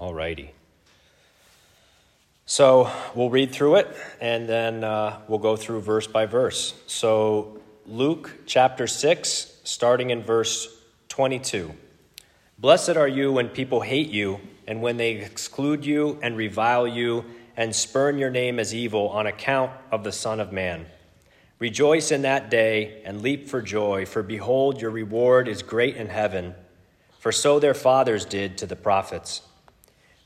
All 0.00 0.14
righty. 0.14 0.54
So 2.46 2.90
we'll 3.14 3.28
read 3.28 3.52
through 3.52 3.76
it 3.76 3.94
and 4.18 4.48
then 4.48 4.82
uh, 4.82 5.20
we'll 5.28 5.40
go 5.40 5.56
through 5.56 5.82
verse 5.82 6.06
by 6.06 6.24
verse. 6.24 6.72
So, 6.86 7.60
Luke 7.84 8.32
chapter 8.46 8.86
6, 8.86 9.58
starting 9.62 10.08
in 10.08 10.22
verse 10.22 10.74
22. 11.10 11.74
Blessed 12.58 12.96
are 12.96 13.06
you 13.06 13.30
when 13.30 13.50
people 13.50 13.82
hate 13.82 14.08
you 14.08 14.40
and 14.66 14.80
when 14.80 14.96
they 14.96 15.16
exclude 15.16 15.84
you 15.84 16.18
and 16.22 16.34
revile 16.34 16.88
you 16.88 17.26
and 17.54 17.76
spurn 17.76 18.16
your 18.16 18.30
name 18.30 18.58
as 18.58 18.74
evil 18.74 19.10
on 19.10 19.26
account 19.26 19.70
of 19.92 20.02
the 20.02 20.12
Son 20.12 20.40
of 20.40 20.50
Man. 20.50 20.86
Rejoice 21.58 22.10
in 22.10 22.22
that 22.22 22.48
day 22.48 23.02
and 23.04 23.20
leap 23.20 23.50
for 23.50 23.60
joy, 23.60 24.06
for 24.06 24.22
behold, 24.22 24.80
your 24.80 24.92
reward 24.92 25.46
is 25.46 25.62
great 25.62 25.96
in 25.96 26.08
heaven, 26.08 26.54
for 27.18 27.30
so 27.30 27.60
their 27.60 27.74
fathers 27.74 28.24
did 28.24 28.56
to 28.56 28.66
the 28.66 28.76
prophets. 28.76 29.42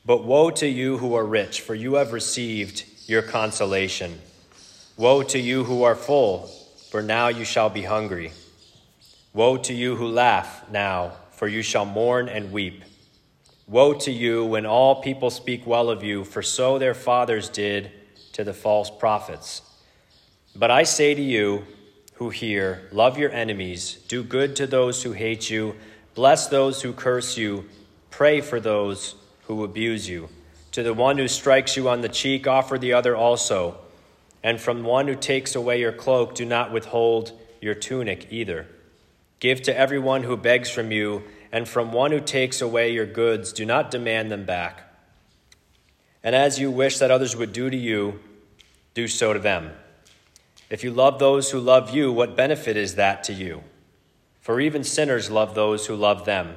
But 0.06 0.24
woe 0.24 0.50
to 0.50 0.66
you 0.66 0.98
who 0.98 1.14
are 1.14 1.24
rich, 1.24 1.62
for 1.62 1.74
you 1.74 1.94
have 1.94 2.12
received 2.12 2.84
your 3.06 3.22
consolation. 3.22 4.20
Woe 4.98 5.22
to 5.22 5.38
you 5.38 5.64
who 5.64 5.82
are 5.82 5.94
full, 5.94 6.50
for 6.90 7.00
now 7.00 7.28
you 7.28 7.44
shall 7.44 7.70
be 7.70 7.82
hungry. 7.82 8.32
Woe 9.32 9.56
to 9.56 9.72
you 9.72 9.96
who 9.96 10.08
laugh 10.08 10.70
now, 10.70 11.12
for 11.32 11.48
you 11.48 11.62
shall 11.62 11.86
mourn 11.86 12.28
and 12.28 12.52
weep. 12.52 12.84
Woe 13.66 13.94
to 13.94 14.12
you 14.12 14.44
when 14.44 14.66
all 14.66 15.00
people 15.00 15.30
speak 15.30 15.66
well 15.66 15.88
of 15.88 16.04
you, 16.04 16.22
for 16.22 16.42
so 16.42 16.78
their 16.78 16.94
fathers 16.94 17.48
did 17.48 17.90
to 18.34 18.44
the 18.44 18.52
false 18.52 18.90
prophets. 18.90 19.62
But 20.54 20.70
I 20.70 20.82
say 20.82 21.14
to 21.14 21.22
you 21.22 21.64
who 22.14 22.28
hear, 22.28 22.88
love 22.92 23.16
your 23.16 23.32
enemies, 23.32 23.94
do 24.06 24.22
good 24.22 24.54
to 24.56 24.66
those 24.66 25.02
who 25.02 25.12
hate 25.12 25.48
you, 25.48 25.76
bless 26.14 26.48
those 26.48 26.82
who 26.82 26.92
curse 26.92 27.38
you, 27.38 27.64
pray 28.10 28.42
for 28.42 28.60
those 28.60 29.14
who 29.46 29.64
abuse 29.64 30.08
you. 30.08 30.28
To 30.72 30.82
the 30.82 30.94
one 30.94 31.18
who 31.18 31.28
strikes 31.28 31.76
you 31.76 31.88
on 31.88 32.00
the 32.00 32.08
cheek, 32.08 32.46
offer 32.46 32.78
the 32.78 32.92
other 32.92 33.16
also. 33.16 33.78
And 34.42 34.60
from 34.60 34.82
one 34.82 35.06
who 35.06 35.14
takes 35.14 35.54
away 35.54 35.80
your 35.80 35.92
cloak, 35.92 36.34
do 36.34 36.44
not 36.44 36.72
withhold 36.72 37.32
your 37.60 37.74
tunic 37.74 38.26
either. 38.30 38.66
Give 39.40 39.62
to 39.62 39.76
everyone 39.76 40.22
who 40.22 40.36
begs 40.36 40.70
from 40.70 40.90
you, 40.90 41.22
and 41.52 41.68
from 41.68 41.92
one 41.92 42.10
who 42.10 42.20
takes 42.20 42.60
away 42.60 42.92
your 42.92 43.06
goods, 43.06 43.52
do 43.52 43.64
not 43.64 43.90
demand 43.90 44.30
them 44.30 44.44
back. 44.44 44.82
And 46.22 46.34
as 46.34 46.58
you 46.58 46.70
wish 46.70 46.98
that 46.98 47.10
others 47.10 47.36
would 47.36 47.52
do 47.52 47.70
to 47.70 47.76
you, 47.76 48.20
do 48.94 49.06
so 49.06 49.32
to 49.32 49.38
them. 49.38 49.72
If 50.70 50.82
you 50.82 50.90
love 50.90 51.18
those 51.18 51.50
who 51.50 51.60
love 51.60 51.94
you, 51.94 52.10
what 52.10 52.36
benefit 52.36 52.76
is 52.76 52.94
that 52.94 53.22
to 53.24 53.32
you? 53.32 53.62
For 54.40 54.60
even 54.60 54.82
sinners 54.82 55.30
love 55.30 55.54
those 55.54 55.86
who 55.86 55.94
love 55.94 56.24
them. 56.24 56.56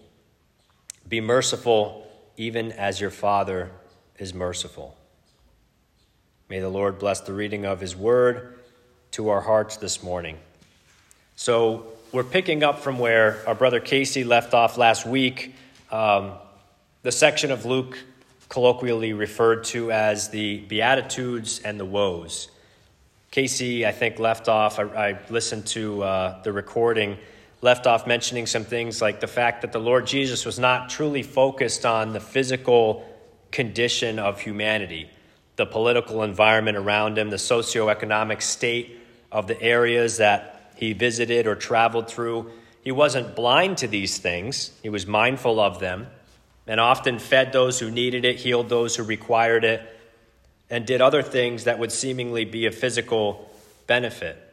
Be 1.11 1.19
merciful, 1.19 2.07
even 2.37 2.71
as 2.71 3.01
your 3.01 3.09
Father 3.09 3.69
is 4.17 4.33
merciful. 4.33 4.95
May 6.47 6.61
the 6.61 6.69
Lord 6.69 6.99
bless 6.99 7.19
the 7.19 7.33
reading 7.33 7.65
of 7.65 7.81
his 7.81 7.97
word 7.97 8.57
to 9.11 9.27
our 9.27 9.41
hearts 9.41 9.75
this 9.75 10.01
morning. 10.01 10.37
So, 11.35 11.87
we're 12.13 12.23
picking 12.23 12.63
up 12.63 12.79
from 12.79 12.97
where 12.97 13.43
our 13.45 13.53
brother 13.53 13.81
Casey 13.81 14.23
left 14.23 14.53
off 14.53 14.77
last 14.77 15.05
week, 15.05 15.53
um, 15.91 16.31
the 17.03 17.11
section 17.11 17.51
of 17.51 17.65
Luke 17.65 17.97
colloquially 18.47 19.11
referred 19.11 19.65
to 19.65 19.91
as 19.91 20.29
the 20.29 20.59
Beatitudes 20.59 21.59
and 21.59 21.77
the 21.77 21.83
Woes. 21.83 22.49
Casey, 23.31 23.85
I 23.85 23.91
think, 23.91 24.17
left 24.17 24.47
off, 24.47 24.79
I, 24.79 24.83
I 24.83 25.19
listened 25.29 25.67
to 25.67 26.03
uh, 26.03 26.41
the 26.43 26.53
recording, 26.53 27.17
left 27.61 27.85
off 27.85 28.07
mentioning 28.07 28.45
some 28.45 28.63
things 28.63 29.01
like 29.01 29.19
the 29.19 29.27
fact 29.27 29.61
that 29.61 29.71
the 29.71 29.79
Lord 29.79 30.07
Jesus 30.07 30.45
was 30.45 30.57
not 30.57 30.89
truly 30.89 31.23
focused 31.23 31.85
on 31.85 32.13
the 32.13 32.19
physical 32.19 33.07
condition 33.51 34.17
of 34.17 34.39
humanity, 34.39 35.09
the 35.55 35.65
political 35.65 36.23
environment 36.23 36.77
around 36.77 37.17
him, 37.17 37.29
the 37.29 37.35
socioeconomic 37.35 38.41
state 38.41 38.99
of 39.31 39.47
the 39.47 39.61
areas 39.61 40.17
that 40.17 40.73
he 40.75 40.93
visited 40.93 41.45
or 41.45 41.55
traveled 41.55 42.09
through. 42.09 42.51
He 42.83 42.91
wasn't 42.91 43.35
blind 43.35 43.77
to 43.79 43.87
these 43.87 44.17
things, 44.17 44.71
he 44.81 44.89
was 44.89 45.05
mindful 45.05 45.59
of 45.59 45.79
them, 45.79 46.07
and 46.65 46.79
often 46.79 47.19
fed 47.19 47.53
those 47.53 47.79
who 47.79 47.91
needed 47.91 48.25
it, 48.25 48.37
healed 48.37 48.69
those 48.69 48.95
who 48.95 49.03
required 49.03 49.63
it 49.63 49.81
and 50.69 50.85
did 50.85 51.01
other 51.01 51.21
things 51.21 51.65
that 51.65 51.77
would 51.77 51.91
seemingly 51.91 52.45
be 52.45 52.65
a 52.65 52.71
physical 52.71 53.51
benefit. 53.87 54.50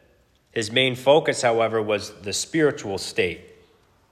His 0.58 0.72
main 0.72 0.96
focus, 0.96 1.42
however, 1.42 1.80
was 1.80 2.10
the 2.22 2.32
spiritual 2.32 2.98
state 2.98 3.42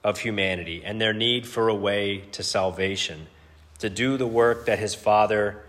of 0.01 0.19
humanity 0.19 0.81
and 0.81 1.01
their 1.01 1.11
need 1.11 1.45
for 1.45 1.67
a 1.67 1.75
way 1.75 2.19
to 2.31 2.41
salvation, 2.41 3.27
to 3.79 3.89
do 3.89 4.15
the 4.15 4.27
work 4.27 4.65
that 4.67 4.79
his 4.79 4.95
Father 4.95 5.61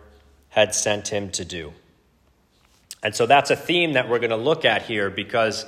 had 0.50 0.76
sent 0.76 1.08
him 1.08 1.30
to 1.30 1.44
do. 1.44 1.72
And 3.02 3.12
so 3.12 3.26
that's 3.26 3.50
a 3.50 3.56
theme 3.56 3.94
that 3.94 4.08
we're 4.08 4.20
going 4.20 4.30
to 4.30 4.36
look 4.36 4.64
at 4.64 4.82
here 4.82 5.10
because 5.10 5.66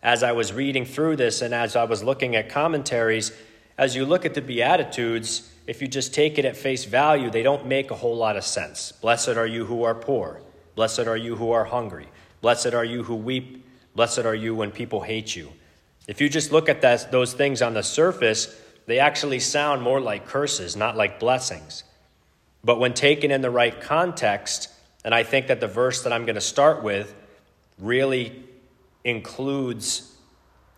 as 0.00 0.22
I 0.22 0.30
was 0.30 0.52
reading 0.52 0.84
through 0.84 1.16
this 1.16 1.42
and 1.42 1.52
as 1.52 1.74
I 1.74 1.82
was 1.82 2.04
looking 2.04 2.36
at 2.36 2.48
commentaries, 2.48 3.32
as 3.76 3.96
you 3.96 4.04
look 4.06 4.24
at 4.24 4.34
the 4.34 4.42
Beatitudes, 4.42 5.50
if 5.66 5.82
you 5.82 5.88
just 5.88 6.14
take 6.14 6.38
it 6.38 6.44
at 6.44 6.56
face 6.56 6.84
value, 6.84 7.30
they 7.30 7.42
don't 7.42 7.66
make 7.66 7.90
a 7.90 7.96
whole 7.96 8.16
lot 8.16 8.36
of 8.36 8.44
sense. 8.44 8.92
Blessed 8.92 9.30
are 9.30 9.46
you 9.48 9.64
who 9.64 9.82
are 9.82 9.96
poor. 9.96 10.40
Blessed 10.76 11.08
are 11.08 11.16
you 11.16 11.34
who 11.34 11.50
are 11.50 11.64
hungry. 11.64 12.06
Blessed 12.40 12.74
are 12.74 12.84
you 12.84 13.02
who 13.02 13.16
weep. 13.16 13.61
Blessed 13.94 14.20
are 14.20 14.34
you 14.34 14.54
when 14.54 14.70
people 14.70 15.02
hate 15.02 15.36
you. 15.36 15.52
If 16.08 16.20
you 16.20 16.28
just 16.28 16.50
look 16.50 16.68
at 16.68 16.80
that, 16.82 17.12
those 17.12 17.32
things 17.32 17.62
on 17.62 17.74
the 17.74 17.82
surface, 17.82 18.54
they 18.86 18.98
actually 18.98 19.40
sound 19.40 19.82
more 19.82 20.00
like 20.00 20.26
curses, 20.26 20.76
not 20.76 20.96
like 20.96 21.20
blessings. 21.20 21.84
But 22.64 22.78
when 22.78 22.94
taken 22.94 23.30
in 23.30 23.40
the 23.40 23.50
right 23.50 23.78
context, 23.80 24.68
and 25.04 25.14
I 25.14 25.22
think 25.22 25.48
that 25.48 25.60
the 25.60 25.68
verse 25.68 26.02
that 26.02 26.12
I'm 26.12 26.24
going 26.24 26.36
to 26.36 26.40
start 26.40 26.82
with 26.82 27.14
really 27.78 28.44
includes, 29.04 30.14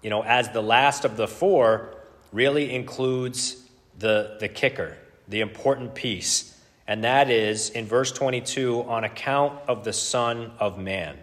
you 0.03 0.11
know, 0.11 0.23
as 0.23 0.51
the 0.51 0.63
last 0.63 1.05
of 1.05 1.17
the 1.17 1.29
four, 1.29 1.95
really 2.33 2.75
includes 2.75 3.63
the, 3.99 4.37
the 4.41 4.49
kicker, 4.49 4.97
the 5.29 5.41
important 5.41 5.95
piece, 5.95 6.59
and 6.87 7.05
that 7.05 7.31
is 7.31 7.71
in 7.71 7.87
verse 7.87 8.13
22 8.13 8.83
on 8.83 9.05
account 9.05 9.59
of 9.69 9.85
the 9.85 9.93
Son 9.93 10.53
of 10.59 10.79
Man. 10.79 11.17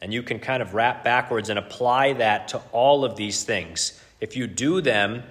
And 0.00 0.12
you 0.12 0.22
can 0.22 0.38
kind 0.38 0.62
of 0.62 0.74
wrap 0.74 1.02
backwards 1.02 1.48
and 1.48 1.58
apply 1.58 2.14
that 2.14 2.48
to 2.48 2.58
all 2.72 3.04
of 3.04 3.16
these 3.16 3.42
things. 3.42 4.00
If 4.20 4.36
you 4.36 4.46
do 4.46 4.80
them 4.80 5.22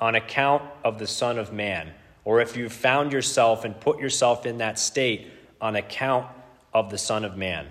on 0.00 0.14
account 0.14 0.62
of 0.84 0.98
the 0.98 1.06
Son 1.06 1.38
of 1.38 1.52
Man, 1.52 1.92
or 2.24 2.40
if 2.40 2.56
you've 2.56 2.72
found 2.72 3.12
yourself 3.12 3.64
and 3.64 3.80
put 3.80 3.98
yourself 3.98 4.44
in 4.44 4.58
that 4.58 4.78
state 4.78 5.28
on 5.60 5.76
account 5.76 6.26
of 6.72 6.90
the 6.90 6.98
Son 6.98 7.24
of 7.24 7.36
Man. 7.36 7.66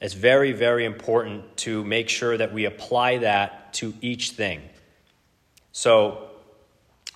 It's 0.00 0.14
very, 0.14 0.52
very 0.52 0.84
important 0.84 1.56
to 1.58 1.84
make 1.84 2.08
sure 2.08 2.36
that 2.36 2.52
we 2.52 2.64
apply 2.64 3.18
that 3.18 3.72
to 3.74 3.94
each 4.00 4.30
thing. 4.30 4.62
So, 5.70 6.28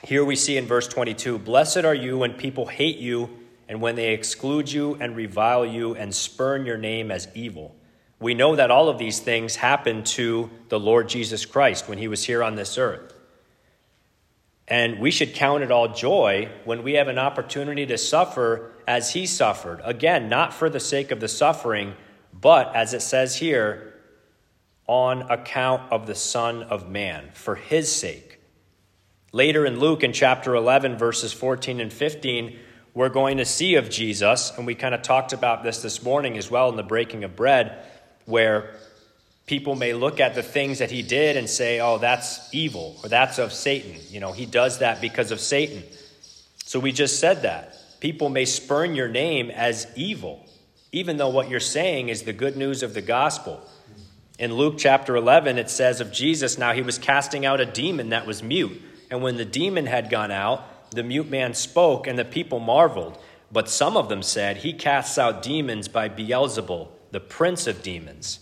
here 0.02 0.24
we 0.24 0.36
see 0.36 0.56
in 0.56 0.66
verse 0.66 0.86
22 0.86 1.38
Blessed 1.38 1.78
are 1.78 1.94
you 1.94 2.18
when 2.18 2.34
people 2.34 2.66
hate 2.66 2.98
you, 2.98 3.28
and 3.68 3.80
when 3.80 3.96
they 3.96 4.12
exclude 4.12 4.70
you 4.70 4.96
and 5.00 5.16
revile 5.16 5.66
you 5.66 5.96
and 5.96 6.14
spurn 6.14 6.64
your 6.64 6.78
name 6.78 7.10
as 7.10 7.26
evil. 7.34 7.74
We 8.18 8.34
know 8.34 8.56
that 8.56 8.70
all 8.70 8.88
of 8.88 8.98
these 8.98 9.18
things 9.18 9.56
happened 9.56 10.06
to 10.06 10.50
the 10.68 10.80
Lord 10.80 11.08
Jesus 11.08 11.44
Christ 11.44 11.88
when 11.88 11.98
he 11.98 12.08
was 12.08 12.24
here 12.24 12.42
on 12.42 12.54
this 12.54 12.78
earth. 12.78 13.12
And 14.68 14.98
we 14.98 15.10
should 15.10 15.34
count 15.34 15.62
it 15.62 15.70
all 15.70 15.88
joy 15.88 16.48
when 16.64 16.82
we 16.82 16.94
have 16.94 17.08
an 17.08 17.18
opportunity 17.18 17.86
to 17.86 17.98
suffer 17.98 18.72
as 18.88 19.12
he 19.12 19.26
suffered. 19.26 19.80
Again, 19.84 20.28
not 20.28 20.52
for 20.52 20.68
the 20.68 20.80
sake 20.80 21.10
of 21.10 21.20
the 21.20 21.28
suffering, 21.28 21.94
but 22.32 22.74
as 22.74 22.94
it 22.94 23.02
says 23.02 23.36
here, 23.36 23.94
on 24.86 25.22
account 25.22 25.92
of 25.92 26.06
the 26.06 26.14
Son 26.14 26.62
of 26.62 26.88
Man, 26.88 27.30
for 27.32 27.54
his 27.54 27.90
sake. 27.90 28.40
Later 29.32 29.66
in 29.66 29.78
Luke, 29.78 30.02
in 30.02 30.12
chapter 30.12 30.54
11, 30.54 30.96
verses 30.96 31.32
14 31.32 31.80
and 31.80 31.92
15, 31.92 32.56
we're 32.94 33.08
going 33.08 33.36
to 33.36 33.44
see 33.44 33.74
of 33.74 33.90
Jesus, 33.90 34.52
and 34.56 34.66
we 34.66 34.74
kind 34.74 34.94
of 34.94 35.02
talked 35.02 35.32
about 35.32 35.62
this 35.62 35.82
this 35.82 36.02
morning 36.02 36.38
as 36.38 36.50
well 36.50 36.70
in 36.70 36.76
the 36.76 36.82
breaking 36.82 37.24
of 37.24 37.36
bread, 37.36 37.84
where 38.26 38.70
people 39.46 39.74
may 39.76 39.94
look 39.94 40.20
at 40.20 40.34
the 40.34 40.42
things 40.42 40.80
that 40.80 40.90
he 40.90 41.02
did 41.02 41.36
and 41.36 41.48
say, 41.48 41.80
oh, 41.80 41.98
that's 41.98 42.52
evil, 42.52 42.96
or 43.02 43.08
that's 43.08 43.38
of 43.38 43.52
Satan. 43.52 43.96
You 44.10 44.20
know, 44.20 44.32
he 44.32 44.44
does 44.44 44.78
that 44.78 45.00
because 45.00 45.30
of 45.30 45.40
Satan. 45.40 45.82
So 46.64 46.80
we 46.80 46.92
just 46.92 47.20
said 47.20 47.42
that. 47.42 47.72
people 48.00 48.28
may 48.28 48.44
spurn 48.44 48.94
your 48.94 49.08
name 49.08 49.50
as 49.50 49.86
evil, 49.96 50.44
even 50.92 51.16
though 51.16 51.30
what 51.30 51.48
you're 51.48 51.60
saying 51.60 52.08
is 52.08 52.22
the 52.22 52.32
good 52.32 52.56
news 52.56 52.82
of 52.82 52.92
the 52.92 53.00
gospel. 53.00 53.60
In 54.38 54.52
Luke 54.52 54.74
chapter 54.76 55.16
11, 55.16 55.56
it 55.58 55.70
says 55.70 56.00
of 56.00 56.12
Jesus, 56.12 56.58
now 56.58 56.72
he 56.72 56.82
was 56.82 56.98
casting 56.98 57.46
out 57.46 57.60
a 57.60 57.64
demon 57.64 58.10
that 58.10 58.26
was 58.26 58.42
mute. 58.42 58.82
And 59.10 59.22
when 59.22 59.36
the 59.36 59.44
demon 59.44 59.86
had 59.86 60.10
gone 60.10 60.30
out, 60.30 60.90
the 60.90 61.02
mute 61.02 61.30
man 61.30 61.54
spoke, 61.54 62.06
and 62.06 62.18
the 62.18 62.24
people 62.24 62.60
marveled. 62.60 63.18
But 63.50 63.68
some 63.70 63.96
of 63.96 64.08
them 64.08 64.22
said, 64.22 64.58
He 64.58 64.72
casts 64.72 65.18
out 65.18 65.42
demons 65.42 65.88
by 65.88 66.08
Beelzebul, 66.08 66.88
the 67.10 67.20
prince 67.20 67.66
of 67.66 67.82
demons. 67.82 68.40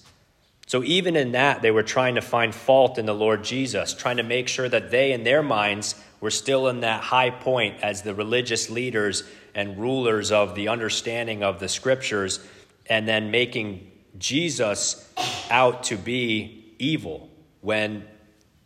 So 0.66 0.82
even 0.82 1.14
in 1.14 1.32
that, 1.32 1.62
they 1.62 1.70
were 1.70 1.82
trying 1.82 2.14
to 2.14 2.22
find 2.22 2.54
fault 2.54 2.98
in 2.98 3.06
the 3.06 3.14
Lord 3.14 3.44
Jesus, 3.44 3.92
trying 3.92 4.16
to 4.16 4.22
make 4.22 4.48
sure 4.48 4.68
that 4.68 4.90
they, 4.90 5.12
in 5.12 5.24
their 5.24 5.42
minds, 5.42 5.94
were 6.20 6.30
still 6.30 6.68
in 6.68 6.80
that 6.80 7.02
high 7.02 7.30
point 7.30 7.82
as 7.82 8.02
the 8.02 8.14
religious 8.14 8.70
leaders 8.70 9.24
and 9.54 9.78
rulers 9.78 10.32
of 10.32 10.54
the 10.54 10.68
understanding 10.68 11.42
of 11.44 11.60
the 11.60 11.68
scriptures, 11.68 12.40
and 12.86 13.06
then 13.06 13.30
making 13.30 13.90
Jesus 14.18 15.12
out 15.50 15.84
to 15.84 15.96
be 15.96 16.74
evil 16.78 17.28
when 17.60 18.04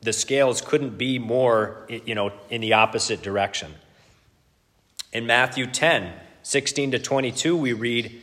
the 0.01 0.13
scales 0.13 0.61
couldn't 0.61 0.97
be 0.97 1.19
more, 1.19 1.87
you 1.89 2.15
know, 2.15 2.33
in 2.49 2.61
the 2.61 2.75
opposite 2.75 3.23
direction. 3.23 3.75
In 5.13 5.27
Matthew 5.27 5.67
10, 5.67 6.13
16 6.43 6.93
to 6.93 6.99
22, 6.99 7.57
we 7.57 7.73
read, 7.73 8.23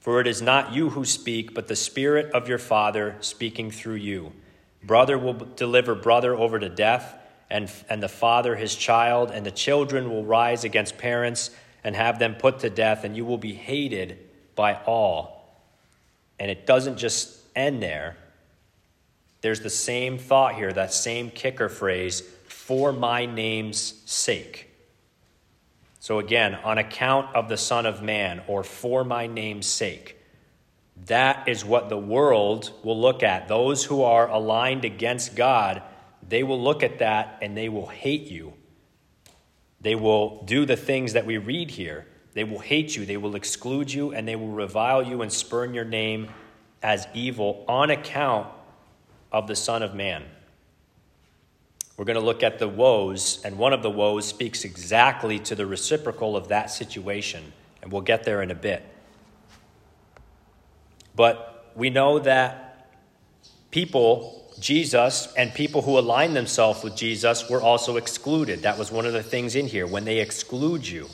For 0.00 0.20
it 0.20 0.26
is 0.26 0.40
not 0.40 0.72
you 0.72 0.90
who 0.90 1.04
speak, 1.04 1.54
but 1.54 1.68
the 1.68 1.76
Spirit 1.76 2.32
of 2.32 2.48
your 2.48 2.58
Father 2.58 3.16
speaking 3.20 3.70
through 3.70 3.96
you. 3.96 4.32
Brother 4.82 5.18
will 5.18 5.34
deliver 5.34 5.94
brother 5.94 6.34
over 6.34 6.58
to 6.58 6.70
death, 6.70 7.14
and, 7.50 7.70
and 7.90 8.02
the 8.02 8.08
father 8.08 8.56
his 8.56 8.74
child, 8.74 9.30
and 9.30 9.44
the 9.44 9.50
children 9.50 10.08
will 10.08 10.24
rise 10.24 10.64
against 10.64 10.96
parents 10.96 11.50
and 11.84 11.94
have 11.94 12.18
them 12.18 12.34
put 12.34 12.60
to 12.60 12.70
death, 12.70 13.04
and 13.04 13.14
you 13.14 13.26
will 13.26 13.38
be 13.38 13.52
hated 13.52 14.18
by 14.54 14.74
all. 14.86 15.60
And 16.38 16.50
it 16.50 16.66
doesn't 16.66 16.96
just 16.96 17.38
end 17.54 17.82
there. 17.82 18.16
There's 19.42 19.60
the 19.60 19.70
same 19.70 20.16
thought 20.16 20.54
here, 20.54 20.72
that 20.72 20.94
same 20.94 21.30
kicker 21.30 21.68
phrase, 21.68 22.22
for 22.46 22.92
my 22.92 23.26
name's 23.26 24.00
sake. 24.06 24.69
So 26.00 26.18
again, 26.18 26.54
on 26.54 26.78
account 26.78 27.36
of 27.36 27.50
the 27.50 27.58
Son 27.58 27.84
of 27.84 28.02
Man, 28.02 28.42
or 28.48 28.64
for 28.64 29.04
my 29.04 29.26
name's 29.26 29.66
sake. 29.66 30.16
That 31.06 31.46
is 31.46 31.64
what 31.64 31.88
the 31.88 31.98
world 31.98 32.72
will 32.82 32.98
look 32.98 33.22
at. 33.22 33.48
Those 33.48 33.84
who 33.84 34.02
are 34.02 34.28
aligned 34.28 34.84
against 34.84 35.36
God, 35.36 35.82
they 36.26 36.42
will 36.42 36.60
look 36.60 36.82
at 36.82 36.98
that 36.98 37.38
and 37.42 37.56
they 37.56 37.68
will 37.68 37.86
hate 37.86 38.30
you. 38.30 38.54
They 39.80 39.94
will 39.94 40.42
do 40.44 40.66
the 40.66 40.76
things 40.76 41.12
that 41.12 41.26
we 41.26 41.38
read 41.38 41.70
here. 41.70 42.06
They 42.32 42.44
will 42.44 42.58
hate 42.60 42.96
you, 42.96 43.04
they 43.04 43.16
will 43.16 43.34
exclude 43.34 43.92
you, 43.92 44.12
and 44.12 44.26
they 44.26 44.36
will 44.36 44.48
revile 44.48 45.02
you 45.02 45.20
and 45.20 45.32
spurn 45.32 45.74
your 45.74 45.84
name 45.84 46.28
as 46.82 47.06
evil 47.12 47.64
on 47.66 47.90
account 47.90 48.46
of 49.32 49.48
the 49.48 49.56
Son 49.56 49.82
of 49.82 49.94
Man. 49.94 50.24
We're 52.00 52.06
going 52.06 52.18
to 52.18 52.24
look 52.24 52.42
at 52.42 52.58
the 52.58 52.66
woes, 52.66 53.42
and 53.44 53.58
one 53.58 53.74
of 53.74 53.82
the 53.82 53.90
woes 53.90 54.26
speaks 54.26 54.64
exactly 54.64 55.38
to 55.40 55.54
the 55.54 55.66
reciprocal 55.66 56.34
of 56.34 56.48
that 56.48 56.70
situation, 56.70 57.52
and 57.82 57.92
we'll 57.92 58.00
get 58.00 58.24
there 58.24 58.40
in 58.40 58.50
a 58.50 58.54
bit. 58.54 58.82
But 61.14 61.70
we 61.76 61.90
know 61.90 62.18
that 62.20 62.88
people, 63.70 64.50
Jesus, 64.58 65.30
and 65.36 65.52
people 65.52 65.82
who 65.82 65.98
align 65.98 66.32
themselves 66.32 66.82
with 66.82 66.96
Jesus 66.96 67.50
were 67.50 67.60
also 67.60 67.98
excluded. 67.98 68.62
That 68.62 68.78
was 68.78 68.90
one 68.90 69.04
of 69.04 69.12
the 69.12 69.22
things 69.22 69.54
in 69.54 69.66
here. 69.66 69.86
When 69.86 70.06
they 70.06 70.20
exclude 70.20 70.88
you, 70.88 71.06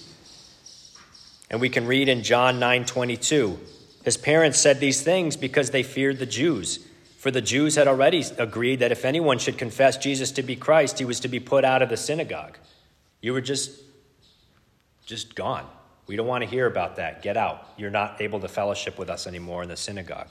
and 1.50 1.60
we 1.60 1.68
can 1.68 1.88
read 1.88 2.08
in 2.08 2.22
John 2.22 2.60
9:22, 2.60 3.58
his 4.04 4.16
parents 4.16 4.60
said 4.60 4.78
these 4.78 5.02
things 5.02 5.36
because 5.36 5.70
they 5.70 5.82
feared 5.82 6.20
the 6.20 6.26
Jews. 6.26 6.85
For 7.26 7.32
the 7.32 7.42
Jews 7.42 7.74
had 7.74 7.88
already 7.88 8.24
agreed 8.38 8.78
that 8.78 8.92
if 8.92 9.04
anyone 9.04 9.38
should 9.40 9.58
confess 9.58 9.96
Jesus 9.96 10.30
to 10.30 10.44
be 10.44 10.54
Christ, 10.54 11.00
he 11.00 11.04
was 11.04 11.18
to 11.18 11.26
be 11.26 11.40
put 11.40 11.64
out 11.64 11.82
of 11.82 11.88
the 11.88 11.96
synagogue. 11.96 12.56
You 13.20 13.32
were 13.32 13.40
just 13.40 13.82
just 15.06 15.34
gone. 15.34 15.66
We 16.06 16.14
don't 16.14 16.28
want 16.28 16.44
to 16.44 16.48
hear 16.48 16.66
about 16.66 16.94
that. 16.98 17.22
Get 17.22 17.36
out. 17.36 17.66
You're 17.76 17.90
not 17.90 18.20
able 18.20 18.38
to 18.38 18.46
fellowship 18.46 18.96
with 18.96 19.10
us 19.10 19.26
anymore 19.26 19.64
in 19.64 19.68
the 19.68 19.76
synagogue. 19.76 20.28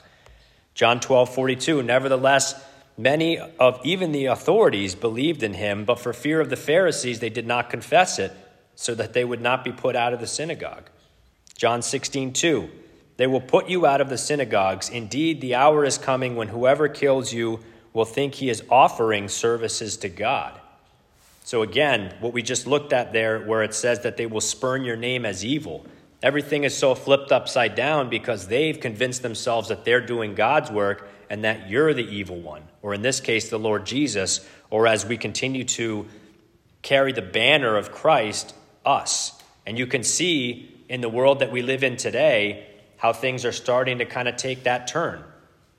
John 0.72 0.98
12, 0.98 1.34
42. 1.34 1.82
Nevertheless, 1.82 2.54
many 2.96 3.40
of 3.60 3.78
even 3.84 4.12
the 4.12 4.24
authorities 4.24 4.94
believed 4.94 5.42
in 5.42 5.52
him, 5.52 5.84
but 5.84 6.00
for 6.00 6.14
fear 6.14 6.40
of 6.40 6.48
the 6.48 6.56
Pharisees, 6.56 7.20
they 7.20 7.28
did 7.28 7.46
not 7.46 7.68
confess 7.68 8.18
it, 8.18 8.32
so 8.74 8.94
that 8.94 9.12
they 9.12 9.22
would 9.22 9.42
not 9.42 9.64
be 9.64 9.70
put 9.70 9.96
out 9.96 10.14
of 10.14 10.20
the 10.20 10.26
synagogue. 10.26 10.88
John 11.58 11.82
16, 11.82 12.32
2. 12.32 12.70
They 13.16 13.26
will 13.26 13.40
put 13.40 13.68
you 13.68 13.86
out 13.86 14.00
of 14.00 14.08
the 14.08 14.18
synagogues. 14.18 14.88
Indeed, 14.88 15.40
the 15.40 15.54
hour 15.54 15.84
is 15.84 15.98
coming 15.98 16.36
when 16.36 16.48
whoever 16.48 16.88
kills 16.88 17.32
you 17.32 17.60
will 17.92 18.04
think 18.04 18.34
he 18.34 18.50
is 18.50 18.62
offering 18.70 19.28
services 19.28 19.96
to 19.98 20.08
God. 20.08 20.60
So, 21.44 21.62
again, 21.62 22.14
what 22.20 22.32
we 22.32 22.42
just 22.42 22.66
looked 22.66 22.92
at 22.92 23.12
there, 23.12 23.40
where 23.40 23.62
it 23.62 23.72
says 23.72 24.00
that 24.00 24.16
they 24.16 24.26
will 24.26 24.40
spurn 24.40 24.84
your 24.84 24.96
name 24.96 25.24
as 25.24 25.44
evil, 25.44 25.86
everything 26.22 26.64
is 26.64 26.76
so 26.76 26.94
flipped 26.94 27.32
upside 27.32 27.74
down 27.74 28.10
because 28.10 28.48
they've 28.48 28.78
convinced 28.78 29.22
themselves 29.22 29.68
that 29.68 29.84
they're 29.84 30.04
doing 30.04 30.34
God's 30.34 30.70
work 30.70 31.08
and 31.30 31.44
that 31.44 31.70
you're 31.70 31.94
the 31.94 32.06
evil 32.06 32.38
one, 32.40 32.62
or 32.82 32.94
in 32.94 33.02
this 33.02 33.20
case, 33.20 33.48
the 33.48 33.58
Lord 33.58 33.86
Jesus, 33.86 34.46
or 34.70 34.86
as 34.86 35.06
we 35.06 35.16
continue 35.16 35.64
to 35.64 36.06
carry 36.82 37.12
the 37.12 37.22
banner 37.22 37.76
of 37.76 37.92
Christ, 37.92 38.54
us. 38.84 39.40
And 39.64 39.78
you 39.78 39.86
can 39.86 40.02
see 40.04 40.84
in 40.88 41.00
the 41.00 41.08
world 41.08 41.40
that 41.40 41.50
we 41.50 41.62
live 41.62 41.82
in 41.82 41.96
today, 41.96 42.66
how 43.06 43.12
things 43.12 43.44
are 43.44 43.52
starting 43.52 43.98
to 43.98 44.04
kind 44.04 44.26
of 44.26 44.36
take 44.36 44.64
that 44.64 44.88
turn, 44.88 45.22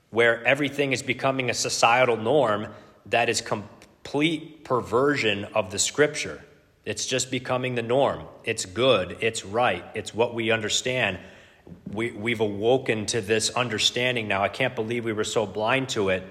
where 0.08 0.42
everything 0.46 0.94
is 0.94 1.02
becoming 1.02 1.50
a 1.50 1.54
societal 1.54 2.16
norm 2.16 2.66
that 3.04 3.28
is 3.28 3.42
complete 3.42 4.64
perversion 4.64 5.44
of 5.54 5.70
the 5.70 5.78
scripture. 5.78 6.42
It's 6.86 7.04
just 7.04 7.30
becoming 7.30 7.74
the 7.74 7.82
norm. 7.82 8.22
It's 8.44 8.64
good, 8.64 9.18
it's 9.20 9.44
right, 9.44 9.84
it's 9.94 10.14
what 10.14 10.34
we 10.34 10.50
understand. 10.50 11.18
We, 11.92 12.12
we've 12.12 12.40
awoken 12.40 13.04
to 13.06 13.20
this 13.20 13.50
understanding 13.50 14.26
now. 14.26 14.42
I 14.42 14.48
can't 14.48 14.74
believe 14.74 15.04
we 15.04 15.12
were 15.12 15.22
so 15.22 15.44
blind 15.44 15.90
to 15.90 16.08
it. 16.08 16.22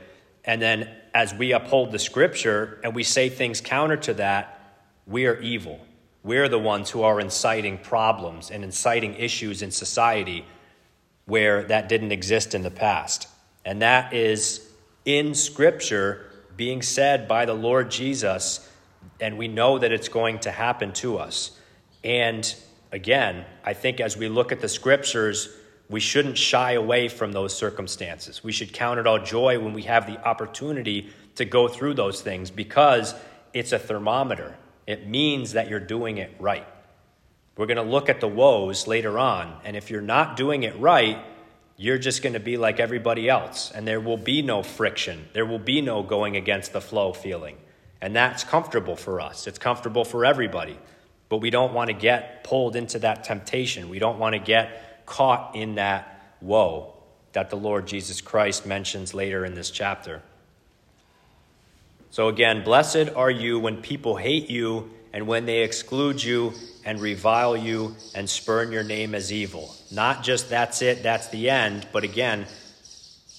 And 0.46 0.60
then 0.60 0.90
as 1.14 1.32
we 1.32 1.52
uphold 1.52 1.92
the 1.92 2.00
scripture 2.00 2.82
and 2.84 2.96
we 2.96 3.04
say 3.04 3.30
things 3.30 3.62
counter 3.62 3.98
to 3.98 4.16
that, 4.16 4.82
we 5.06 5.28
are 5.28 5.40
evil. 5.42 5.80
We're 6.24 6.50
the 6.50 6.58
ones 6.58 6.90
who 6.90 7.04
are 7.04 7.20
inciting 7.20 7.78
problems 7.78 8.50
and 8.50 8.64
inciting 8.64 9.14
issues 9.14 9.62
in 9.62 9.70
society 9.70 10.44
where 11.28 11.64
that 11.66 11.88
didn't 11.88 12.12
exist 12.12 12.56
in 12.56 12.64
the 12.64 12.72
past. 12.72 13.28
And 13.64 13.82
that 13.82 14.14
is 14.14 14.68
in 15.06 15.36
Scripture 15.36 16.26
being 16.56 16.82
said 16.82 17.28
by 17.28 17.46
the 17.46 17.54
Lord 17.54 17.92
Jesus, 17.92 18.68
and 19.20 19.38
we 19.38 19.48
know 19.48 19.78
that 19.78 19.92
it's 19.92 20.10
going 20.10 20.40
to 20.40 20.52
happen 20.52 20.92
to 20.94 21.18
us. 21.20 21.52
And 22.04 22.54
again, 22.92 23.46
I 23.64 23.74
think 23.74 24.00
as 24.00 24.18
we 24.18 24.30
look 24.30 24.52
at 24.52 24.62
the 24.62 24.70
Scriptures, 24.70 25.50
we 25.90 26.00
shouldn't 26.00 26.38
shy 26.38 26.74
away 26.74 27.08
from 27.08 27.32
those 27.32 27.56
circumstances. 27.56 28.44
We 28.44 28.52
should 28.52 28.74
count 28.74 29.00
it 29.00 29.08
all 29.08 29.20
joy 29.20 29.60
when 29.60 29.74
we 29.74 29.84
have 29.84 30.08
the 30.08 30.22
opportunity 30.26 31.10
to 31.36 31.46
go 31.46 31.68
through 31.68 31.94
those 31.94 32.22
things 32.22 32.50
because 32.50 33.14
it's 33.54 33.72
a 33.72 33.80
thermometer. 33.80 34.56
It 34.86 35.08
means 35.08 35.54
that 35.54 35.70
you're 35.70 35.80
doing 35.80 36.18
it 36.18 36.34
right. 36.40 36.66
We're 37.58 37.66
going 37.66 37.78
to 37.78 37.84
look 37.84 38.08
at 38.08 38.22
the 38.22 38.28
woes 38.28 38.88
later 38.88 39.18
on, 39.18 39.58
and 39.64 39.76
if 39.76 39.90
you're 39.90 40.00
not 40.02 40.38
doing 40.38 40.64
it 40.64 40.80
right, 40.80 41.18
you're 41.76 41.98
just 41.98 42.22
going 42.22 42.34
to 42.34 42.40
be 42.40 42.58
like 42.58 42.80
everybody 42.80 43.28
else, 43.30 43.72
and 43.72 43.88
there 43.88 44.00
will 44.00 44.18
be 44.18 44.42
no 44.42 44.64
friction. 44.64 45.28
There 45.34 45.46
will 45.46 45.60
be 45.60 45.82
no 45.82 46.04
going 46.04 46.38
against 46.38 46.72
the 46.72 46.82
flow 46.82 47.14
feeling. 47.14 47.58
And 48.00 48.16
that's 48.16 48.44
comfortable 48.44 48.96
for 48.96 49.20
us. 49.20 49.48
It's 49.48 49.58
comfortable 49.58 50.06
for 50.06 50.24
everybody. 50.24 50.78
But 51.30 51.38
we 51.38 51.50
don't 51.50 51.74
want 51.74 51.90
to 51.90 51.94
get 51.94 52.44
pulled 52.44 52.76
into 52.76 53.00
that 53.00 53.24
temptation. 53.24 53.90
We 53.90 54.00
don't 54.00 54.20
want 54.20 54.34
to 54.34 54.40
get 54.40 55.06
caught 55.06 55.56
in 55.56 55.76
that 55.76 56.36
woe 56.42 56.94
that 57.34 57.50
the 57.50 57.58
Lord 57.58 57.88
Jesus 57.88 58.22
Christ 58.22 58.66
mentions 58.66 59.14
later 59.14 59.46
in 59.46 59.56
this 59.56 59.70
chapter. 59.70 60.22
So 62.10 62.30
again, 62.30 62.64
blessed 62.64 63.10
are 63.16 63.30
you 63.30 63.60
when 63.60 63.82
people 63.82 64.16
hate 64.16 64.50
you 64.50 64.90
and 65.14 65.28
when 65.28 65.46
they 65.46 65.64
exclude 65.64 66.24
you 66.24 66.54
and 66.86 67.02
revile 67.02 67.58
you 67.58 67.96
and 68.16 68.30
spurn 68.30 68.72
your 68.72 68.84
name 68.84 69.14
as 69.14 69.32
evil. 69.32 69.76
Not 69.92 70.24
just 70.24 70.50
that's 70.50 70.82
it, 70.82 71.04
that's 71.04 71.28
the 71.28 71.50
end, 71.50 71.86
but 71.92 72.04
again, 72.04 72.46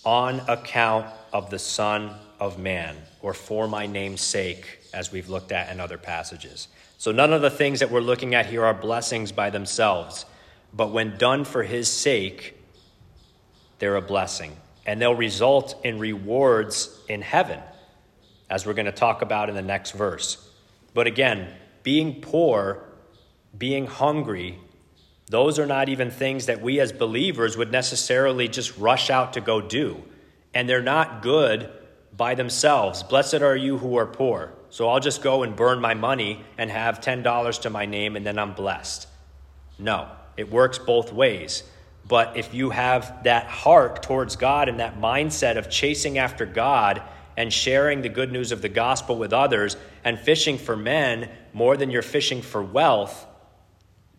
on 0.04 0.40
account 0.48 1.06
of 1.32 1.50
the 1.50 1.58
Son 1.58 2.14
of 2.40 2.58
Man, 2.58 2.96
or 3.22 3.34
for 3.34 3.66
my 3.66 3.86
name's 3.86 4.20
sake, 4.20 4.80
as 4.92 5.12
we've 5.12 5.28
looked 5.28 5.52
at 5.52 5.70
in 5.70 5.80
other 5.80 5.98
passages. 5.98 6.68
So 6.98 7.12
none 7.12 7.32
of 7.32 7.42
the 7.42 7.50
things 7.50 7.80
that 7.80 7.90
we're 7.90 8.00
looking 8.00 8.34
at 8.34 8.46
here 8.46 8.64
are 8.64 8.74
blessings 8.74 9.32
by 9.32 9.50
themselves, 9.50 10.26
but 10.74 10.90
when 10.90 11.16
done 11.16 11.44
for 11.44 11.62
his 11.62 11.88
sake, 11.88 12.54
they're 13.78 13.96
a 13.96 14.02
blessing. 14.02 14.56
And 14.84 15.00
they'll 15.00 15.14
result 15.14 15.80
in 15.84 15.98
rewards 15.98 16.98
in 17.08 17.22
heaven, 17.22 17.60
as 18.50 18.66
we're 18.66 18.74
going 18.74 18.86
to 18.86 18.92
talk 18.92 19.22
about 19.22 19.48
in 19.48 19.54
the 19.54 19.62
next 19.62 19.92
verse. 19.92 20.47
But 20.98 21.06
again, 21.06 21.54
being 21.84 22.20
poor, 22.20 22.82
being 23.56 23.86
hungry, 23.86 24.58
those 25.26 25.60
are 25.60 25.64
not 25.64 25.88
even 25.88 26.10
things 26.10 26.46
that 26.46 26.60
we 26.60 26.80
as 26.80 26.90
believers 26.90 27.56
would 27.56 27.70
necessarily 27.70 28.48
just 28.48 28.76
rush 28.76 29.08
out 29.08 29.34
to 29.34 29.40
go 29.40 29.60
do. 29.60 30.02
And 30.52 30.68
they're 30.68 30.82
not 30.82 31.22
good 31.22 31.70
by 32.16 32.34
themselves. 32.34 33.04
Blessed 33.04 33.42
are 33.42 33.54
you 33.54 33.78
who 33.78 33.96
are 33.96 34.06
poor. 34.06 34.54
So 34.70 34.88
I'll 34.88 34.98
just 34.98 35.22
go 35.22 35.44
and 35.44 35.54
burn 35.54 35.80
my 35.80 35.94
money 35.94 36.44
and 36.58 36.68
have 36.68 37.00
$10 37.00 37.60
to 37.60 37.70
my 37.70 37.86
name 37.86 38.16
and 38.16 38.26
then 38.26 38.36
I'm 38.36 38.54
blessed. 38.54 39.06
No, 39.78 40.08
it 40.36 40.50
works 40.50 40.80
both 40.80 41.12
ways. 41.12 41.62
But 42.08 42.36
if 42.36 42.52
you 42.52 42.70
have 42.70 43.22
that 43.22 43.46
heart 43.46 44.02
towards 44.02 44.34
God 44.34 44.68
and 44.68 44.80
that 44.80 45.00
mindset 45.00 45.58
of 45.58 45.70
chasing 45.70 46.18
after 46.18 46.44
God 46.44 47.02
and 47.38 47.52
sharing 47.52 48.02
the 48.02 48.08
good 48.08 48.32
news 48.32 48.50
of 48.50 48.62
the 48.62 48.68
gospel 48.68 49.16
with 49.16 49.32
others 49.32 49.76
and 50.02 50.18
fishing 50.18 50.58
for 50.58 50.76
men 50.76 51.30
more 51.52 51.76
than 51.76 51.88
you're 51.88 52.02
fishing 52.02 52.42
for 52.42 52.60
wealth, 52.60 53.24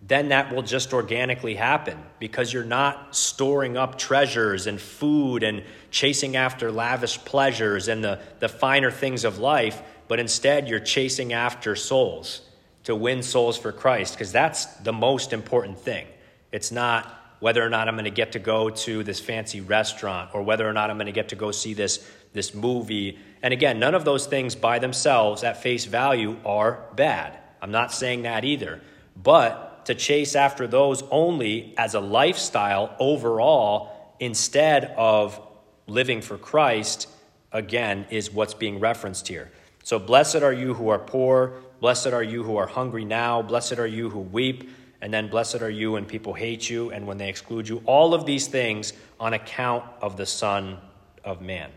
then 0.01 0.29
that 0.29 0.55
will 0.55 0.61
just 0.61 0.93
organically 0.93 1.53
happen 1.53 2.01
because 2.17 2.53
you're 2.53 2.63
not 2.63 3.13
storing 3.13 3.75
up 3.75 3.97
treasures 3.97 4.67
and 4.67 4.79
food 4.79 5.43
and 5.43 5.61
chasing 5.91 6.37
after 6.37 6.71
lavish 6.71 7.17
pleasures 7.25 7.89
and 7.89 8.01
the, 8.01 8.21
the 8.39 8.47
finer 8.47 8.89
things 8.89 9.25
of 9.25 9.37
life, 9.37 9.81
but 10.07 10.17
instead 10.17 10.69
you're 10.69 10.79
chasing 10.79 11.33
after 11.33 11.75
souls 11.75 12.39
to 12.85 12.95
win 12.95 13.21
souls 13.21 13.57
for 13.57 13.73
Christ 13.73 14.13
because 14.13 14.31
that's 14.31 14.63
the 14.77 14.93
most 14.93 15.33
important 15.33 15.77
thing. 15.77 16.07
It's 16.53 16.71
not 16.71 17.13
whether 17.39 17.65
or 17.65 17.69
not 17.69 17.87
I'm 17.87 17.95
going 17.95 18.05
to 18.05 18.11
get 18.11 18.33
to 18.33 18.39
go 18.39 18.69
to 18.69 19.03
this 19.03 19.19
fancy 19.19 19.61
restaurant 19.61 20.31
or 20.33 20.43
whether 20.43 20.67
or 20.67 20.73
not 20.73 20.89
I'm 20.89 20.97
going 20.97 21.07
to 21.07 21.11
get 21.11 21.29
to 21.29 21.35
go 21.35 21.51
see 21.51 21.73
this, 21.73 22.05
this 22.33 22.53
movie. 22.53 23.17
And 23.41 23.53
again, 23.53 23.79
none 23.79 23.95
of 23.95 24.05
those 24.05 24.25
things 24.25 24.55
by 24.55 24.79
themselves 24.79 25.43
at 25.43 25.61
face 25.61 25.85
value 25.85 26.37
are 26.45 26.85
bad. 26.95 27.37
I'm 27.61 27.71
not 27.71 27.93
saying 27.93 28.23
that 28.23 28.45
either. 28.45 28.81
But 29.15 29.85
to 29.85 29.95
chase 29.95 30.35
after 30.35 30.67
those 30.67 31.03
only 31.09 31.73
as 31.77 31.93
a 31.93 31.99
lifestyle 31.99 32.95
overall 32.99 34.15
instead 34.19 34.85
of 34.97 35.39
living 35.87 36.21
for 36.21 36.37
Christ, 36.37 37.07
again, 37.51 38.05
is 38.09 38.31
what's 38.31 38.53
being 38.53 38.79
referenced 38.79 39.27
here. 39.27 39.51
So, 39.83 39.97
blessed 39.97 40.37
are 40.37 40.53
you 40.53 40.73
who 40.73 40.89
are 40.89 40.99
poor, 40.99 41.53
blessed 41.79 42.07
are 42.07 42.23
you 42.23 42.43
who 42.43 42.57
are 42.57 42.67
hungry 42.67 43.05
now, 43.05 43.41
blessed 43.41 43.79
are 43.79 43.87
you 43.87 44.09
who 44.09 44.19
weep, 44.19 44.69
and 45.01 45.13
then 45.13 45.29
blessed 45.29 45.61
are 45.61 45.69
you 45.69 45.93
when 45.93 46.05
people 46.05 46.33
hate 46.33 46.69
you 46.69 46.91
and 46.91 47.07
when 47.07 47.17
they 47.17 47.29
exclude 47.29 47.67
you. 47.67 47.81
All 47.85 48.13
of 48.13 48.25
these 48.25 48.47
things 48.47 48.93
on 49.19 49.33
account 49.33 49.85
of 50.01 50.17
the 50.17 50.25
Son 50.25 50.77
of 51.23 51.41
Man. 51.41 51.71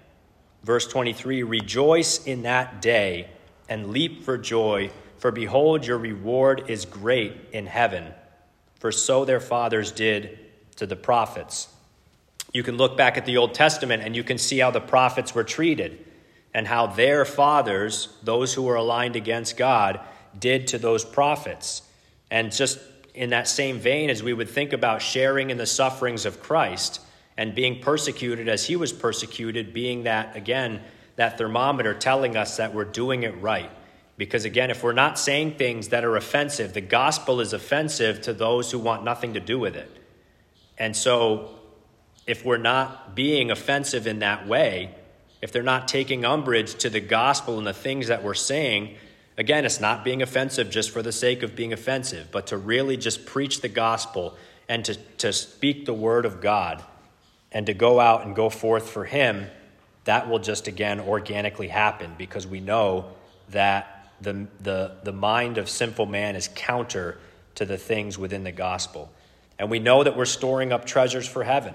Verse 0.64 0.86
23 0.86 1.42
Rejoice 1.42 2.26
in 2.26 2.42
that 2.42 2.82
day 2.82 3.28
and 3.68 3.90
leap 3.90 4.24
for 4.24 4.36
joy 4.36 4.90
for 5.22 5.30
behold, 5.30 5.86
your 5.86 5.98
reward 5.98 6.64
is 6.66 6.84
great 6.84 7.36
in 7.52 7.66
heaven, 7.66 8.12
for 8.80 8.90
so 8.90 9.24
their 9.24 9.38
fathers 9.38 9.92
did 9.92 10.36
to 10.74 10.84
the 10.84 10.96
prophets. 10.96 11.68
You 12.52 12.64
can 12.64 12.76
look 12.76 12.96
back 12.96 13.16
at 13.16 13.24
the 13.24 13.36
Old 13.36 13.54
Testament 13.54 14.02
and 14.02 14.16
you 14.16 14.24
can 14.24 14.36
see 14.36 14.58
how 14.58 14.72
the 14.72 14.80
prophets 14.80 15.32
were 15.32 15.44
treated 15.44 16.04
and 16.52 16.66
how 16.66 16.88
their 16.88 17.24
fathers, 17.24 18.08
those 18.24 18.52
who 18.52 18.64
were 18.64 18.74
aligned 18.74 19.14
against 19.14 19.56
God, 19.56 20.00
did 20.36 20.66
to 20.66 20.78
those 20.78 21.04
prophets. 21.04 21.82
And 22.28 22.50
just 22.50 22.80
in 23.14 23.30
that 23.30 23.48
same 23.48 23.78
vein, 23.78 24.10
as 24.10 24.22
we 24.22 24.32
would 24.32 24.48
think 24.48 24.72
about 24.72 25.02
sharing 25.02 25.50
in 25.50 25.58
the 25.58 25.66
sufferings 25.66 26.24
of 26.24 26.42
Christ 26.42 27.00
and 27.36 27.54
being 27.54 27.80
persecuted 27.80 28.48
as 28.48 28.66
he 28.66 28.76
was 28.76 28.92
persecuted, 28.92 29.72
being 29.72 30.04
that, 30.04 30.36
again, 30.36 30.80
that 31.16 31.38
thermometer 31.38 31.94
telling 31.94 32.36
us 32.36 32.56
that 32.56 32.74
we're 32.74 32.84
doing 32.84 33.22
it 33.22 33.40
right 33.40 33.70
because 34.22 34.44
again, 34.44 34.70
if 34.70 34.82
we're 34.82 34.92
not 34.92 35.18
saying 35.18 35.54
things 35.54 35.88
that 35.88 36.04
are 36.04 36.16
offensive, 36.16 36.74
the 36.74 36.80
gospel 36.80 37.40
is 37.40 37.52
offensive 37.52 38.20
to 38.22 38.32
those 38.32 38.70
who 38.70 38.78
want 38.78 39.04
nothing 39.04 39.34
to 39.34 39.40
do 39.40 39.58
with 39.58 39.74
it. 39.74 39.90
And 40.78 40.94
so, 40.94 41.50
if 42.24 42.44
we're 42.44 42.56
not 42.56 43.16
being 43.16 43.50
offensive 43.50 44.06
in 44.06 44.20
that 44.20 44.46
way, 44.46 44.94
if 45.40 45.50
they're 45.50 45.62
not 45.62 45.88
taking 45.88 46.24
umbrage 46.24 46.76
to 46.76 46.88
the 46.88 47.00
gospel 47.00 47.58
and 47.58 47.66
the 47.66 47.72
things 47.72 48.06
that 48.06 48.22
we're 48.22 48.34
saying, 48.34 48.96
again, 49.36 49.64
it's 49.64 49.80
not 49.80 50.04
being 50.04 50.22
offensive 50.22 50.70
just 50.70 50.90
for 50.90 51.02
the 51.02 51.12
sake 51.12 51.42
of 51.42 51.56
being 51.56 51.72
offensive, 51.72 52.28
but 52.30 52.48
to 52.48 52.56
really 52.56 52.96
just 52.96 53.26
preach 53.26 53.60
the 53.60 53.68
gospel 53.68 54.36
and 54.68 54.84
to, 54.84 54.94
to 55.18 55.32
speak 55.32 55.86
the 55.86 55.94
word 55.94 56.24
of 56.24 56.40
God 56.40 56.82
and 57.50 57.66
to 57.66 57.74
go 57.74 58.00
out 58.00 58.24
and 58.24 58.34
go 58.34 58.48
forth 58.48 58.88
for 58.88 59.04
Him, 59.04 59.46
that 60.04 60.28
will 60.28 60.38
just 60.38 60.68
again 60.68 61.00
organically 61.00 61.68
happen 61.68 62.14
because 62.18 62.46
we 62.46 62.60
know 62.60 63.12
that 63.50 64.10
the, 64.20 64.46
the, 64.60 64.96
the 65.04 65.12
mind 65.12 65.58
of 65.58 65.68
sinful 65.68 66.06
man 66.06 66.36
is 66.36 66.48
counter 66.54 67.18
to 67.56 67.64
the 67.64 67.76
things 67.76 68.18
within 68.18 68.44
the 68.44 68.52
gospel. 68.52 69.12
And 69.58 69.70
we 69.70 69.78
know 69.78 70.02
that 70.02 70.16
we're 70.16 70.24
storing 70.24 70.72
up 70.72 70.84
treasures 70.84 71.28
for 71.28 71.44
heaven. 71.44 71.74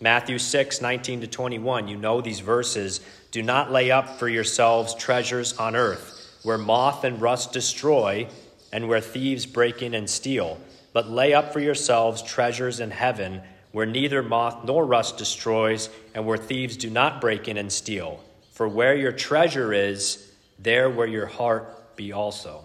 Matthew 0.00 0.38
6, 0.38 0.80
19 0.80 1.22
to 1.22 1.26
21, 1.26 1.88
you 1.88 1.96
know 1.96 2.20
these 2.20 2.40
verses. 2.40 3.00
Do 3.30 3.42
not 3.42 3.72
lay 3.72 3.90
up 3.90 4.18
for 4.18 4.28
yourselves 4.28 4.94
treasures 4.94 5.56
on 5.58 5.74
earth, 5.74 6.17
where 6.42 6.58
moth 6.58 7.04
and 7.04 7.20
rust 7.20 7.52
destroy, 7.52 8.28
and 8.72 8.88
where 8.88 9.00
thieves 9.00 9.46
break 9.46 9.82
in 9.82 9.94
and 9.94 10.08
steal. 10.08 10.58
But 10.92 11.10
lay 11.10 11.34
up 11.34 11.52
for 11.52 11.60
yourselves 11.60 12.22
treasures 12.22 12.80
in 12.80 12.90
heaven, 12.90 13.42
where 13.72 13.86
neither 13.86 14.22
moth 14.22 14.64
nor 14.64 14.84
rust 14.84 15.18
destroys, 15.18 15.90
and 16.14 16.26
where 16.26 16.38
thieves 16.38 16.76
do 16.76 16.90
not 16.90 17.20
break 17.20 17.48
in 17.48 17.56
and 17.56 17.72
steal. 17.72 18.22
For 18.52 18.68
where 18.68 18.96
your 18.96 19.12
treasure 19.12 19.72
is, 19.72 20.32
there 20.58 20.90
where 20.90 21.06
your 21.06 21.26
heart 21.26 21.96
be 21.96 22.12
also. 22.12 22.64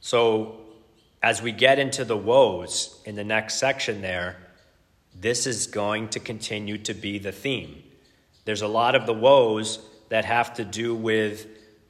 So, 0.00 0.60
as 1.22 1.42
we 1.42 1.52
get 1.52 1.78
into 1.78 2.04
the 2.04 2.16
woes 2.16 3.00
in 3.04 3.16
the 3.16 3.24
next 3.24 3.54
section 3.54 4.00
there, 4.00 4.36
this 5.18 5.46
is 5.46 5.66
going 5.66 6.08
to 6.10 6.20
continue 6.20 6.78
to 6.78 6.94
be 6.94 7.18
the 7.18 7.32
theme. 7.32 7.82
There's 8.44 8.62
a 8.62 8.68
lot 8.68 8.94
of 8.94 9.06
the 9.06 9.14
woes 9.14 9.80
that 10.08 10.24
have 10.24 10.54
to 10.54 10.64
do 10.64 10.94
with 10.94 11.46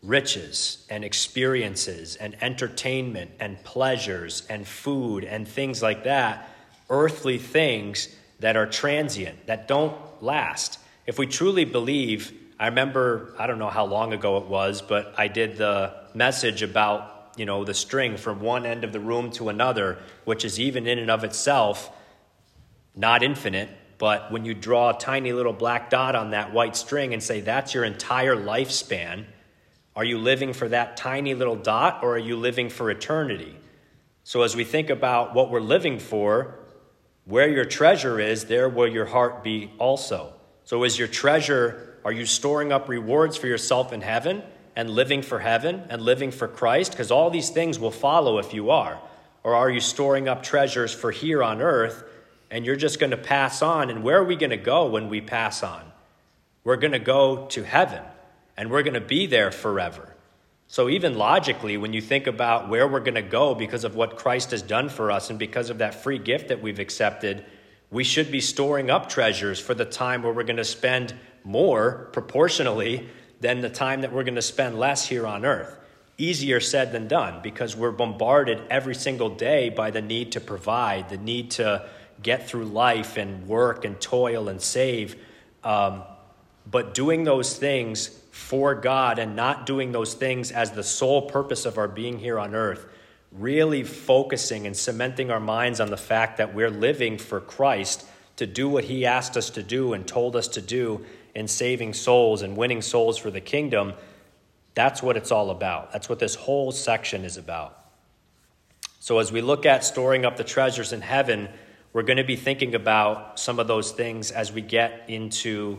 riches 0.06 0.86
and 0.88 1.04
experiences 1.04 2.16
and 2.16 2.36
entertainment 2.40 3.30
and 3.40 3.62
pleasures 3.64 4.46
and 4.48 4.66
food 4.66 5.25
and 5.25 5.46
things 5.46 5.82
like 5.82 6.04
that, 6.04 6.48
earthly 6.88 7.38
things 7.38 8.14
that 8.40 8.56
are 8.56 8.66
transient, 8.66 9.46
that 9.46 9.66
don't 9.66 9.96
last. 10.22 10.78
If 11.06 11.18
we 11.18 11.26
truly 11.26 11.64
believe 11.64 12.32
I 12.58 12.68
remember, 12.68 13.34
I 13.38 13.46
don't 13.46 13.58
know 13.58 13.68
how 13.68 13.84
long 13.84 14.14
ago 14.14 14.38
it 14.38 14.46
was, 14.46 14.80
but 14.80 15.14
I 15.18 15.28
did 15.28 15.58
the 15.58 15.92
message 16.14 16.62
about, 16.62 17.34
you 17.36 17.44
know, 17.44 17.64
the 17.64 17.75
string 17.75 18.16
from 18.16 18.40
one 18.40 18.64
end 18.64 18.82
of 18.82 18.92
the 18.92 19.00
room 19.00 19.30
to 19.32 19.50
another, 19.50 19.98
which 20.25 20.42
is 20.42 20.58
even 20.58 20.86
in 20.86 20.98
and 20.98 21.10
of 21.10 21.22
itself 21.22 21.90
not 22.94 23.22
infinite, 23.22 23.68
but 23.98 24.32
when 24.32 24.46
you 24.46 24.54
draw 24.54 24.90
a 24.90 24.98
tiny 24.98 25.34
little 25.34 25.52
black 25.52 25.90
dot 25.90 26.14
on 26.14 26.30
that 26.30 26.54
white 26.54 26.76
string 26.76 27.12
and 27.12 27.22
say 27.22 27.42
that's 27.42 27.75
your 27.75 27.84
entire 27.84 28.34
lifespan, 28.34 29.26
are 29.96 30.04
you 30.04 30.18
living 30.18 30.52
for 30.52 30.68
that 30.68 30.98
tiny 30.98 31.34
little 31.34 31.56
dot 31.56 32.00
or 32.02 32.16
are 32.16 32.18
you 32.18 32.36
living 32.36 32.68
for 32.68 32.90
eternity? 32.90 33.56
So 34.24 34.42
as 34.42 34.54
we 34.54 34.62
think 34.62 34.90
about 34.90 35.34
what 35.34 35.50
we're 35.50 35.60
living 35.60 35.98
for, 35.98 36.58
where 37.24 37.48
your 37.48 37.64
treasure 37.64 38.20
is, 38.20 38.44
there 38.44 38.68
will 38.68 38.86
your 38.86 39.06
heart 39.06 39.42
be 39.42 39.70
also. 39.78 40.34
So 40.64 40.84
is 40.84 40.98
your 40.98 41.08
treasure 41.08 41.94
are 42.04 42.12
you 42.12 42.24
storing 42.24 42.70
up 42.70 42.88
rewards 42.88 43.36
for 43.36 43.48
yourself 43.48 43.92
in 43.92 44.00
heaven 44.00 44.44
and 44.76 44.88
living 44.88 45.22
for 45.22 45.40
heaven 45.40 45.82
and 45.88 46.00
living 46.00 46.30
for 46.30 46.46
Christ? 46.46 46.92
Because 46.92 47.10
all 47.10 47.30
these 47.30 47.50
things 47.50 47.80
will 47.80 47.90
follow 47.90 48.38
if 48.38 48.54
you 48.54 48.70
are. 48.70 49.00
Or 49.42 49.56
are 49.56 49.68
you 49.68 49.80
storing 49.80 50.28
up 50.28 50.44
treasures 50.44 50.94
for 50.94 51.10
here 51.10 51.42
on 51.42 51.60
earth 51.60 52.04
and 52.48 52.64
you're 52.64 52.76
just 52.76 53.00
going 53.00 53.10
to 53.10 53.16
pass 53.16 53.60
on? 53.60 53.90
And 53.90 54.04
where 54.04 54.18
are 54.18 54.24
we 54.24 54.36
going 54.36 54.50
to 54.50 54.56
go 54.56 54.86
when 54.86 55.08
we 55.08 55.20
pass 55.20 55.64
on? 55.64 55.90
We're 56.62 56.76
going 56.76 56.92
to 56.92 57.00
go 57.00 57.46
to 57.46 57.64
heaven 57.64 58.04
and 58.56 58.70
we're 58.70 58.82
going 58.82 58.94
to 58.94 59.00
be 59.00 59.26
there 59.26 59.50
forever. 59.50 60.14
So, 60.68 60.88
even 60.88 61.16
logically, 61.16 61.76
when 61.76 61.92
you 61.92 62.00
think 62.00 62.26
about 62.26 62.68
where 62.68 62.88
we're 62.88 63.00
going 63.00 63.14
to 63.14 63.22
go 63.22 63.54
because 63.54 63.84
of 63.84 63.94
what 63.94 64.16
Christ 64.16 64.50
has 64.50 64.62
done 64.62 64.88
for 64.88 65.12
us 65.12 65.30
and 65.30 65.38
because 65.38 65.70
of 65.70 65.78
that 65.78 66.02
free 66.02 66.18
gift 66.18 66.48
that 66.48 66.60
we've 66.60 66.80
accepted, 66.80 67.44
we 67.90 68.02
should 68.02 68.32
be 68.32 68.40
storing 68.40 68.90
up 68.90 69.08
treasures 69.08 69.60
for 69.60 69.75
the 69.75 69.84
time 69.84 70.22
where 70.22 70.32
we're 70.32 70.42
going 70.42 70.56
to 70.56 70.64
spend 70.64 71.14
more 71.44 72.08
proportionally 72.12 73.08
than 73.40 73.60
the 73.60 73.70
time 73.70 74.00
that 74.00 74.12
we're 74.12 74.25
going 74.25 74.34
to 74.34 74.42
spend 74.42 74.78
less 74.78 75.06
here 75.06 75.26
on 75.26 75.44
earth. 75.44 75.78
easier 76.18 76.60
said 76.60 76.92
than 76.92 77.06
done 77.06 77.40
because 77.42 77.76
we're 77.76 77.92
bombarded 77.92 78.58
every 78.70 78.94
single 78.94 79.28
day 79.28 79.68
by 79.68 79.90
the 79.90 80.00
need 80.00 80.32
to 80.32 80.40
provide, 80.40 81.10
the 81.10 81.18
need 81.18 81.50
to 81.50 81.86
get 82.22 82.48
through 82.48 82.64
life 82.64 83.18
and 83.18 83.46
work 83.46 83.84
and 83.84 84.00
toil 84.00 84.48
and 84.48 84.60
save. 84.62 85.14
Um, 85.62 86.02
but 86.68 86.94
doing 86.94 87.25
those 87.25 87.56
things 87.56 88.08
for 88.36 88.74
God 88.74 89.18
and 89.18 89.34
not 89.34 89.64
doing 89.64 89.92
those 89.92 90.12
things 90.12 90.52
as 90.52 90.70
the 90.70 90.84
sole 90.84 91.22
purpose 91.22 91.64
of 91.64 91.78
our 91.78 91.88
being 91.88 92.18
here 92.18 92.38
on 92.38 92.54
earth, 92.54 92.86
really 93.32 93.82
focusing 93.82 94.66
and 94.66 94.76
cementing 94.76 95.30
our 95.30 95.40
minds 95.40 95.80
on 95.80 95.88
the 95.88 95.96
fact 95.96 96.36
that 96.36 96.54
we're 96.54 96.70
living 96.70 97.16
for 97.16 97.40
Christ 97.40 98.06
to 98.36 98.46
do 98.46 98.68
what 98.68 98.84
He 98.84 99.06
asked 99.06 99.36
us 99.36 99.50
to 99.50 99.62
do 99.62 99.94
and 99.94 100.06
told 100.06 100.36
us 100.36 100.48
to 100.48 100.60
do 100.60 101.04
in 101.34 101.48
saving 101.48 101.94
souls 101.94 102.42
and 102.42 102.56
winning 102.56 102.82
souls 102.82 103.16
for 103.16 103.30
the 103.30 103.40
kingdom 103.40 103.94
that's 104.76 105.02
what 105.02 105.16
it's 105.16 105.32
all 105.32 105.50
about. 105.50 105.90
That's 105.90 106.06
what 106.06 106.18
this 106.18 106.34
whole 106.34 106.70
section 106.70 107.24
is 107.24 107.38
about. 107.38 107.78
So, 109.00 109.18
as 109.18 109.32
we 109.32 109.40
look 109.40 109.64
at 109.64 109.84
storing 109.84 110.26
up 110.26 110.36
the 110.36 110.44
treasures 110.44 110.92
in 110.92 111.00
heaven, 111.00 111.48
we're 111.94 112.02
going 112.02 112.18
to 112.18 112.24
be 112.24 112.36
thinking 112.36 112.74
about 112.74 113.40
some 113.40 113.58
of 113.58 113.68
those 113.68 113.92
things 113.92 114.30
as 114.30 114.52
we 114.52 114.60
get 114.60 115.04
into 115.08 115.78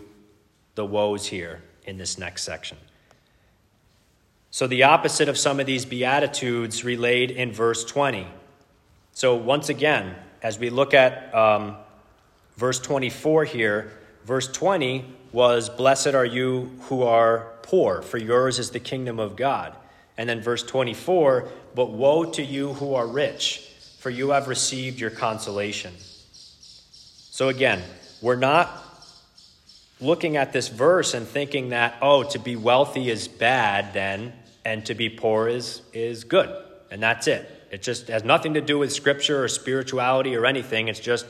the 0.74 0.84
woes 0.84 1.28
here 1.28 1.62
in 1.88 1.98
this 1.98 2.20
next 2.20 2.44
section. 2.44 2.78
So, 4.52 4.68
the 4.68 4.84
opposite 4.84 5.30
of 5.30 5.38
some 5.38 5.60
of 5.60 5.66
these 5.66 5.86
Beatitudes 5.86 6.84
relayed 6.84 7.32
in 7.32 7.52
verse 7.52 7.84
20. 7.84 8.28
So, 9.14 9.36
once 9.36 9.70
again, 9.70 10.16
as 10.44 10.60
we 10.60 10.70
look 10.70 10.94
at 10.94 11.34
um, 11.34 11.76
verse 12.56 12.80
24 12.80 13.46
here, 13.46 13.92
verse 14.26 14.48
20 14.52 15.06
was, 15.32 15.70
Blessed 15.70 16.14
are 16.14 16.26
you 16.26 16.72
who 16.84 17.04
are 17.04 17.48
poor, 17.64 18.02
for 18.02 18.18
yours 18.18 18.60
is 18.60 18.72
the 18.72 18.80
kingdom 18.80 19.20
of 19.20 19.36
God. 19.36 19.76
And 20.18 20.28
then 20.28 20.42
verse 20.42 20.64
24, 20.64 21.48
but 21.76 21.92
woe 21.92 22.26
to 22.32 22.44
you 22.44 22.74
who 22.74 22.96
are 22.96 23.06
rich, 23.06 23.72
for 24.00 24.10
you 24.10 24.32
have 24.32 24.48
received 24.48 25.00
your 25.00 25.12
consolation. 25.12 25.94
So 26.00 27.50
again, 27.50 27.84
we're 28.22 28.36
not 28.36 28.87
looking 30.00 30.38
at 30.38 30.54
this 30.54 30.68
verse 30.68 31.14
and 31.14 31.28
thinking 31.28 31.70
that, 31.70 31.96
oh, 32.02 32.24
to 32.24 32.40
be 32.40 32.56
wealthy 32.56 33.10
is 33.10 33.28
bad 33.28 33.94
then, 33.94 34.34
and 34.64 34.86
to 34.86 34.94
be 34.94 35.10
poor 35.10 35.48
is, 35.48 35.82
is 35.94 36.24
good. 36.24 36.50
And 36.92 37.02
that's 37.02 37.28
it. 37.28 37.50
It 37.72 37.82
just 37.82 38.08
has 38.08 38.24
nothing 38.24 38.54
to 38.54 38.62
do 38.62 38.78
with 38.78 38.92
scripture 38.94 39.44
or 39.44 39.48
spirituality 39.48 40.36
or 40.36 40.46
anything. 40.46 40.88
It's 40.88 41.00
just 41.00 41.26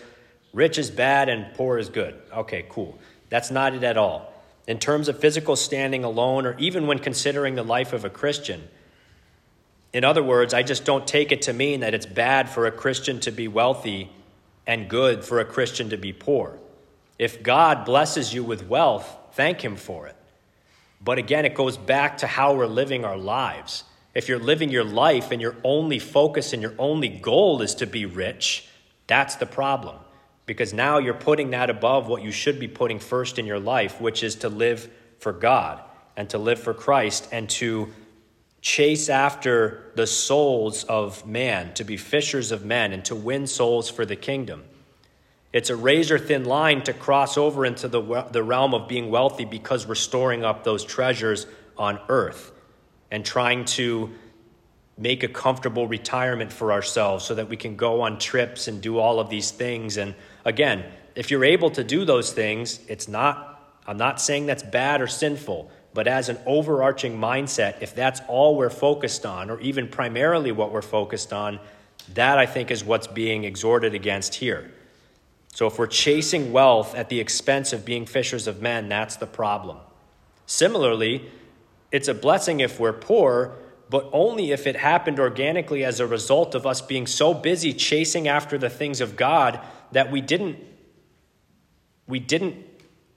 rich 0.54 0.78
is 0.78 0.92
bad 0.92 1.30
and 1.30 1.54
poor 1.56 1.78
is 1.78 1.90
good. 1.90 2.16
Okay, 2.32 2.66
cool. 2.70 2.98
That's 3.30 3.52
not 3.52 3.74
it 3.74 3.84
at 3.84 3.98
all 3.98 4.34
in 4.68 4.78
terms 4.78 5.08
of 5.08 5.18
physical 5.18 5.56
standing 5.56 6.04
alone, 6.04 6.46
or 6.46 6.56
even 6.60 6.88
when 6.88 7.00
considering 7.00 7.56
the 7.56 7.64
life 7.64 7.94
of 7.94 8.04
a 8.04 8.10
Christian. 8.10 8.68
In 9.94 10.04
other 10.04 10.22
words, 10.22 10.54
I 10.54 10.62
just 10.62 10.84
don't 10.84 11.08
take 11.08 11.32
it 11.32 11.44
to 11.44 11.54
mean 11.54 11.80
that 11.80 11.94
it's 11.94 12.06
bad 12.06 12.50
for 12.50 12.68
a 12.68 12.72
Christian 12.72 13.22
to 13.22 13.32
be 13.32 13.48
wealthy 13.48 14.12
and 14.68 14.90
good 14.90 15.24
for 15.24 15.40
a 15.40 15.46
Christian 15.46 15.90
to 15.92 15.98
be 15.98 16.12
poor. 16.12 16.60
If 17.18 17.44
God 17.44 17.86
blesses 17.86 18.34
you 18.34 18.44
with 18.44 18.68
wealth, 18.68 19.18
thank 19.34 19.62
Him 19.62 19.76
for 19.76 20.08
it. 20.08 20.16
But 21.02 21.18
again, 21.18 21.46
it 21.46 21.54
goes 21.54 21.78
back 21.78 22.18
to 22.20 22.28
how 22.28 22.56
we're 22.56 22.68
living 22.68 23.06
our 23.06 23.18
lives. 23.18 23.84
If 24.14 24.28
you're 24.28 24.40
living 24.40 24.70
your 24.70 24.84
life 24.84 25.32
and 25.32 25.42
your 25.42 25.56
only 25.64 26.00
focus 26.00 26.54
and 26.54 26.62
your 26.62 26.74
only 26.80 27.10
goal 27.10 27.62
is 27.62 27.76
to 27.76 27.86
be 27.86 28.06
rich, 28.06 28.68
that's 29.06 29.36
the 29.36 29.46
problem 29.46 29.98
because 30.48 30.74
now 30.74 30.98
you're 30.98 31.14
putting 31.14 31.52
that 31.52 31.70
above 31.70 32.08
what 32.08 32.24
you 32.24 32.32
should 32.32 32.60
be 32.60 32.68
putting 32.68 32.98
first 32.98 33.38
in 33.38 33.46
your 33.46 33.60
life, 33.60 34.02
which 34.02 34.24
is 34.24 34.36
to 34.38 34.50
live 34.50 34.90
for 35.20 35.34
God 35.34 35.82
and 36.16 36.28
to 36.32 36.40
live 36.40 36.58
for 36.58 36.74
Christ 36.74 37.28
and 37.32 37.48
to 37.52 37.94
chase 38.62 39.10
after 39.10 39.92
the 39.96 40.08
souls 40.08 40.84
of 40.86 41.28
man, 41.28 41.74
to 41.76 41.84
be 41.84 41.98
fishers 41.98 42.52
of 42.52 42.66
men, 42.66 42.92
and 42.94 43.04
to 43.06 43.16
win 43.16 43.46
souls 43.46 43.90
for 43.90 44.06
the 44.06 44.16
kingdom. 44.16 44.64
It's 45.58 45.72
a 45.72 45.76
razor 45.76 46.20
thin 46.20 46.46
line 46.46 46.84
to 46.84 46.94
cross 46.94 47.36
over 47.36 47.66
into 47.66 47.88
the, 47.88 48.28
the 48.32 48.44
realm 48.44 48.76
of 48.76 48.88
being 48.88 49.10
wealthy 49.10 49.44
because 49.44 49.88
we're 49.88 49.96
storing 49.96 50.46
up 50.46 50.64
those 50.64 50.86
treasures 50.86 51.48
on 51.80 52.00
earth 52.10 52.52
and 53.10 53.26
trying 53.26 53.66
to 53.66 54.12
make 55.00 55.24
a 55.24 55.28
comfortable 55.28 55.88
retirement 55.88 56.54
for 56.54 56.72
ourselves 56.72 57.26
so 57.26 57.34
that 57.34 57.50
we 57.50 57.58
can 57.58 57.76
go 57.76 58.02
on 58.02 58.20
trips 58.20 58.68
and 58.68 58.84
do 58.84 59.00
all 59.00 59.20
of 59.20 59.32
these 59.32 59.50
things. 59.50 59.98
And 59.98 60.14
again, 60.46 60.86
if 61.16 61.32
you're 61.32 61.44
able 61.44 61.72
to 61.72 61.84
do 61.84 62.06
those 62.06 62.32
things, 62.32 62.80
it's 62.88 63.08
not, 63.08 63.80
I'm 63.88 63.98
not 63.98 64.22
saying 64.22 64.46
that's 64.46 64.62
bad 64.62 65.02
or 65.02 65.08
sinful, 65.08 65.72
but 65.92 66.08
as 66.08 66.30
an 66.30 66.38
overarching 66.46 67.18
mindset, 67.18 67.82
if 67.82 67.96
that's 67.96 68.22
all 68.28 68.56
we're 68.56 68.70
focused 68.70 69.26
on, 69.26 69.50
or 69.50 69.60
even 69.62 69.88
primarily 69.88 70.52
what 70.52 70.72
we're 70.72 70.84
focused 70.84 71.34
on, 71.34 71.60
that 72.14 72.38
I 72.38 72.46
think 72.46 72.70
is 72.70 72.84
what's 72.84 73.08
being 73.08 73.44
exhorted 73.44 73.96
against 73.96 74.36
here. 74.36 74.72
So 75.58 75.66
if 75.66 75.80
we're 75.80 75.88
chasing 75.88 76.52
wealth 76.52 76.94
at 76.94 77.10
the 77.10 77.20
expense 77.20 77.74
of 77.74 77.84
being 77.84 78.06
fishers 78.06 78.46
of 78.46 78.62
men, 78.62 78.90
that's 78.90 79.16
the 79.16 79.26
problem. 79.26 79.80
Similarly, 80.46 81.32
it's 81.92 82.08
a 82.08 82.14
blessing 82.14 82.60
if 82.60 82.80
we're 82.80 82.94
poor 82.94 83.56
but 83.90 84.08
only 84.12 84.52
if 84.52 84.68
it 84.68 84.76
happened 84.76 85.20
organically 85.20 85.84
as 85.84 86.00
a 86.00 86.06
result 86.06 86.54
of 86.54 86.68
us 86.68 86.80
being 86.80 87.08
so 87.08 87.34
busy 87.34 87.74
chasing 87.74 88.28
after 88.28 88.60
the 88.60 88.70
things 88.70 89.02
of 89.02 89.16
God 89.16 89.60
that 89.94 90.12
we 90.12 90.22
didn't 90.22 90.60
we 92.06 92.20
didn't 92.20 92.64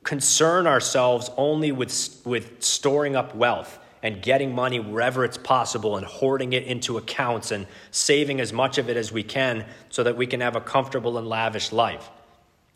concern 0.02 0.66
ourselves 0.66 1.28
only 1.36 1.72
with, 1.72 2.22
with 2.24 2.62
storing 2.62 3.16
up 3.16 3.34
wealth 3.34 3.78
and 4.02 4.22
getting 4.22 4.54
money 4.54 4.80
wherever 4.80 5.26
it's 5.26 5.36
possible 5.36 5.98
and 5.98 6.06
hoarding 6.06 6.54
it 6.54 6.62
into 6.62 6.96
accounts 6.96 7.50
and 7.50 7.66
saving 7.90 8.40
as 8.40 8.50
much 8.50 8.78
of 8.78 8.88
it 8.88 8.96
as 8.96 9.12
we 9.12 9.22
can 9.22 9.66
so 9.90 10.02
that 10.02 10.16
we 10.16 10.26
can 10.26 10.40
have 10.40 10.56
a 10.56 10.60
comfortable 10.62 11.18
and 11.18 11.28
lavish 11.28 11.70
life. 11.70 12.08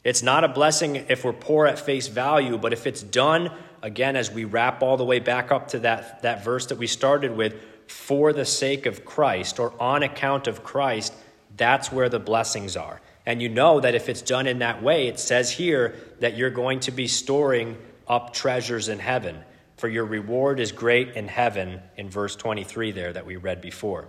It's 0.05 0.23
not 0.23 0.45
a 0.45 0.49
blessing 0.49 1.07
if 1.09 1.25
we're 1.25 1.33
poor 1.33 1.67
at 1.67 1.79
face 1.79 2.09
value, 2.09 2.59
but 2.59 2.75
if 2.75 2.87
it's 2.87 3.03
done, 3.03 3.51
again, 3.83 4.17
as 4.17 4.31
we 4.31 4.45
wrap 4.45 4.83
all 4.83 4.99
the 4.99 5.05
way 5.05 5.19
back 5.19 5.51
up 5.51 5.69
to 5.69 5.79
that, 5.81 6.23
that 6.23 6.45
verse 6.45 6.67
that 6.67 6.77
we 6.77 6.87
started 6.87 7.35
with, 7.35 7.55
for 7.87 8.33
the 8.33 8.45
sake 8.45 8.87
of 8.87 9.05
Christ 9.05 9.59
or 9.59 9.73
on 9.81 10.03
account 10.03 10.47
of 10.47 10.63
Christ, 10.63 11.15
that's 11.57 11.91
where 11.91 12.09
the 12.09 12.19
blessings 12.19 12.77
are. 12.77 13.01
And 13.27 13.41
you 13.41 13.49
know 13.49 13.81
that 13.81 13.95
if 13.95 14.11
it's 14.11 14.21
done 14.21 14.47
in 14.47 14.59
that 14.59 14.83
way, 14.83 15.09
it 15.09 15.19
says 15.19 15.51
here 15.51 15.95
that 16.21 16.37
you're 16.37 16.51
going 16.51 16.81
to 16.81 16.91
be 16.91 17.07
storing 17.07 17.79
up 18.07 18.35
treasures 18.35 18.89
in 18.89 18.99
heaven, 18.99 19.39
for 19.79 19.89
your 19.89 20.05
reward 20.05 20.61
is 20.61 20.73
great 20.73 21.11
in 21.17 21.29
heaven, 21.29 21.81
in 21.97 22.11
verse 22.11 22.37
23 22.37 22.93
there 22.93 23.13
that 23.13 23.25
we 23.25 23.37
read 23.37 23.63
before. 23.63 24.09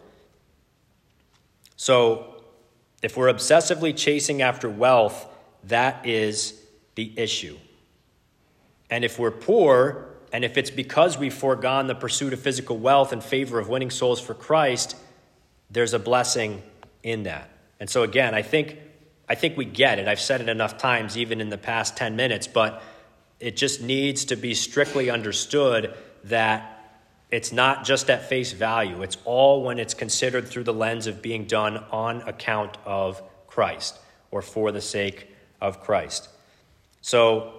So, 1.77 2.43
if 3.01 3.15
we're 3.15 3.31
obsessively 3.31 3.95
chasing 3.95 4.41
after 4.41 4.69
wealth, 4.69 5.27
that 5.67 6.06
is 6.06 6.60
the 6.95 7.12
issue. 7.17 7.58
And 8.89 9.04
if 9.04 9.17
we're 9.17 9.32
poor, 9.32 10.10
and 10.32 10.45
if 10.45 10.58
it's 10.58 10.69
because 10.69 11.17
we've 11.17 11.34
foregone 11.34 11.88
the 11.88 11.95
pursuit 11.95 12.34
of 12.34 12.39
physical 12.39 12.78
wealth 12.78 13.13
in 13.13 13.21
favor 13.21 13.60
of 13.60 13.67
winning 13.67 13.89
souls 13.89 14.19
for 14.19 14.34
Christ, 14.34 14.95
there's 15.69 15.93
a 15.93 15.99
blessing 15.99 16.62
in 17.04 17.23
that. 17.23 17.49
And 17.80 17.89
so 17.89 18.04
again, 18.04 18.34
I 18.34 18.41
think 18.41 18.80
I 19.28 19.36
think 19.36 19.58
we 19.58 19.65
get 19.65 19.97
it. 19.97 20.08
I've 20.08 20.19
said 20.19 20.41
it 20.41 20.49
enough 20.49 20.78
times 20.78 21.17
even 21.17 21.41
in 21.41 21.49
the 21.49 21.58
past 21.58 21.97
10 21.97 22.15
minutes, 22.15 22.45
but 22.47 22.84
it 23.39 23.58
just 23.58 23.82
needs 23.82 24.25
to 24.25 24.36
be 24.36 24.54
strictly 24.54 25.10
understood 25.10 25.95
that 26.25 26.71
it's 27.32 27.51
not 27.51 27.86
just 27.86 28.10
at 28.10 28.30
face 28.30 28.51
value. 28.51 29.01
It's 29.01 29.17
all 29.25 29.63
when 29.63 29.80
it's 29.80 29.95
considered 29.95 30.47
through 30.47 30.65
the 30.65 30.73
lens 30.73 31.08
of 31.08 31.23
being 31.23 31.45
done 31.45 31.84
on 31.91 32.21
account 32.21 32.78
of 32.86 33.21
Christ 33.47 33.97
or 34.30 34.41
for 34.41 34.71
the 34.71 34.82
sake 34.82 35.35
of 35.65 35.82
Christ. 35.82 36.30
So 37.01 37.54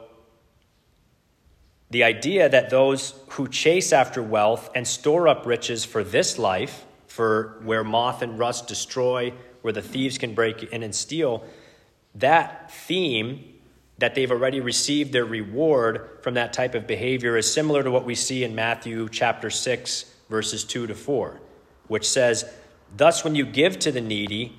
the 1.91 2.05
idea 2.05 2.49
that 2.49 2.71
those 2.71 3.15
who 3.31 3.49
chase 3.49 3.93
after 3.93 4.23
wealth 4.23 4.71
and 4.75 4.87
store 4.87 5.29
up 5.29 5.47
riches 5.47 5.85
for 5.85 6.03
this 6.03 6.39
life, 6.39 6.85
for 7.07 7.61
where 7.63 7.85
moth 7.85 8.23
and 8.23 8.39
rust 8.39 8.67
destroy, 8.67 9.33
where 9.63 9.73
the 9.73 9.83
thieves 9.83 10.19
can 10.19 10.35
break 10.35 10.63
in 10.65 10.83
and 10.83 10.95
steal, 10.95 11.45
that 12.15 12.71
theme 12.71 13.55
that 13.99 14.15
they've 14.15 14.31
already 14.31 14.61
received 14.61 15.13
their 15.13 15.25
reward 15.25 16.19
from 16.23 16.35
that 16.35 16.53
type 16.53 16.75
of 16.75 16.87
behavior 16.87 17.37
is 17.37 17.51
similar 17.51 17.83
to 17.83 17.91
what 17.91 18.05
we 18.05 18.15
see 18.15 18.45
in 18.45 18.55
Matthew 18.55 19.09
chapter 19.09 19.49
6 19.49 20.05
verses 20.29 20.65
2 20.65 20.87
to 20.87 20.95
4, 20.95 21.41
which 21.89 22.09
says, 22.09 22.45
"Thus 22.95 23.25
when 23.25 23.35
you 23.35 23.47
give 23.47 23.79
to 23.81 23.93
the 23.93 24.01
needy, 24.01 24.59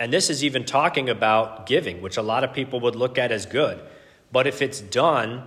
and 0.00 0.10
this 0.10 0.30
is 0.30 0.42
even 0.42 0.64
talking 0.64 1.10
about 1.10 1.66
giving, 1.66 2.00
which 2.00 2.16
a 2.16 2.22
lot 2.22 2.42
of 2.42 2.54
people 2.54 2.80
would 2.80 2.96
look 2.96 3.18
at 3.18 3.30
as 3.30 3.44
good. 3.44 3.78
But 4.32 4.46
if 4.46 4.62
it's 4.62 4.80
done, 4.80 5.44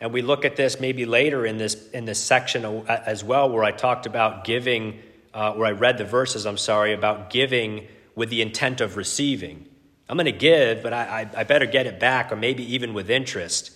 and 0.00 0.12
we 0.12 0.22
look 0.22 0.44
at 0.44 0.54
this 0.54 0.78
maybe 0.78 1.04
later 1.04 1.44
in 1.44 1.58
this 1.58 1.90
in 1.90 2.04
this 2.04 2.22
section 2.22 2.64
as 2.88 3.24
well, 3.24 3.50
where 3.50 3.64
I 3.64 3.72
talked 3.72 4.06
about 4.06 4.44
giving, 4.44 5.00
uh, 5.34 5.54
where 5.54 5.66
I 5.66 5.72
read 5.72 5.98
the 5.98 6.04
verses. 6.04 6.46
I'm 6.46 6.56
sorry 6.56 6.92
about 6.92 7.30
giving 7.30 7.88
with 8.14 8.30
the 8.30 8.40
intent 8.40 8.80
of 8.80 8.96
receiving. 8.96 9.66
I'm 10.08 10.16
going 10.16 10.26
to 10.26 10.32
give, 10.32 10.82
but 10.82 10.92
I, 10.92 11.22
I, 11.34 11.40
I 11.40 11.44
better 11.44 11.66
get 11.66 11.86
it 11.86 11.98
back, 11.98 12.30
or 12.30 12.36
maybe 12.36 12.74
even 12.74 12.94
with 12.94 13.10
interest. 13.10 13.72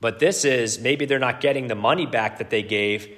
But 0.00 0.20
this 0.20 0.44
is 0.44 0.78
maybe 0.78 1.06
they're 1.06 1.18
not 1.18 1.40
getting 1.40 1.66
the 1.66 1.74
money 1.74 2.06
back 2.06 2.38
that 2.38 2.50
they 2.50 2.62
gave, 2.62 3.08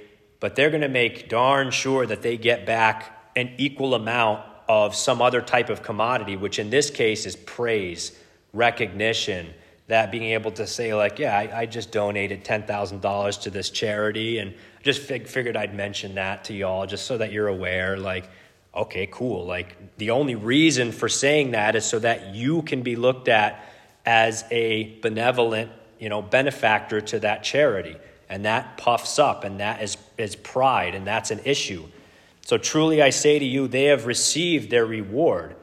but 0.40 0.56
they're 0.56 0.70
going 0.70 0.82
to 0.82 0.88
make 0.88 1.28
darn 1.28 1.70
sure 1.70 2.06
that 2.06 2.22
they 2.22 2.38
get 2.38 2.64
back 2.64 3.30
an 3.36 3.52
equal 3.58 3.94
amount 3.94 4.44
of 4.72 4.94
some 4.94 5.20
other 5.20 5.42
type 5.42 5.68
of 5.68 5.82
commodity, 5.82 6.34
which 6.34 6.58
in 6.58 6.70
this 6.70 6.88
case 6.88 7.26
is 7.26 7.36
praise, 7.36 8.18
recognition, 8.54 9.52
that 9.88 10.10
being 10.10 10.32
able 10.32 10.50
to 10.50 10.66
say, 10.66 10.94
like, 10.94 11.18
yeah, 11.18 11.36
I, 11.36 11.60
I 11.60 11.66
just 11.66 11.92
donated 11.92 12.42
$10,000 12.42 13.42
to 13.42 13.50
this 13.50 13.68
charity, 13.68 14.38
and 14.38 14.54
just 14.82 15.02
fig- 15.02 15.26
figured 15.26 15.58
I'd 15.58 15.74
mention 15.74 16.14
that 16.14 16.44
to 16.44 16.54
y'all 16.54 16.86
just 16.86 17.06
so 17.06 17.18
that 17.18 17.32
you're 17.32 17.48
aware. 17.48 17.98
Like, 17.98 18.30
okay, 18.74 19.06
cool. 19.10 19.44
Like, 19.44 19.76
the 19.98 20.10
only 20.10 20.36
reason 20.36 20.90
for 20.90 21.08
saying 21.08 21.50
that 21.50 21.76
is 21.76 21.84
so 21.84 21.98
that 21.98 22.34
you 22.34 22.62
can 22.62 22.80
be 22.80 22.96
looked 22.96 23.28
at 23.28 23.62
as 24.06 24.44
a 24.50 24.98
benevolent 25.00 25.70
you 25.98 26.08
know, 26.08 26.22
benefactor 26.22 27.00
to 27.00 27.20
that 27.20 27.44
charity. 27.44 27.96
And 28.30 28.46
that 28.46 28.78
puffs 28.78 29.18
up, 29.18 29.44
and 29.44 29.60
that 29.60 29.82
is, 29.82 29.98
is 30.16 30.34
pride, 30.34 30.94
and 30.94 31.06
that's 31.06 31.30
an 31.30 31.40
issue. 31.44 31.86
So 32.44 32.58
truly 32.58 33.00
I 33.00 33.10
say 33.10 33.38
to 33.38 33.44
you, 33.44 33.68
they 33.68 33.84
have 33.84 34.06
received 34.06 34.70
their 34.70 34.86
reward. 34.86 35.56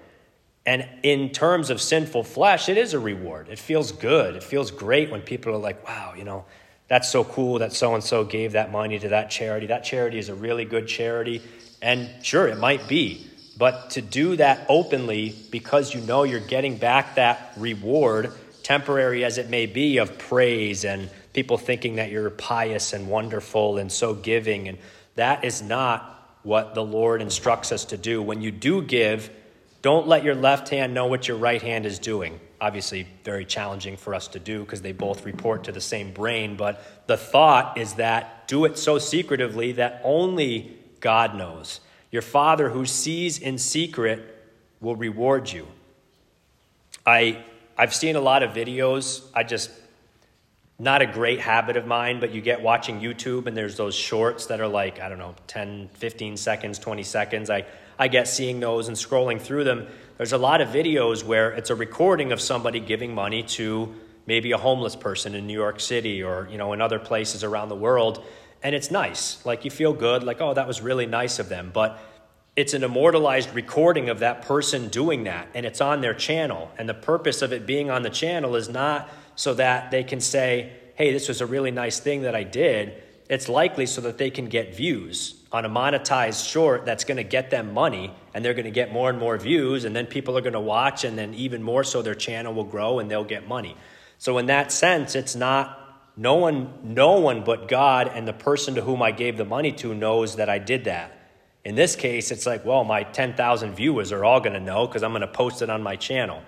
And 0.66 0.88
in 1.04 1.30
terms 1.30 1.70
of 1.70 1.82
sinful 1.82 2.24
flesh, 2.24 2.70
it 2.70 2.78
is 2.78 2.94
a 2.94 3.00
reward. 3.00 3.50
It 3.50 3.60
feels 3.60 3.92
good. 3.92 4.36
It 4.36 4.44
feels 4.44 4.72
great 4.72 5.10
when 5.10 5.22
people 5.22 5.54
are 5.54 5.58
like, 5.58 5.86
wow, 5.88 6.14
you 6.16 6.24
know, 6.24 6.46
that's 6.88 7.10
so 7.10 7.24
cool 7.24 7.60
that 7.60 7.74
so 7.74 7.96
and 7.96 8.04
so 8.04 8.24
gave 8.24 8.54
that 8.54 8.72
money 8.72 9.00
to 9.00 9.10
that 9.10 9.30
charity. 9.30 9.68
That 9.68 9.84
charity 9.84 10.20
is 10.20 10.30
a 10.30 10.36
really 10.36 10.66
good 10.66 10.88
charity. 10.88 11.42
And 11.82 12.10
sure, 12.24 12.48
it 12.48 12.58
might 12.58 12.88
be. 12.88 13.28
But 13.58 13.92
to 13.92 14.02
do 14.02 14.36
that 14.38 14.66
openly 14.70 15.36
because 15.52 15.94
you 15.94 16.02
know 16.02 16.24
you're 16.24 16.40
getting 16.40 16.78
back 16.78 17.16
that 17.16 17.54
reward 17.58 18.32
temporary 18.64 19.26
as 19.26 19.38
it 19.38 19.50
may 19.50 19.66
be, 19.66 19.98
of 19.98 20.18
praise 20.18 20.86
and 20.86 21.10
people 21.34 21.58
thinking 21.58 21.96
that 21.96 22.12
you're 22.12 22.30
pious 22.30 22.94
and 22.94 23.10
wonderful 23.10 23.78
and 23.78 23.92
so 23.92 24.14
giving. 24.14 24.68
And 24.68 24.78
that 25.16 25.44
is 25.44 25.62
not 25.62 26.19
what 26.44 26.74
the 26.74 26.84
Lord 26.84 27.22
instructs 27.22 27.72
us 27.72 27.86
to 27.86 27.98
do. 27.98 28.22
When 28.22 28.42
you 28.42 28.52
do 28.52 28.82
give, 28.82 29.30
don't 29.82 30.08
let 30.08 30.24
your 30.24 30.36
left 30.36 30.70
hand 30.70 30.94
know 30.94 31.08
what 31.08 31.28
your 31.28 31.38
right 31.38 31.62
hand 31.62 31.86
is 31.86 32.00
doing. 32.00 32.40
Obviously, 32.62 33.08
very 33.24 33.46
challenging 33.46 33.96
for 33.96 34.14
us 34.14 34.28
to 34.30 34.40
do 34.40 34.62
because 34.62 34.82
they 34.82 34.92
both 34.92 35.26
report 35.26 35.64
to 35.66 35.72
the 35.72 35.82
same 35.82 36.12
brain. 36.12 36.56
But 36.56 37.08
the 37.08 37.18
thought 37.18 37.78
is 37.78 37.94
that 37.94 38.48
do 38.48 38.66
it 38.66 38.78
so 38.78 39.00
secretively 39.00 39.74
that 39.74 40.02
only 40.04 40.78
God 41.00 41.36
knows. 41.36 41.80
Your 42.12 42.22
Father 42.22 42.70
who 42.70 42.86
sees 42.86 43.38
in 43.38 43.58
secret 43.58 44.36
will 44.82 44.96
reward 44.96 45.52
you. 45.52 45.68
I 47.06 47.44
I've 47.80 47.96
seen 47.96 48.18
a 48.18 48.20
lot 48.20 48.44
of 48.44 48.52
videos. 48.52 49.22
I 49.34 49.44
just, 49.44 49.72
not 50.80 51.02
a 51.02 51.06
great 51.06 51.42
habit 51.42 51.76
of 51.76 51.86
mine, 51.86 52.22
but 52.22 52.32
you 52.32 52.40
get 52.40 52.62
watching 52.62 53.02
YouTube 53.02 53.48
and 53.48 53.56
there's 53.56 53.76
those 53.76 53.94
shorts 53.94 54.46
that 54.46 54.62
are 54.62 54.68
like, 54.68 55.02
I 55.02 55.10
don't 55.10 55.18
know, 55.18 55.36
10, 55.48 55.90
15 55.94 56.38
seconds, 56.38 56.80
20 56.80 57.04
seconds. 57.04 57.50
I, 57.50 57.66
I 58.00 58.08
get 58.08 58.30
seeing 58.30 58.62
those 58.62 58.88
and 58.88 58.96
scrolling 58.96 59.42
through 59.42 59.66
them. 59.66 59.88
There's 60.18 60.32
a 60.32 60.38
lot 60.38 60.62
of 60.62 60.70
videos 60.70 61.24
where 61.24 61.52
it's 61.52 61.70
a 61.70 61.76
recording 61.76 62.32
of 62.32 62.40
somebody 62.40 62.80
giving 62.80 63.14
money 63.14 63.44
to 63.44 63.94
maybe 64.26 64.54
a 64.54 64.58
homeless 64.58 64.96
person 64.96 65.36
in 65.36 65.46
New 65.48 65.54
York 65.54 65.82
City 65.82 66.24
or, 66.24 66.48
you 66.50 66.58
know, 66.58 66.72
in 66.72 66.82
other 66.82 67.00
places 67.00 67.44
around 67.44 67.68
the 67.68 67.76
world. 67.76 68.24
And 68.64 68.74
it's 68.74 68.90
nice. 68.90 69.46
Like 69.46 69.66
you 69.66 69.72
feel 69.72 69.92
good, 69.92 70.24
like, 70.24 70.40
oh, 70.40 70.54
that 70.54 70.68
was 70.68 70.82
really 70.82 71.06
nice 71.06 71.40
of 71.40 71.50
them. 71.50 71.72
But 71.74 72.00
it's 72.56 72.74
an 72.74 72.84
immortalized 72.84 73.54
recording 73.54 74.10
of 74.10 74.20
that 74.20 74.42
person 74.42 74.90
doing 74.90 75.24
that, 75.24 75.48
and 75.54 75.66
it's 75.66 75.80
on 75.80 76.02
their 76.02 76.14
channel. 76.14 76.72
And 76.78 76.90
the 76.90 76.94
purpose 76.94 77.42
of 77.42 77.54
it 77.54 77.66
being 77.66 77.90
on 77.90 78.02
the 78.02 78.10
channel 78.10 78.56
is 78.56 78.68
not 78.68 79.10
so 79.40 79.54
that 79.54 79.90
they 79.90 80.04
can 80.04 80.20
say, 80.20 80.70
hey, 80.96 81.14
this 81.14 81.30
was 81.30 81.40
a 81.40 81.46
really 81.46 81.72
nice 81.72 81.98
thing 81.98 82.24
that 82.24 82.36
I 82.36 82.44
did. 82.44 83.02
It's 83.30 83.48
likely 83.48 83.86
so 83.86 84.02
that 84.02 84.18
they 84.18 84.30
can 84.30 84.48
get 84.50 84.76
views 84.76 85.34
on 85.50 85.64
a 85.64 85.70
monetized 85.70 86.46
short 86.46 86.84
that's 86.84 87.06
going 87.06 87.16
to 87.16 87.24
get 87.24 87.50
them 87.50 87.74
money, 87.74 88.14
and 88.34 88.44
they're 88.44 88.54
going 88.54 88.66
to 88.66 88.72
get 88.72 88.92
more 88.92 89.10
and 89.10 89.18
more 89.18 89.38
views, 89.38 89.86
and 89.86 89.96
then 89.96 90.08
people 90.08 90.38
are 90.38 90.42
going 90.42 90.52
to 90.52 90.60
watch, 90.60 91.06
and 91.06 91.18
then 91.18 91.34
even 91.36 91.64
more 91.64 91.86
so 91.86 92.02
their 92.02 92.16
channel 92.16 92.54
will 92.54 92.66
grow 92.66 93.00
and 93.00 93.10
they'll 93.10 93.24
get 93.24 93.48
money. 93.48 93.78
So, 94.18 94.40
in 94.40 94.48
that 94.48 94.74
sense, 94.74 95.16
it's 95.16 95.38
not 95.38 95.80
no 96.18 96.36
one, 96.36 96.74
no 96.84 97.18
one 97.20 97.46
but 97.46 97.70
God 97.70 98.12
and 98.14 98.28
the 98.28 98.34
person 98.34 98.76
to 98.76 98.82
whom 98.82 99.02
I 99.02 99.12
gave 99.12 99.38
the 99.38 99.46
money 99.46 99.72
to 99.72 99.96
knows 99.96 100.36
that 100.36 100.50
I 100.50 100.60
did 100.60 100.84
that. 100.84 101.18
In 101.64 101.76
this 101.76 101.96
case, 101.96 102.30
it's 102.32 102.46
like, 102.46 102.66
well, 102.66 102.84
my 102.84 103.04
10,000 103.04 103.74
viewers 103.74 104.12
are 104.12 104.26
all 104.26 104.42
going 104.42 104.52
to 104.52 104.60
know 104.60 104.86
because 104.86 105.02
I'm 105.02 105.12
going 105.12 105.22
to 105.22 105.28
post 105.28 105.62
it 105.62 105.70
on 105.70 105.82
my 105.82 105.96
channel. 105.96 106.42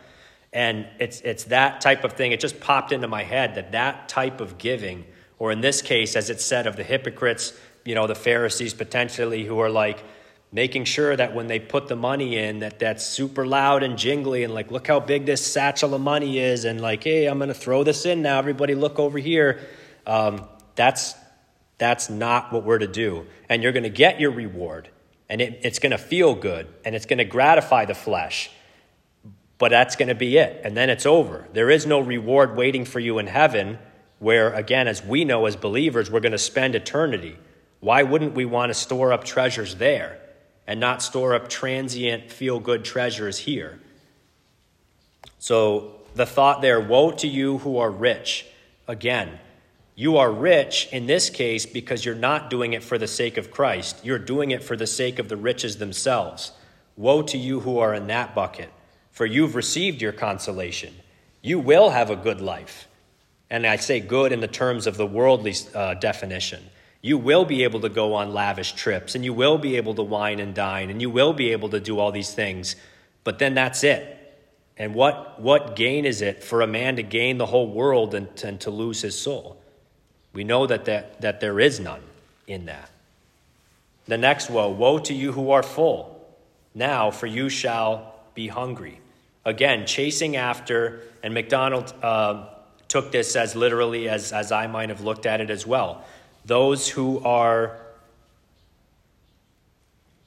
And 0.54 0.88
it's, 1.00 1.22
it's 1.22 1.46
that 1.46 1.82
type 1.82 2.04
of 2.04 2.14
thing. 2.14 2.32
It 2.32 2.40
just 2.40 2.60
popped 2.60 2.92
into 2.92 3.08
my 3.08 3.24
head 3.24 3.56
that 3.56 3.72
that 3.72 4.10
type 4.10 4.42
of 4.42 4.58
giving, 4.58 5.06
or 5.40 5.52
in 5.52 5.62
this 5.62 5.82
case, 5.82 6.16
as 6.16 6.30
it's 6.30 6.44
said 6.44 6.68
of 6.68 6.76
the 6.76 6.84
hypocrites, 6.84 7.54
you 7.86 7.96
know, 7.96 8.06
the 8.06 8.16
Pharisees 8.16 8.74
potentially 8.74 9.46
who 9.46 9.60
are 9.60 9.70
like 9.70 10.04
making 10.52 10.84
sure 10.84 11.16
that 11.16 11.34
when 11.34 11.48
they 11.48 11.60
put 11.60 11.88
the 11.88 11.96
money 11.96 12.38
in, 12.38 12.60
that 12.60 12.80
that's 12.80 13.06
super 13.06 13.46
loud 13.48 13.84
and 13.84 13.98
jingly 13.98 14.44
and 14.44 14.54
like, 14.54 14.70
look 14.70 14.88
how 14.88 15.00
big 15.00 15.26
this 15.26 15.46
satchel 15.46 15.94
of 15.94 16.02
money 16.02 16.40
is. 16.40 16.66
And 16.66 16.82
like, 16.82 17.04
hey, 17.04 17.28
I'm 17.28 17.38
going 17.38 17.48
to 17.48 17.54
throw 17.54 17.84
this 17.84 18.06
in 18.06 18.22
now. 18.22 18.38
Everybody 18.38 18.76
look 18.76 19.00
over 19.00 19.18
here. 19.18 19.62
Um, 20.06 20.48
that's, 20.76 21.16
that's 21.78 22.10
not 22.10 22.52
what 22.52 22.66
we're 22.66 22.80
to 22.80 22.88
do. 22.88 23.26
And 23.48 23.64
you're 23.64 23.72
going 23.72 23.84
to 23.84 23.90
get 23.90 24.20
your 24.20 24.32
reward 24.32 24.90
and 25.30 25.40
it, 25.40 25.62
it's 25.64 25.80
going 25.80 25.92
to 25.92 25.98
feel 25.98 26.36
good 26.36 26.68
and 26.84 26.94
it's 26.94 27.06
going 27.06 27.20
to 27.20 27.26
gratify 27.26 27.86
the 27.86 27.96
flesh. 27.96 28.52
But 29.62 29.70
that's 29.70 29.96
going 29.96 30.10
to 30.10 30.16
be 30.16 30.38
it. 30.38 30.60
And 30.64 30.76
then 30.76 30.90
it's 30.90 31.06
over. 31.06 31.48
There 31.54 31.70
is 31.70 31.86
no 31.86 32.00
reward 32.00 32.58
waiting 32.58 32.84
for 32.84 33.00
you 33.00 33.20
in 33.20 33.28
heaven, 33.28 33.78
where, 34.18 34.52
again, 34.54 34.88
as 34.88 35.06
we 35.06 35.24
know 35.24 35.46
as 35.46 35.56
believers, 35.56 36.10
we're 36.10 36.20
going 36.20 36.32
to 36.32 36.40
spend 36.40 36.74
eternity. 36.74 37.38
Why 37.80 38.02
wouldn't 38.02 38.34
we 38.34 38.44
want 38.44 38.72
to 38.72 38.74
store 38.74 39.14
up 39.14 39.24
treasures 39.24 39.76
there 39.76 40.20
and 40.66 40.80
not 40.80 41.04
store 41.04 41.36
up 41.36 41.48
transient, 41.48 42.32
feel 42.32 42.60
good 42.60 42.84
treasures 42.84 43.38
here? 43.38 43.80
So 45.38 45.98
the 46.16 46.26
thought 46.26 46.64
there 46.64 46.82
woe 46.82 47.12
to 47.12 47.28
you 47.28 47.60
who 47.60 47.78
are 47.78 47.92
rich. 47.92 48.48
Again, 48.88 49.40
you 49.94 50.18
are 50.18 50.32
rich 50.32 50.90
in 50.92 51.06
this 51.06 51.30
case 51.30 51.68
because 51.68 52.04
you're 52.04 52.16
not 52.16 52.50
doing 52.50 52.74
it 52.74 52.82
for 52.82 52.98
the 52.98 53.08
sake 53.08 53.38
of 53.38 53.52
Christ. 53.52 54.04
You're 54.04 54.18
doing 54.18 54.50
it 54.50 54.64
for 54.64 54.76
the 54.76 54.88
sake 54.88 55.20
of 55.20 55.30
the 55.30 55.38
riches 55.38 55.78
themselves. 55.78 56.52
Woe 56.98 57.22
to 57.22 57.38
you 57.38 57.60
who 57.60 57.78
are 57.78 57.94
in 57.94 58.08
that 58.08 58.34
bucket, 58.34 58.72
for 59.12 59.26
you've 59.26 59.56
received 59.56 60.02
your 60.02 60.12
consolation. 60.12 60.94
You 61.42 61.60
will 61.60 61.90
have 61.90 62.10
a 62.10 62.16
good 62.16 62.42
life. 62.42 62.88
And 63.50 63.68
I 63.68 63.76
say 63.76 64.00
good 64.00 64.32
in 64.32 64.40
the 64.40 64.48
terms 64.48 64.88
of 64.88 64.98
the 64.98 65.06
worldly 65.06 65.54
uh, 65.76 65.96
definition. 65.96 66.64
You 67.02 67.18
will 67.18 67.46
be 67.46 67.64
able 67.64 67.82
to 67.82 67.90
go 67.90 68.14
on 68.14 68.34
lavish 68.34 68.74
trips, 68.74 69.16
and 69.16 69.26
you 69.26 69.34
will 69.34 69.58
be 69.58 69.76
able 69.76 69.96
to 69.96 70.04
wine 70.04 70.40
and 70.40 70.54
dine, 70.54 70.90
and 70.90 71.02
you 71.02 71.10
will 71.10 71.34
be 71.34 71.52
able 71.52 71.70
to 71.70 71.80
do 71.80 72.00
all 72.00 72.12
these 72.12 72.34
things. 72.34 72.76
But 73.24 73.40
then 73.40 73.56
that's 73.56 73.84
it. 73.84 74.18
And 74.78 74.96
what, 74.96 75.40
what 75.40 75.76
gain 75.76 76.06
is 76.06 76.22
it 76.22 76.44
for 76.44 76.62
a 76.62 76.68
man 76.68 76.96
to 76.96 77.04
gain 77.04 77.38
the 77.38 77.46
whole 77.46 77.68
world 77.68 78.16
and, 78.16 78.28
and 78.44 78.60
to 78.62 78.72
lose 78.72 79.02
his 79.02 79.20
soul? 79.20 79.62
We 80.34 80.44
know 80.44 80.66
that, 80.68 80.86
that, 80.86 81.22
that 81.22 81.40
there 81.40 81.60
is 81.60 81.80
none 81.80 82.02
in 82.48 82.66
that. 82.66 82.90
The 84.08 84.18
next 84.18 84.50
woe 84.50 84.70
Woe 84.70 85.00
to 85.00 85.14
you 85.14 85.34
who 85.34 85.52
are 85.52 85.64
full. 85.64 86.20
Now, 86.74 87.12
for 87.12 87.28
you 87.28 87.50
shall 87.50 88.11
be 88.34 88.48
hungry. 88.48 89.00
Again, 89.46 89.86
chasing 89.86 90.36
after, 90.36 91.02
and 91.24 91.34
MacDonald 91.34 91.94
uh, 92.02 92.48
took 92.88 93.12
this 93.12 93.36
as 93.36 93.56
literally 93.56 94.08
as, 94.10 94.32
as 94.32 94.52
I 94.52 94.68
might 94.68 94.90
have 94.90 95.02
looked 95.02 95.26
at 95.26 95.42
it 95.42 95.50
as 95.50 95.66
well. 95.66 96.04
Those 96.46 96.88
who 96.90 97.20
are 97.24 97.78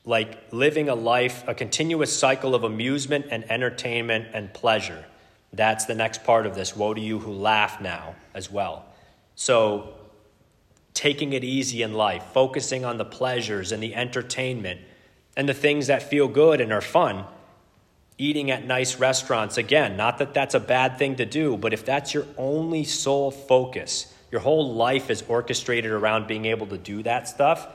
like 0.05 0.53
living 0.53 0.89
a 0.89 0.95
life, 0.95 1.45
a 1.47 1.55
continuous 1.55 2.17
cycle 2.17 2.55
of 2.55 2.65
amusement 2.65 3.27
and 3.31 3.51
entertainment 3.51 4.29
and 4.35 4.53
pleasure. 4.53 5.05
That's 5.53 5.87
the 5.87 5.95
next 5.95 6.25
part 6.25 6.47
of 6.47 6.55
this. 6.55 6.77
Woe 6.77 6.95
to 6.95 7.01
you 7.01 7.21
who 7.21 7.33
laugh 7.33 7.81
now 7.81 8.17
as 8.35 8.51
well. 8.51 8.85
So, 9.35 9.95
taking 10.93 11.33
it 11.33 11.43
easy 11.43 11.83
in 11.83 11.93
life, 11.93 12.25
focusing 12.33 12.85
on 12.85 12.99
the 12.99 13.05
pleasures 13.05 13.73
and 13.73 13.83
the 13.83 13.95
entertainment 13.95 14.81
and 15.37 15.49
the 15.49 15.55
things 15.55 15.89
that 15.89 16.03
feel 16.03 16.29
good 16.29 16.61
and 16.61 16.73
are 16.73 16.81
fun, 16.81 17.25
eating 18.19 18.51
at 18.51 18.67
nice 18.67 18.99
restaurants. 18.99 19.59
Again, 19.59 19.97
not 19.97 20.19
that 20.19 20.35
that's 20.35 20.55
a 20.55 20.61
bad 20.61 20.99
thing 20.99 21.17
to 21.17 21.27
do, 21.27 21.57
but 21.57 21.73
if 21.73 21.85
that's 21.85 22.15
your 22.15 22.27
only 22.37 22.85
sole 22.85 23.31
focus, 23.31 24.13
your 24.31 24.41
whole 24.41 24.75
life 24.75 25.11
is 25.11 25.23
orchestrated 25.29 25.91
around 25.91 26.27
being 26.27 26.45
able 26.45 26.67
to 26.69 26.79
do 26.79 27.03
that 27.03 27.29
stuff, 27.29 27.67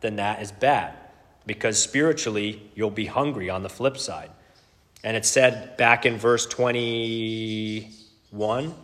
then 0.00 0.16
that 0.16 0.42
is 0.42 0.52
bad. 0.52 0.94
because 1.46 1.82
spiritually 1.82 2.60
you'll 2.74 2.90
be 2.90 3.06
hungry 3.06 3.48
on 3.48 3.62
the 3.62 3.70
flip 3.70 3.96
side. 3.96 4.30
And 5.02 5.16
it 5.16 5.24
said 5.24 5.78
back 5.78 6.04
in 6.04 6.18
verse 6.18 6.44
21 6.46 8.74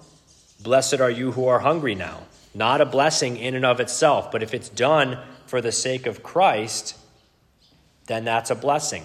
Blessed 0.62 1.01
are 1.01 1.11
you 1.11 1.33
who 1.33 1.47
are 1.47 1.59
hungry 1.59 1.95
now. 1.95 2.21
Not 2.55 2.81
a 2.81 2.87
blessing 2.87 3.37
in 3.37 3.55
and 3.55 3.67
of 3.67 3.81
itself, 3.81 4.33
but 4.33 4.43
if 4.43 4.55
it's 4.55 4.71
done 4.71 5.19
for 5.47 5.61
the 5.61 5.73
sake 5.73 6.07
of 6.07 6.23
Christ, 6.23 6.97
then 8.07 8.25
that's 8.25 8.51
a 8.51 8.55
blessing. 8.55 9.05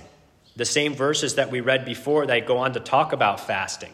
The 0.56 0.66
same 0.66 0.94
verses 0.94 1.36
that 1.36 1.52
we 1.52 1.62
read 1.62 1.86
before, 1.86 2.26
that 2.26 2.46
go 2.46 2.58
on 2.58 2.74
to 2.74 2.80
talk 2.80 3.14
about 3.14 3.40
fasting. 3.40 3.94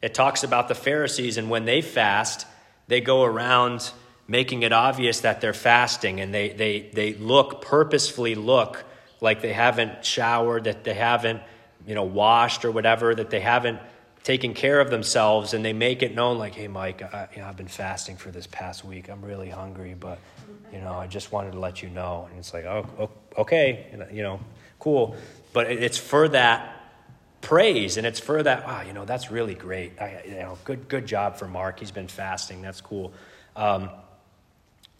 It 0.00 0.14
talks 0.14 0.44
about 0.44 0.68
the 0.68 0.74
Pharisees, 0.74 1.38
and 1.38 1.50
when 1.50 1.64
they 1.64 1.80
fast, 1.80 2.46
they 2.86 3.00
go 3.00 3.24
around 3.24 3.90
making 4.28 4.62
it 4.62 4.72
obvious 4.72 5.20
that 5.20 5.40
they're 5.40 5.52
fasting, 5.52 6.20
and 6.20 6.32
they, 6.32 6.50
they, 6.50 6.90
they 6.92 7.14
look, 7.14 7.62
purposefully 7.62 8.34
look 8.34 8.84
like 9.20 9.40
they 9.40 9.52
haven't 9.52 10.04
showered, 10.04 10.64
that 10.64 10.84
they 10.84 10.94
haven't, 10.94 11.42
you 11.86 11.94
know, 11.94 12.04
washed 12.04 12.64
or 12.64 12.70
whatever, 12.70 13.14
that 13.14 13.30
they 13.30 13.40
haven't 13.40 13.80
taken 14.22 14.52
care 14.52 14.80
of 14.80 14.90
themselves, 14.90 15.54
and 15.54 15.64
they 15.64 15.72
make 15.72 16.02
it 16.02 16.14
known 16.14 16.38
like, 16.38 16.54
hey, 16.54 16.68
Mike, 16.68 17.02
I, 17.02 17.28
you 17.34 17.40
know, 17.40 17.48
I've 17.48 17.56
been 17.56 17.66
fasting 17.66 18.16
for 18.16 18.30
this 18.30 18.46
past 18.46 18.84
week. 18.84 19.08
I'm 19.08 19.24
really 19.24 19.48
hungry, 19.48 19.96
but, 19.98 20.18
you 20.72 20.80
know, 20.80 20.92
I 20.92 21.06
just 21.06 21.32
wanted 21.32 21.52
to 21.52 21.58
let 21.58 21.82
you 21.82 21.88
know. 21.88 22.28
And 22.30 22.38
it's 22.38 22.52
like, 22.52 22.66
oh, 22.66 23.10
okay, 23.38 23.86
you 24.12 24.22
know, 24.22 24.38
cool. 24.78 25.16
But 25.52 25.70
it's 25.70 25.98
for 25.98 26.28
that 26.28 26.74
praise 27.40 27.96
and 27.96 28.06
it's 28.06 28.18
for 28.18 28.42
that 28.42 28.66
wow 28.66 28.82
you 28.82 28.92
know 28.92 29.04
that's 29.04 29.30
really 29.30 29.54
great. 29.54 30.00
I, 30.00 30.22
you 30.26 30.34
know 30.34 30.58
good 30.64 30.88
good 30.88 31.06
job 31.06 31.36
for 31.36 31.46
mark. 31.46 31.78
He's 31.80 31.90
been 31.90 32.08
fasting. 32.08 32.62
That's 32.62 32.80
cool. 32.80 33.12
Um, 33.56 33.90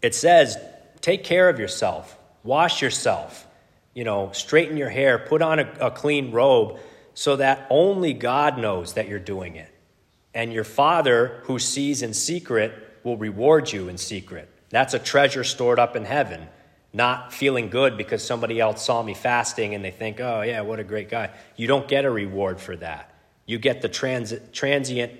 it 0.01 0.15
says 0.15 0.57
take 1.01 1.23
care 1.23 1.49
of 1.49 1.59
yourself. 1.59 2.17
Wash 2.43 2.81
yourself. 2.81 3.45
You 3.93 4.03
know 4.03 4.31
straighten 4.33 4.77
your 4.77 4.89
hair. 4.89 5.19
Put 5.19 5.41
on 5.41 5.59
a, 5.59 5.71
a 5.79 5.91
clean 5.91 6.31
robe 6.31 6.79
so 7.13 7.35
that 7.35 7.67
only 7.69 8.13
god 8.13 8.57
knows 8.57 8.93
that 8.93 9.07
you're 9.07 9.19
doing 9.19 9.55
it. 9.55 9.73
And 10.33 10.53
your 10.53 10.63
father 10.63 11.41
who 11.43 11.59
sees 11.59 12.01
in 12.01 12.13
secret 12.13 13.01
will 13.03 13.17
reward 13.17 13.71
you 13.71 13.89
in 13.89 13.97
secret. 13.97 14.49
That's 14.69 14.93
a 14.93 14.99
treasure 14.99 15.43
stored 15.43 15.79
up 15.79 15.95
in 15.95 16.05
heaven 16.05 16.47
not 16.91 17.31
feeling 17.31 17.69
good 17.69 17.97
because 17.97 18.25
somebody 18.25 18.59
else 18.59 18.83
saw 18.83 19.03
me 19.03 19.13
fasting 19.13 19.75
and 19.75 19.83
they 19.83 19.91
think, 19.91 20.19
oh, 20.19 20.41
yeah, 20.41 20.61
what 20.61 20.79
a 20.79 20.83
great 20.83 21.09
guy. 21.09 21.29
You 21.55 21.67
don't 21.67 21.87
get 21.87 22.05
a 22.05 22.09
reward 22.09 22.59
for 22.59 22.75
that. 22.77 23.13
You 23.45 23.59
get 23.59 23.81
the 23.81 23.89
trans- 23.89 24.33
transient, 24.53 25.11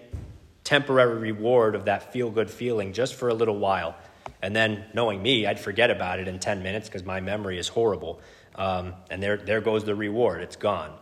temporary 0.63 1.17
reward 1.17 1.75
of 1.75 1.85
that 1.85 2.11
feel 2.11 2.31
good 2.31 2.49
feeling 2.49 2.93
just 2.93 3.15
for 3.15 3.29
a 3.29 3.33
little 3.33 3.57
while. 3.57 3.95
And 4.41 4.55
then, 4.55 4.85
knowing 4.93 5.21
me, 5.21 5.45
I'd 5.45 5.59
forget 5.59 5.91
about 5.91 6.19
it 6.19 6.27
in 6.27 6.39
10 6.39 6.63
minutes 6.63 6.87
because 6.87 7.03
my 7.03 7.19
memory 7.19 7.59
is 7.59 7.67
horrible. 7.67 8.19
Um, 8.55 8.93
and 9.09 9.21
there, 9.21 9.37
there 9.37 9.61
goes 9.61 9.83
the 9.83 9.95
reward. 9.95 10.41
It's 10.41 10.55
gone, 10.55 10.93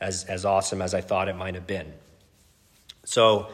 as, 0.00 0.24
as 0.24 0.44
awesome 0.44 0.80
as 0.80 0.94
I 0.94 1.00
thought 1.00 1.28
it 1.28 1.36
might 1.36 1.54
have 1.54 1.66
been. 1.66 1.92
So, 3.04 3.48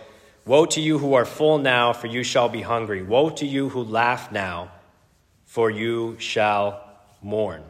woe 0.46 0.66
to 0.66 0.80
you 0.80 0.98
who 0.98 1.14
are 1.14 1.24
full 1.24 1.58
now, 1.58 1.92
for 1.92 2.06
you 2.06 2.22
shall 2.22 2.48
be 2.48 2.62
hungry. 2.62 3.02
Woe 3.02 3.30
to 3.30 3.46
you 3.46 3.70
who 3.70 3.82
laugh 3.82 4.30
now 4.30 4.70
for 5.50 5.68
you 5.68 6.14
shall 6.20 6.80
mourn. 7.22 7.60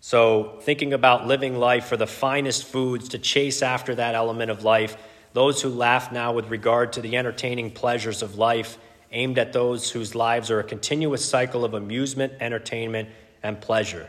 So, 0.00 0.58
thinking 0.60 0.92
about 0.92 1.26
living 1.26 1.56
life 1.56 1.86
for 1.86 1.96
the 1.96 2.06
finest 2.06 2.66
foods 2.66 3.08
to 3.10 3.18
chase 3.18 3.62
after 3.62 3.94
that 3.94 4.14
element 4.14 4.50
of 4.50 4.62
life, 4.62 4.98
those 5.32 5.62
who 5.62 5.70
laugh 5.70 6.12
now 6.12 6.34
with 6.34 6.50
regard 6.50 6.92
to 6.92 7.00
the 7.00 7.16
entertaining 7.16 7.70
pleasures 7.70 8.20
of 8.20 8.36
life, 8.36 8.76
aimed 9.10 9.38
at 9.38 9.54
those 9.54 9.90
whose 9.90 10.14
lives 10.14 10.50
are 10.50 10.60
a 10.60 10.64
continuous 10.64 11.24
cycle 11.24 11.64
of 11.64 11.72
amusement, 11.72 12.34
entertainment, 12.40 13.08
and 13.42 13.58
pleasure. 13.58 14.06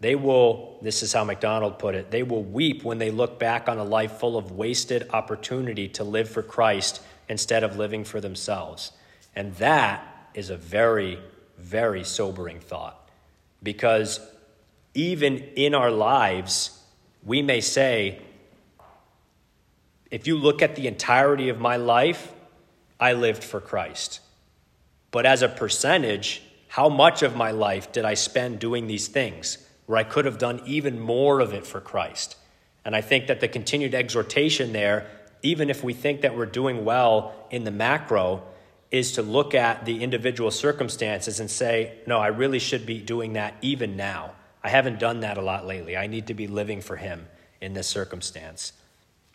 They 0.00 0.14
will, 0.14 0.76
this 0.82 1.02
is 1.02 1.14
how 1.14 1.24
MacDonald 1.24 1.78
put 1.78 1.94
it, 1.94 2.10
they 2.10 2.22
will 2.22 2.44
weep 2.44 2.84
when 2.84 2.98
they 2.98 3.10
look 3.10 3.38
back 3.38 3.66
on 3.66 3.78
a 3.78 3.84
life 3.84 4.18
full 4.18 4.36
of 4.36 4.52
wasted 4.52 5.08
opportunity 5.14 5.88
to 5.88 6.04
live 6.04 6.28
for 6.28 6.42
Christ 6.42 7.00
instead 7.30 7.64
of 7.64 7.78
living 7.78 8.04
for 8.04 8.20
themselves. 8.20 8.92
And 9.34 9.54
that 9.54 10.06
is 10.34 10.50
a 10.50 10.56
very 10.58 11.18
very 11.66 12.04
sobering 12.04 12.60
thought 12.60 13.10
because 13.60 14.20
even 14.94 15.38
in 15.56 15.74
our 15.74 15.90
lives, 15.90 16.80
we 17.24 17.42
may 17.42 17.60
say, 17.60 18.20
if 20.12 20.28
you 20.28 20.38
look 20.38 20.62
at 20.62 20.76
the 20.76 20.86
entirety 20.86 21.48
of 21.48 21.58
my 21.58 21.76
life, 21.76 22.32
I 23.00 23.14
lived 23.14 23.42
for 23.42 23.60
Christ. 23.60 24.20
But 25.10 25.26
as 25.26 25.42
a 25.42 25.48
percentage, 25.48 26.40
how 26.68 26.88
much 26.88 27.22
of 27.22 27.34
my 27.34 27.50
life 27.50 27.90
did 27.90 28.04
I 28.04 28.14
spend 28.14 28.60
doing 28.60 28.86
these 28.86 29.08
things 29.08 29.58
where 29.86 29.98
I 29.98 30.04
could 30.04 30.24
have 30.24 30.38
done 30.38 30.62
even 30.66 31.00
more 31.00 31.40
of 31.40 31.52
it 31.52 31.66
for 31.66 31.80
Christ? 31.80 32.36
And 32.84 32.94
I 32.94 33.00
think 33.00 33.26
that 33.26 33.40
the 33.40 33.48
continued 33.48 33.94
exhortation 33.94 34.72
there, 34.72 35.08
even 35.42 35.68
if 35.68 35.82
we 35.82 35.94
think 35.94 36.20
that 36.20 36.36
we're 36.36 36.46
doing 36.46 36.84
well 36.84 37.34
in 37.50 37.64
the 37.64 37.72
macro, 37.72 38.44
is 38.96 39.12
to 39.12 39.22
look 39.22 39.54
at 39.54 39.84
the 39.84 40.02
individual 40.02 40.50
circumstances 40.50 41.40
and 41.40 41.50
say, 41.50 41.98
no, 42.06 42.18
I 42.18 42.28
really 42.28 42.58
should 42.58 42.86
be 42.86 43.00
doing 43.00 43.34
that 43.34 43.54
even 43.62 43.96
now. 43.96 44.32
I 44.62 44.68
haven't 44.68 44.98
done 44.98 45.20
that 45.20 45.38
a 45.38 45.42
lot 45.42 45.66
lately. 45.66 45.96
I 45.96 46.06
need 46.06 46.26
to 46.26 46.34
be 46.34 46.46
living 46.46 46.80
for 46.80 46.96
Him 46.96 47.26
in 47.60 47.74
this 47.74 47.86
circumstance. 47.86 48.72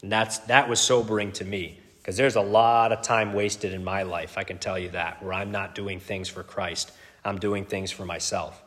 And 0.01 0.11
that's, 0.11 0.39
that 0.39 0.67
was 0.67 0.79
sobering 0.79 1.31
to 1.33 1.45
me 1.45 1.79
because 2.01 2.17
there's 2.17 2.35
a 2.35 2.41
lot 2.41 2.91
of 2.91 3.03
time 3.03 3.33
wasted 3.33 3.73
in 3.73 3.83
my 3.83 4.03
life, 4.03 4.37
I 4.37 4.43
can 4.43 4.57
tell 4.57 4.77
you 4.77 4.89
that, 4.89 5.21
where 5.21 5.33
I'm 5.33 5.51
not 5.51 5.75
doing 5.75 5.99
things 5.99 6.27
for 6.27 6.41
Christ. 6.41 6.91
I'm 7.23 7.37
doing 7.37 7.63
things 7.63 7.91
for 7.91 8.05
myself. 8.05 8.59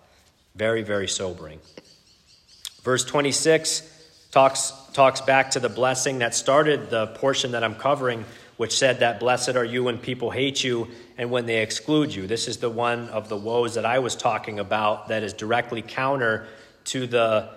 Very, 0.55 0.83
very 0.83 1.09
sobering. 1.09 1.59
Verse 2.83 3.05
26 3.05 3.91
talks, 4.31 4.73
talks 4.93 5.21
back 5.21 5.51
to 5.53 5.61
the 5.61 5.69
blessing 5.69 6.21
that 6.21 6.35
started 6.35 6.91
the 6.91 7.09
portion 7.09 7.53
that 7.53 7.65
I'm 7.65 7.75
covering 7.75 8.25
which 8.57 8.77
said 8.77 9.01
that 9.01 9.21
blessed 9.21 9.57
are 9.57 9.65
you 9.65 9.85
when 9.85 9.99
people 9.99 10.31
hate 10.31 10.63
you 10.63 10.89
and 11.19 11.31
when 11.31 11.47
they 11.47 11.61
exclude 11.61 12.15
you. 12.15 12.27
This 12.27 12.47
is 12.49 12.59
the 12.59 12.71
one 12.71 13.09
of 13.09 13.29
the 13.29 13.37
woes 13.37 13.75
that 13.75 13.85
I 13.85 13.99
was 13.99 14.15
talking 14.15 14.59
about 14.59 15.09
that 15.09 15.23
is 15.23 15.33
directly 15.33 15.83
counter 15.83 16.47
to 16.87 17.07
the 17.07 17.51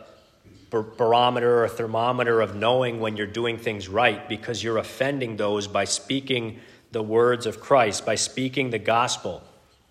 barometer 0.70 1.64
or 1.64 1.68
thermometer 1.68 2.42
of 2.42 2.56
knowing 2.56 3.00
when 3.00 3.16
you're 3.16 3.28
doing 3.28 3.58
things 3.58 3.88
right 3.88 4.28
because 4.28 4.64
you're 4.64 4.78
offending 4.78 5.38
those 5.38 5.68
by 5.68 5.86
speaking 5.86 6.60
the 6.92 7.02
words 7.02 7.46
of 7.46 7.60
Christ, 7.60 8.06
by 8.06 8.16
speaking 8.16 8.70
the 8.70 8.80
gospel. 8.80 9.44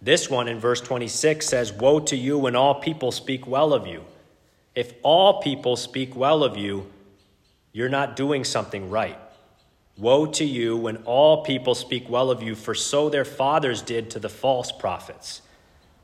This 0.02 0.28
one 0.28 0.48
in 0.48 0.58
verse 0.58 0.80
26 0.80 1.46
says, 1.46 1.72
Woe 1.72 2.00
to 2.00 2.16
you 2.16 2.38
when 2.38 2.56
all 2.56 2.74
people 2.74 3.10
speak 3.12 3.46
well 3.46 3.72
of 3.72 3.86
you. 3.86 4.04
If 4.74 4.92
all 5.02 5.40
people 5.40 5.76
speak 5.76 6.14
well 6.14 6.44
of 6.44 6.56
you, 6.56 6.86
you're 7.72 7.88
not 7.88 8.16
doing 8.16 8.44
something 8.44 8.90
right. 8.90 9.18
Woe 9.98 10.26
to 10.26 10.44
you 10.44 10.76
when 10.76 10.98
all 11.04 11.42
people 11.42 11.74
speak 11.74 12.08
well 12.08 12.30
of 12.30 12.42
you, 12.42 12.54
for 12.54 12.74
so 12.74 13.08
their 13.08 13.24
fathers 13.24 13.80
did 13.80 14.10
to 14.10 14.18
the 14.18 14.28
false 14.28 14.70
prophets. 14.70 15.40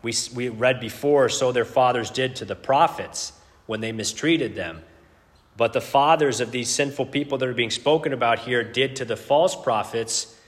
We, 0.01 0.15
we 0.35 0.49
read 0.49 0.81
before, 0.81 1.29
so 1.29 1.53
their 1.53 1.67
fathers 1.67 2.11
did 2.11 2.37
to 2.37 2.47
the 2.47 2.57
prophets 2.57 3.33
when 3.67 3.81
they 3.81 3.93
mistreated 3.93 4.55
them. 4.55 4.83
But 5.59 5.75
the 5.75 5.83
fathers 5.83 6.41
of 6.41 6.51
these 6.51 6.71
sinful 6.71 7.07
people 7.07 7.37
that 7.39 7.49
are 7.49 7.55
being 7.55 7.71
spoken 7.71 8.15
about 8.15 8.39
here 8.41 8.65
did 8.65 8.97
to 8.97 9.05
the 9.05 9.17
false 9.17 9.55
prophets 9.55 10.39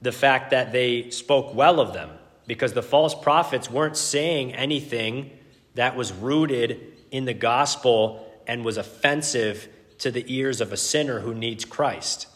the 0.00 0.12
fact 0.12 0.50
that 0.50 0.72
they 0.72 1.10
spoke 1.10 1.54
well 1.54 1.80
of 1.80 1.92
them, 1.92 2.10
because 2.46 2.72
the 2.72 2.82
false 2.82 3.14
prophets 3.14 3.70
weren't 3.70 3.96
saying 3.96 4.54
anything 4.54 5.30
that 5.74 5.96
was 5.96 6.12
rooted 6.12 6.80
in 7.10 7.26
the 7.26 7.34
gospel 7.34 8.26
and 8.46 8.64
was 8.64 8.78
offensive 8.78 9.68
to 9.98 10.10
the 10.10 10.24
ears 10.34 10.60
of 10.60 10.72
a 10.72 10.76
sinner 10.76 11.20
who 11.20 11.34
needs 11.34 11.64
Christ 11.64 12.26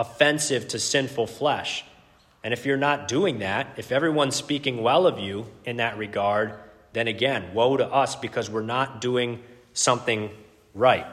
offensive 0.00 0.66
to 0.66 0.78
sinful 0.78 1.26
flesh. 1.26 1.84
And 2.42 2.54
if 2.54 2.64
you're 2.64 2.78
not 2.78 3.06
doing 3.06 3.40
that, 3.40 3.66
if 3.76 3.92
everyone's 3.92 4.34
speaking 4.34 4.82
well 4.82 5.06
of 5.06 5.18
you 5.18 5.46
in 5.66 5.76
that 5.76 5.98
regard, 5.98 6.54
then 6.94 7.06
again, 7.06 7.52
woe 7.52 7.76
to 7.76 7.86
us 7.86 8.16
because 8.16 8.48
we're 8.48 8.62
not 8.62 9.02
doing 9.02 9.42
something 9.74 10.30
right. 10.74 11.06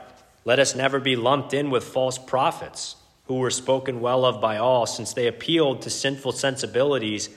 Let 0.45 0.59
us 0.59 0.73
never 0.73 1.01
be 1.01 1.17
lumped 1.17 1.53
in 1.53 1.69
with 1.69 1.83
false 1.83 2.17
prophets 2.17 2.95
who 3.25 3.35
were 3.35 3.51
spoken 3.51 3.99
well 3.99 4.23
of 4.23 4.39
by 4.39 4.55
all, 4.55 4.85
since 4.85 5.11
they 5.11 5.27
appealed 5.27 5.81
to 5.81 5.89
sinful 5.89 6.31
sensibilities 6.31 7.29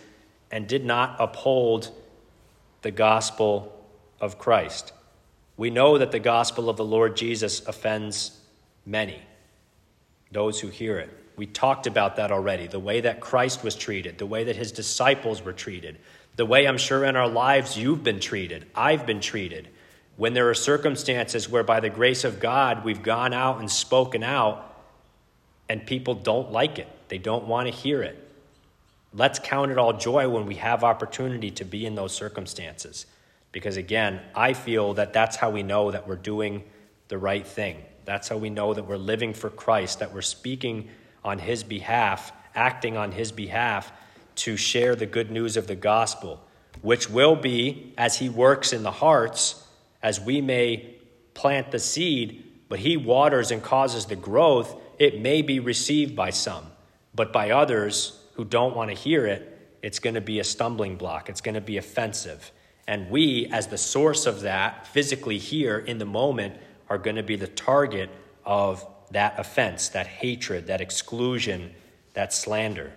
and 0.53 0.69
did 0.69 0.85
not 0.85 1.17
uphold 1.19 1.91
the 2.83 2.93
gospel 2.93 3.77
of 4.21 4.39
Christ. 4.39 4.93
We 5.57 5.71
know 5.71 5.99
that 5.99 6.13
the 6.13 6.21
gospel 6.21 6.71
of 6.71 6.77
the 6.77 6.85
Lord 6.85 7.17
Jesus 7.17 7.67
offends 7.67 8.39
many, 8.87 9.21
those 10.31 10.61
who 10.61 10.69
hear 10.69 10.97
it. 11.01 11.11
We 11.41 11.47
talked 11.47 11.87
about 11.87 12.17
that 12.17 12.31
already 12.31 12.67
the 12.67 12.79
way 12.79 13.01
that 13.01 13.21
Christ 13.21 13.65
was 13.65 13.75
treated, 13.75 14.19
the 14.19 14.27
way 14.27 14.45
that 14.45 14.57
his 14.57 14.73
disciples 14.73 15.43
were 15.43 15.55
treated, 15.55 15.97
the 16.37 16.45
way 16.45 16.69
I'm 16.69 16.77
sure 16.77 17.03
in 17.03 17.17
our 17.17 17.29
lives 17.29 17.79
you've 17.79 18.05
been 18.05 18.21
treated, 18.21 18.67
I've 18.75 19.07
been 19.07 19.23
treated. 19.23 19.69
When 20.19 20.35
there 20.35 20.51
are 20.51 20.55
circumstances 20.55 21.49
where, 21.49 21.63
by 21.63 21.81
the 21.81 21.89
grace 21.89 22.25
of 22.25 22.41
God, 22.41 22.85
we've 22.85 23.03
gone 23.03 23.33
out 23.33 23.59
and 23.59 23.71
spoken 23.71 24.23
out, 24.23 24.71
and 25.67 25.87
people 25.87 26.15
don't 26.15 26.53
like 26.53 26.79
it, 26.79 26.89
they 27.09 27.17
don't 27.17 27.47
want 27.47 27.69
to 27.69 27.73
hear 27.73 28.03
it. 28.03 28.23
Let's 29.15 29.39
count 29.39 29.71
it 29.71 29.79
all 29.79 29.95
joy 29.95 30.29
when 30.29 30.45
we 30.45 30.57
have 30.57 30.85
opportunity 30.85 31.51
to 31.53 31.65
be 31.65 31.87
in 31.87 31.95
those 31.95 32.13
circumstances. 32.13 33.07
Because 33.51 33.79
again, 33.79 34.21
I 34.35 34.53
feel 34.53 34.93
that 34.93 35.15
that's 35.15 35.37
how 35.37 35.49
we 35.49 35.63
know 35.63 35.91
that 35.91 36.07
we're 36.07 36.17
doing 36.17 36.65
the 37.09 37.17
right 37.17 37.47
thing. 37.47 37.79
That's 38.05 38.29
how 38.29 38.37
we 38.37 38.51
know 38.51 38.75
that 38.75 38.85
we're 38.85 38.99
living 38.99 39.33
for 39.33 39.49
Christ, 39.49 40.01
that 40.01 40.13
we're 40.13 40.21
speaking 40.21 40.91
on 41.25 41.39
His 41.39 41.63
behalf, 41.63 42.33
acting 42.55 42.97
on 42.97 43.13
His 43.13 43.33
behalf 43.33 43.93
to 44.37 44.57
share 44.57 44.95
the 44.95 45.07
good 45.07 45.31
news 45.31 45.57
of 45.57 45.67
the 45.67 45.75
gospel, 45.75 46.43
which 46.83 47.11
will 47.11 47.37
be, 47.37 47.93
as 47.99 48.19
He 48.19 48.29
works 48.29 48.73
in 48.73 48.83
the 48.83 48.91
hearts, 48.91 49.67
as 50.03 50.21
we 50.21 50.41
may 50.41 50.95
plant 51.35 51.71
the 51.71 51.79
seed, 51.79 52.45
but 52.69 52.79
He 52.79 52.97
waters 52.97 53.51
and 53.51 53.63
causes 53.63 54.07
the 54.07 54.17
growth, 54.17 54.75
it 54.99 55.21
may 55.21 55.43
be 55.43 55.61
received 55.61 56.15
by 56.15 56.31
some. 56.31 56.67
But 57.15 57.33
by 57.33 57.51
others 57.51 58.23
who 58.35 58.45
don't 58.45 58.77
want 58.77 58.91
to 58.91 58.97
hear 58.97 59.27
it, 59.27 59.47
it's 59.83 59.99
going 59.99 60.15
to 60.15 60.21
be 60.21 60.41
a 60.41 60.45
stumbling 60.45 60.97
block. 60.97 61.29
It's 61.29 61.41
going 61.41 61.55
to 61.55 61.61
be 61.61 61.79
offensive. 61.79 62.53
And 62.87 63.11
we, 63.11 63.47
as 63.53 63.69
the 63.69 63.79
source 63.79 64.27
of 64.27 64.43
that, 64.43 64.87
physically 64.87 65.39
here 65.39 65.79
in 65.79 65.99
the 65.99 66.05
moment, 66.05 66.55
are 66.89 66.99
going 66.99 67.17
to 67.17 67.23
be 67.23 67.37
the 67.37 67.47
target 67.47 68.11
of 68.45 68.85
that 69.11 69.39
offense, 69.39 69.89
that 69.91 70.07
hatred, 70.07 70.67
that 70.67 70.81
exclusion, 70.81 71.73
that 72.15 72.33
slander. 72.33 72.93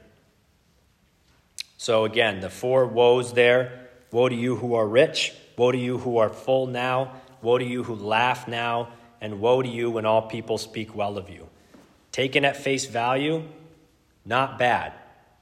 So, 1.78 2.06
again, 2.06 2.39
the 2.39 2.49
four 2.49 2.86
woes 2.86 3.34
there 3.34 3.84
Woe 4.13 4.30
to 4.30 4.36
you 4.36 4.56
who 4.58 4.76
are 4.76 4.88
rich, 4.88 5.34
woe 5.58 5.71
to 5.71 5.78
you 5.78 5.97
who 5.97 6.19
are 6.19 6.30
full 6.30 6.67
now, 6.67 7.13
woe 7.41 7.58
to 7.58 7.65
you 7.65 7.84
who 7.84 7.95
laugh 7.95 8.47
now, 8.47 8.89
and 9.19 9.41
woe 9.41 9.63
to 9.63 9.67
you 9.67 9.89
when 9.89 10.06
all 10.06 10.21
people 10.21 10.60
speak 10.60 10.95
well 10.95 11.17
of 11.17 11.32
you. 11.32 11.49
Taken 12.12 12.45
at 12.45 12.56
face 12.56 12.86
value, 12.86 13.43
not 14.23 14.60
bad. 14.60 14.93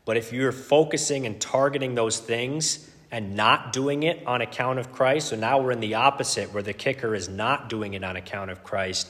But 0.05 0.15
if 0.15 0.31
you're 0.31 0.53
focusing 0.53 1.25
and 1.25 1.39
targeting 1.39 1.95
those 1.95 2.19
things 2.19 2.89
and 3.12 3.36
not 3.36 3.73
doing 3.73 4.03
it 4.03 4.25
on 4.25 4.39
account 4.39 4.79
of 4.79 4.93
Christ, 4.93 5.27
so 5.27 5.36
now 5.36 5.60
we're 5.60 5.73
in 5.73 5.81
the 5.81 5.95
opposite 5.95 6.53
where 6.53 6.63
the 6.63 6.71
kicker 6.71 7.13
is 7.13 7.27
not 7.27 7.67
doing 7.67 7.93
it 7.93 8.05
on 8.05 8.15
account 8.15 8.51
of 8.51 8.63
Christ, 8.63 9.10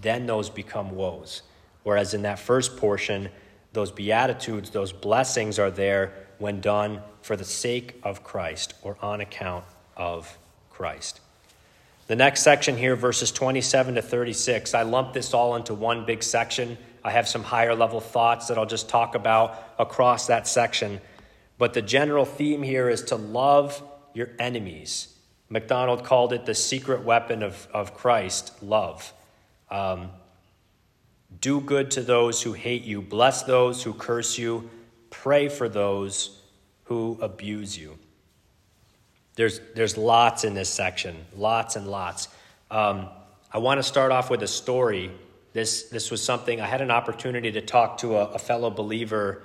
then 0.00 0.26
those 0.26 0.50
become 0.50 0.94
woes. 0.94 1.42
Whereas 1.82 2.14
in 2.14 2.22
that 2.22 2.38
first 2.38 2.76
portion, 2.76 3.28
those 3.72 3.90
beatitudes, 3.90 4.70
those 4.70 4.92
blessings 4.92 5.58
are 5.58 5.70
there 5.70 6.12
when 6.38 6.60
done 6.60 7.02
for 7.22 7.36
the 7.36 7.44
sake 7.44 8.00
of 8.02 8.24
Christ 8.24 8.74
or 8.82 8.96
on 9.02 9.20
account 9.20 9.64
of 9.96 10.38
Christ. 10.70 11.20
The 12.06 12.16
next 12.16 12.42
section 12.42 12.76
here, 12.76 12.96
verses 12.96 13.32
27 13.32 13.94
to 13.94 14.02
36, 14.02 14.74
I 14.74 14.82
lump 14.82 15.12
this 15.14 15.32
all 15.32 15.56
into 15.56 15.74
one 15.74 16.04
big 16.04 16.22
section 16.22 16.76
I 17.04 17.10
have 17.10 17.28
some 17.28 17.42
higher 17.42 17.74
level 17.74 18.00
thoughts 18.00 18.48
that 18.48 18.56
I'll 18.56 18.64
just 18.64 18.88
talk 18.88 19.14
about 19.14 19.62
across 19.78 20.28
that 20.28 20.48
section. 20.48 21.02
But 21.58 21.74
the 21.74 21.82
general 21.82 22.24
theme 22.24 22.62
here 22.62 22.88
is 22.88 23.02
to 23.04 23.16
love 23.16 23.82
your 24.14 24.30
enemies. 24.38 25.14
MacDonald 25.50 26.02
called 26.02 26.32
it 26.32 26.46
the 26.46 26.54
secret 26.54 27.04
weapon 27.04 27.42
of, 27.42 27.68
of 27.74 27.92
Christ 27.92 28.62
love. 28.62 29.12
Um, 29.70 30.10
do 31.40 31.60
good 31.60 31.90
to 31.92 32.02
those 32.02 32.42
who 32.42 32.52
hate 32.52 32.82
you, 32.82 33.02
bless 33.02 33.42
those 33.42 33.82
who 33.82 33.92
curse 33.92 34.38
you, 34.38 34.70
pray 35.10 35.48
for 35.48 35.68
those 35.68 36.40
who 36.84 37.18
abuse 37.20 37.76
you. 37.76 37.98
There's, 39.34 39.60
there's 39.74 39.96
lots 39.96 40.44
in 40.44 40.54
this 40.54 40.68
section, 40.68 41.16
lots 41.36 41.76
and 41.76 41.88
lots. 41.88 42.28
Um, 42.70 43.08
I 43.52 43.58
want 43.58 43.78
to 43.78 43.82
start 43.82 44.12
off 44.12 44.30
with 44.30 44.42
a 44.42 44.48
story 44.48 45.10
this, 45.54 45.84
this 45.84 46.10
was 46.10 46.20
something 46.20 46.60
I 46.60 46.66
had 46.66 46.82
an 46.82 46.90
opportunity 46.90 47.52
to 47.52 47.60
talk 47.60 47.98
to 47.98 48.16
a, 48.16 48.24
a 48.32 48.38
fellow 48.38 48.70
believer 48.70 49.42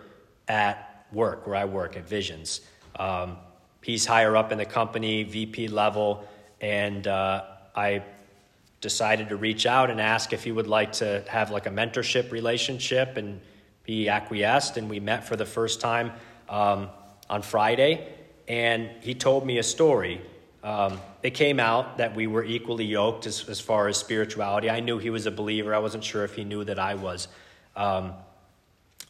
at 0.47 1.05
work, 1.13 1.45
where 1.45 1.55
I 1.55 1.65
work 1.65 1.95
at 1.95 2.09
Visions. 2.09 2.61
Um, 2.97 3.37
he's 3.83 4.07
higher 4.07 4.35
up 4.35 4.51
in 4.51 4.57
the 4.57 4.65
company, 4.65 5.23
VP 5.23 5.67
level, 5.67 6.27
and 6.61 7.07
uh, 7.07 7.43
I 7.75 8.03
decided 8.81 9.29
to 9.29 9.35
reach 9.35 9.65
out 9.65 9.89
and 9.89 9.99
ask 9.99 10.33
if 10.33 10.43
he 10.43 10.51
would 10.51 10.67
like 10.67 10.93
to 10.93 11.23
have 11.27 11.51
like 11.51 11.65
a 11.65 11.71
mentorship 11.71 12.31
relationship, 12.31 13.17
and 13.17 13.41
he 13.85 14.09
acquiesced, 14.09 14.77
and 14.77 14.89
we 14.89 14.99
met 14.99 15.27
for 15.27 15.35
the 15.35 15.45
first 15.45 15.81
time 15.81 16.11
um, 16.47 16.89
on 17.29 17.41
Friday, 17.41 18.07
and 18.47 18.89
he 19.01 19.13
told 19.13 19.45
me 19.45 19.57
a 19.57 19.63
story 19.63 20.21
um, 20.63 20.99
it 21.23 21.31
came 21.31 21.59
out 21.59 21.97
that 21.97 22.15
we 22.15 22.27
were 22.27 22.43
equally 22.43 22.85
yoked 22.85 23.25
as, 23.25 23.47
as 23.47 23.61
far 23.61 23.87
as 23.87 23.97
spirituality. 23.97 24.69
I 24.69 24.81
knew 24.81 24.97
he 24.97 25.09
was 25.09 25.25
a 25.25 25.31
believer. 25.31 25.73
I 25.73 25.79
wasn't 25.79 26.03
sure 26.03 26.23
if 26.25 26.35
he 26.35 26.43
knew 26.43 26.63
that 26.65 26.79
I 26.79 26.95
was. 26.95 27.29
Um, 27.75 28.13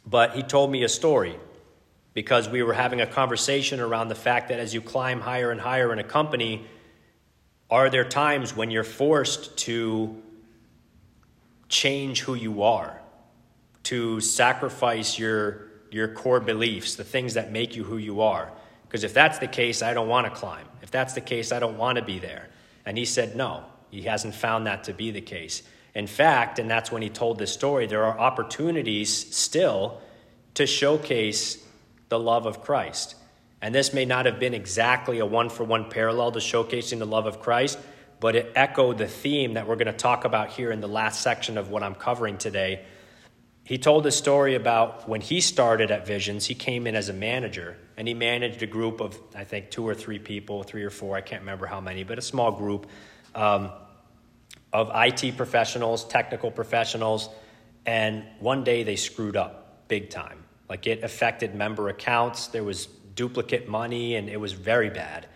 but 0.06 0.36
he 0.36 0.44
told 0.44 0.72
me 0.72 0.84
a 0.84 0.90
story 0.90 1.36
because 2.14 2.48
we 2.48 2.62
were 2.62 2.74
having 2.74 3.02
a 3.02 3.08
conversation 3.08 3.80
around 3.80 4.10
the 4.10 4.16
fact 4.16 4.50
that 4.50 4.60
as 4.60 4.74
you 4.74 4.82
climb 4.82 5.22
higher 5.22 5.52
and 5.52 5.60
higher 5.60 5.92
in 5.92 6.00
a 6.00 6.04
company, 6.04 6.66
are 7.70 7.90
there 7.90 8.04
times 8.04 8.56
when 8.56 8.72
you're 8.72 8.84
forced 8.84 9.58
to 9.60 10.22
change 11.68 12.22
who 12.22 12.34
you 12.34 12.64
are, 12.64 13.00
to 13.84 14.20
sacrifice 14.22 15.20
your, 15.20 15.68
your 15.92 16.08
core 16.08 16.40
beliefs, 16.40 16.96
the 16.96 17.04
things 17.04 17.36
that 17.36 17.52
make 17.52 17.76
you 17.76 17.84
who 17.84 17.98
you 17.98 18.22
are? 18.22 18.52
Because 18.88 19.04
if 19.04 19.14
that's 19.14 19.38
the 19.38 19.48
case, 19.48 19.84
I 19.84 19.94
don't 19.94 20.08
want 20.08 20.26
to 20.26 20.32
climb. 20.32 20.66
If 20.82 20.90
that's 20.90 21.14
the 21.14 21.22
case, 21.22 21.52
I 21.52 21.60
don't 21.60 21.78
want 21.78 21.98
to 21.98 22.04
be 22.04 22.18
there. 22.18 22.50
And 22.86 22.98
he 22.98 23.06
said, 23.06 23.36
no, 23.36 23.66
he 23.92 24.02
hasn't 24.02 24.34
found 24.34 24.66
that 24.66 24.86
to 24.86 24.94
be 24.94 25.12
the 25.12 25.22
case. 25.22 25.62
In 25.94 26.08
fact, 26.08 26.58
and 26.58 26.70
that's 26.70 26.92
when 26.92 27.04
he 27.04 27.10
told 27.10 27.38
this 27.38 27.54
story, 27.54 27.86
there 27.86 28.04
are 28.04 28.18
opportunities 28.18 29.36
still 29.36 30.02
to 30.56 30.66
showcase 30.66 31.64
the 32.10 32.20
love 32.20 32.48
of 32.48 32.62
Christ. 32.62 33.16
And 33.62 33.76
this 33.76 33.94
may 33.94 34.06
not 34.06 34.26
have 34.26 34.40
been 34.40 34.54
exactly 34.54 35.20
a 35.20 35.26
one 35.26 35.50
for 35.50 35.64
one 35.64 35.90
parallel 35.90 36.32
to 36.32 36.40
showcasing 36.40 37.00
the 37.00 37.06
love 37.06 37.26
of 37.26 37.42
Christ, 37.42 37.78
but 38.20 38.36
it 38.36 38.52
echoed 38.56 38.98
the 38.98 39.08
theme 39.08 39.54
that 39.54 39.68
we're 39.68 39.76
going 39.76 39.88
to 39.88 39.94
talk 39.94 40.26
about 40.26 40.50
here 40.50 40.72
in 40.72 40.82
the 40.82 40.88
last 40.88 41.22
section 41.22 41.58
of 41.58 41.70
what 41.70 41.84
I'm 41.84 41.96
covering 41.96 42.38
today. 42.38 42.86
He 43.64 43.78
told 43.78 44.06
a 44.08 44.12
story 44.12 44.56
about 44.56 45.08
when 45.08 45.22
he 45.22 45.42
started 45.42 45.92
at 45.92 46.08
Visions, 46.08 46.46
he 46.46 46.56
came 46.56 46.88
in 46.88 46.96
as 46.96 47.10
a 47.10 47.14
manager 47.14 47.78
and 47.98 48.08
he 48.08 48.14
managed 48.14 48.64
a 48.64 48.68
group 48.68 49.00
of, 49.02 49.20
I 49.36 49.44
think, 49.44 49.70
two 49.70 49.88
or 49.88 49.94
three 49.94 50.20
people, 50.20 50.64
three 50.64 50.84
or 50.84 50.90
four, 50.90 51.16
I 51.16 51.22
can't 51.22 51.42
remember 51.42 51.68
how 51.68 51.80
many, 51.82 52.04
but 52.04 52.18
a 52.18 52.22
small 52.22 52.52
group 52.52 52.88
um, 53.36 53.72
of 54.74 54.90
IT 54.96 55.38
professionals, 55.38 56.06
technical 56.06 56.50
professionals. 56.50 57.30
And 57.86 58.24
one 58.40 58.64
day 58.64 58.84
they 58.84 58.96
screwed 58.96 59.36
up 59.36 59.88
big 59.88 60.10
time. 60.10 60.44
Like 60.70 60.88
it 60.88 61.04
affected 61.04 61.56
member 61.56 61.90
accounts, 61.90 62.48
there 62.48 62.64
was 62.64 62.88
duplicate 63.20 63.68
money, 63.68 64.16
and 64.16 64.30
it 64.30 64.40
was 64.40 64.54
very 64.54 64.90
bad. 64.90 65.28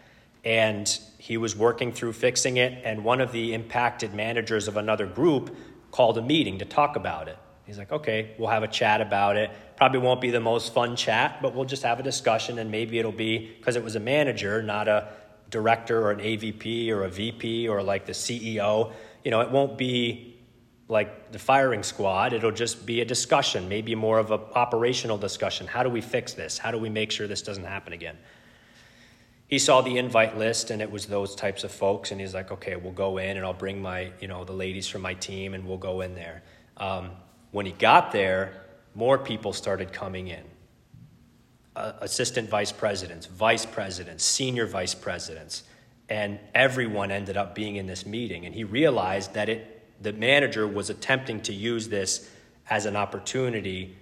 And 0.45 0.87
he 1.17 1.35
was 1.35 1.53
working 1.53 1.91
through 1.91 2.13
fixing 2.13 2.55
it, 2.55 2.81
and 2.85 3.03
one 3.03 3.19
of 3.19 3.33
the 3.33 3.53
impacted 3.53 4.13
managers 4.13 4.69
of 4.69 4.77
another 4.77 5.05
group 5.05 5.53
called 5.91 6.17
a 6.17 6.21
meeting 6.21 6.59
to 6.59 6.65
talk 6.65 6.95
about 6.95 7.27
it. 7.27 7.37
He's 7.65 7.77
like, 7.77 7.91
okay, 7.91 8.35
we'll 8.37 8.49
have 8.49 8.63
a 8.63 8.69
chat 8.69 9.01
about 9.01 9.35
it. 9.35 9.51
Probably 9.75 9.99
won't 9.99 10.21
be 10.21 10.31
the 10.31 10.39
most 10.39 10.73
fun 10.73 10.95
chat, 10.95 11.41
but 11.41 11.53
we'll 11.53 11.65
just 11.65 11.83
have 11.83 11.99
a 11.99 12.03
discussion, 12.03 12.57
and 12.57 12.71
maybe 12.71 12.99
it'll 12.99 13.11
be 13.11 13.53
because 13.57 13.75
it 13.75 13.83
was 13.83 13.97
a 13.97 13.99
manager, 13.99 14.63
not 14.63 14.87
a 14.87 15.09
director 15.49 16.03
or 16.03 16.11
an 16.11 16.19
AVP 16.19 16.89
or 16.89 17.03
a 17.03 17.09
VP 17.09 17.67
or 17.67 17.83
like 17.83 18.05
the 18.05 18.13
CEO. 18.13 18.93
You 19.25 19.31
know, 19.31 19.41
it 19.41 19.51
won't 19.51 19.77
be 19.77 20.32
like 20.87 21.31
the 21.31 21.39
firing 21.39 21.83
squad. 21.83 22.33
It'll 22.33 22.51
just 22.51 22.85
be 22.85 23.01
a 23.01 23.05
discussion, 23.05 23.69
maybe 23.69 23.95
more 23.95 24.19
of 24.19 24.31
an 24.31 24.41
operational 24.55 25.17
discussion. 25.17 25.67
How 25.67 25.83
do 25.83 25.89
we 25.89 26.01
fix 26.01 26.33
this? 26.33 26.57
How 26.57 26.71
do 26.71 26.77
we 26.77 26.89
make 26.89 27.11
sure 27.11 27.27
this 27.27 27.41
doesn't 27.41 27.63
happen 27.63 27.93
again? 27.93 28.17
He 29.47 29.59
saw 29.59 29.81
the 29.81 29.97
invite 29.97 30.37
list 30.37 30.71
and 30.71 30.81
it 30.81 30.91
was 30.91 31.05
those 31.05 31.35
types 31.35 31.63
of 31.63 31.71
folks, 31.71 32.11
and 32.11 32.19
he's 32.19 32.33
like, 32.33 32.51
okay, 32.51 32.75
we'll 32.75 32.91
go 32.91 33.17
in 33.17 33.37
and 33.37 33.45
I'll 33.45 33.53
bring 33.53 33.81
my, 33.81 34.11
you 34.19 34.27
know, 34.27 34.43
the 34.43 34.53
ladies 34.53 34.87
from 34.87 35.01
my 35.01 35.13
team 35.13 35.53
and 35.53 35.65
we'll 35.67 35.77
go 35.77 36.01
in 36.01 36.15
there. 36.15 36.43
Um, 36.77 37.11
when 37.51 37.65
he 37.65 37.71
got 37.73 38.11
there, 38.11 38.63
more 38.95 39.17
people 39.17 39.53
started 39.53 39.93
coming 39.93 40.27
in 40.27 40.43
uh, 41.75 41.93
assistant 42.01 42.49
vice 42.49 42.71
presidents, 42.71 43.25
vice 43.25 43.65
presidents, 43.65 44.23
senior 44.23 44.65
vice 44.65 44.93
presidents, 44.93 45.63
and 46.09 46.39
everyone 46.53 47.11
ended 47.11 47.37
up 47.37 47.55
being 47.55 47.77
in 47.77 47.87
this 47.87 48.05
meeting. 48.05 48.45
And 48.45 48.53
he 48.53 48.63
realized 48.63 49.33
that 49.33 49.49
it, 49.49 49.72
the 50.03 50.13
manager 50.13 50.67
was 50.67 50.89
attempting 50.89 51.41
to 51.41 51.53
use 51.53 51.87
this 51.87 52.29
as 52.69 52.85
an 52.85 52.95
opportunity 52.95 53.97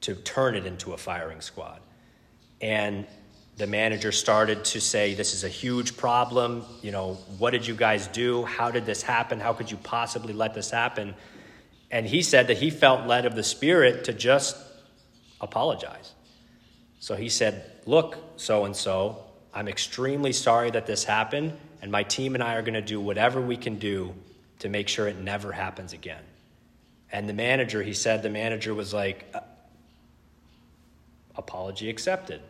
to 0.00 0.14
turn 0.14 0.54
it 0.54 0.66
into 0.66 0.92
a 0.92 0.96
firing 0.96 1.40
squad. 1.40 1.80
And 2.60 3.06
the 3.58 3.66
manager 3.66 4.12
started 4.12 4.64
to 4.66 4.80
say, 4.80 5.14
This 5.14 5.34
is 5.34 5.44
a 5.44 5.48
huge 5.48 5.96
problem. 5.96 6.64
You 6.80 6.90
know, 6.90 7.14
what 7.38 7.50
did 7.50 7.66
you 7.66 7.74
guys 7.74 8.06
do? 8.08 8.44
How 8.44 8.70
did 8.70 8.86
this 8.86 9.02
happen? 9.02 9.40
How 9.40 9.52
could 9.52 9.70
you 9.70 9.76
possibly 9.76 10.32
let 10.32 10.54
this 10.54 10.70
happen? 10.70 11.14
And 11.90 12.06
he 12.06 12.22
said 12.22 12.46
that 12.46 12.56
he 12.56 12.70
felt 12.70 13.06
led 13.06 13.26
of 13.26 13.34
the 13.34 13.42
Spirit 13.42 14.04
to 14.04 14.14
just 14.14 14.56
apologize. 15.40 16.12
So 16.98 17.14
he 17.14 17.28
said, 17.28 17.70
Look, 17.84 18.16
so 18.36 18.64
and 18.64 18.74
so, 18.74 19.24
I'm 19.52 19.68
extremely 19.68 20.32
sorry 20.32 20.70
that 20.70 20.86
this 20.86 21.04
happened, 21.04 21.52
and 21.82 21.92
my 21.92 22.04
team 22.04 22.34
and 22.34 22.42
I 22.42 22.54
are 22.54 22.62
going 22.62 22.74
to 22.74 22.80
do 22.80 23.00
whatever 23.00 23.40
we 23.40 23.58
can 23.58 23.78
do 23.78 24.14
to 24.62 24.68
make 24.68 24.86
sure 24.88 25.08
it 25.08 25.18
never 25.18 25.50
happens 25.50 25.92
again. 25.92 26.22
And 27.10 27.28
the 27.28 27.32
manager, 27.32 27.82
he 27.82 27.92
said, 27.92 28.22
the 28.22 28.30
manager 28.30 28.72
was 28.72 28.94
like, 28.94 29.26
uh, 29.34 29.40
Apology 31.34 31.90
accepted. 31.90 32.40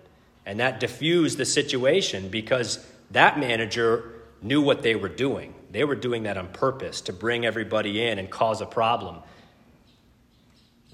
And 0.44 0.60
that 0.60 0.78
diffused 0.78 1.38
the 1.38 1.44
situation 1.44 2.28
because 2.28 2.84
that 3.12 3.38
manager 3.38 4.12
knew 4.42 4.60
what 4.60 4.82
they 4.82 4.94
were 4.94 5.08
doing. 5.08 5.54
They 5.70 5.84
were 5.84 5.94
doing 5.94 6.24
that 6.24 6.36
on 6.36 6.48
purpose 6.48 7.00
to 7.02 7.12
bring 7.12 7.46
everybody 7.46 8.04
in 8.04 8.18
and 8.18 8.28
cause 8.28 8.60
a 8.60 8.66
problem. 8.66 9.20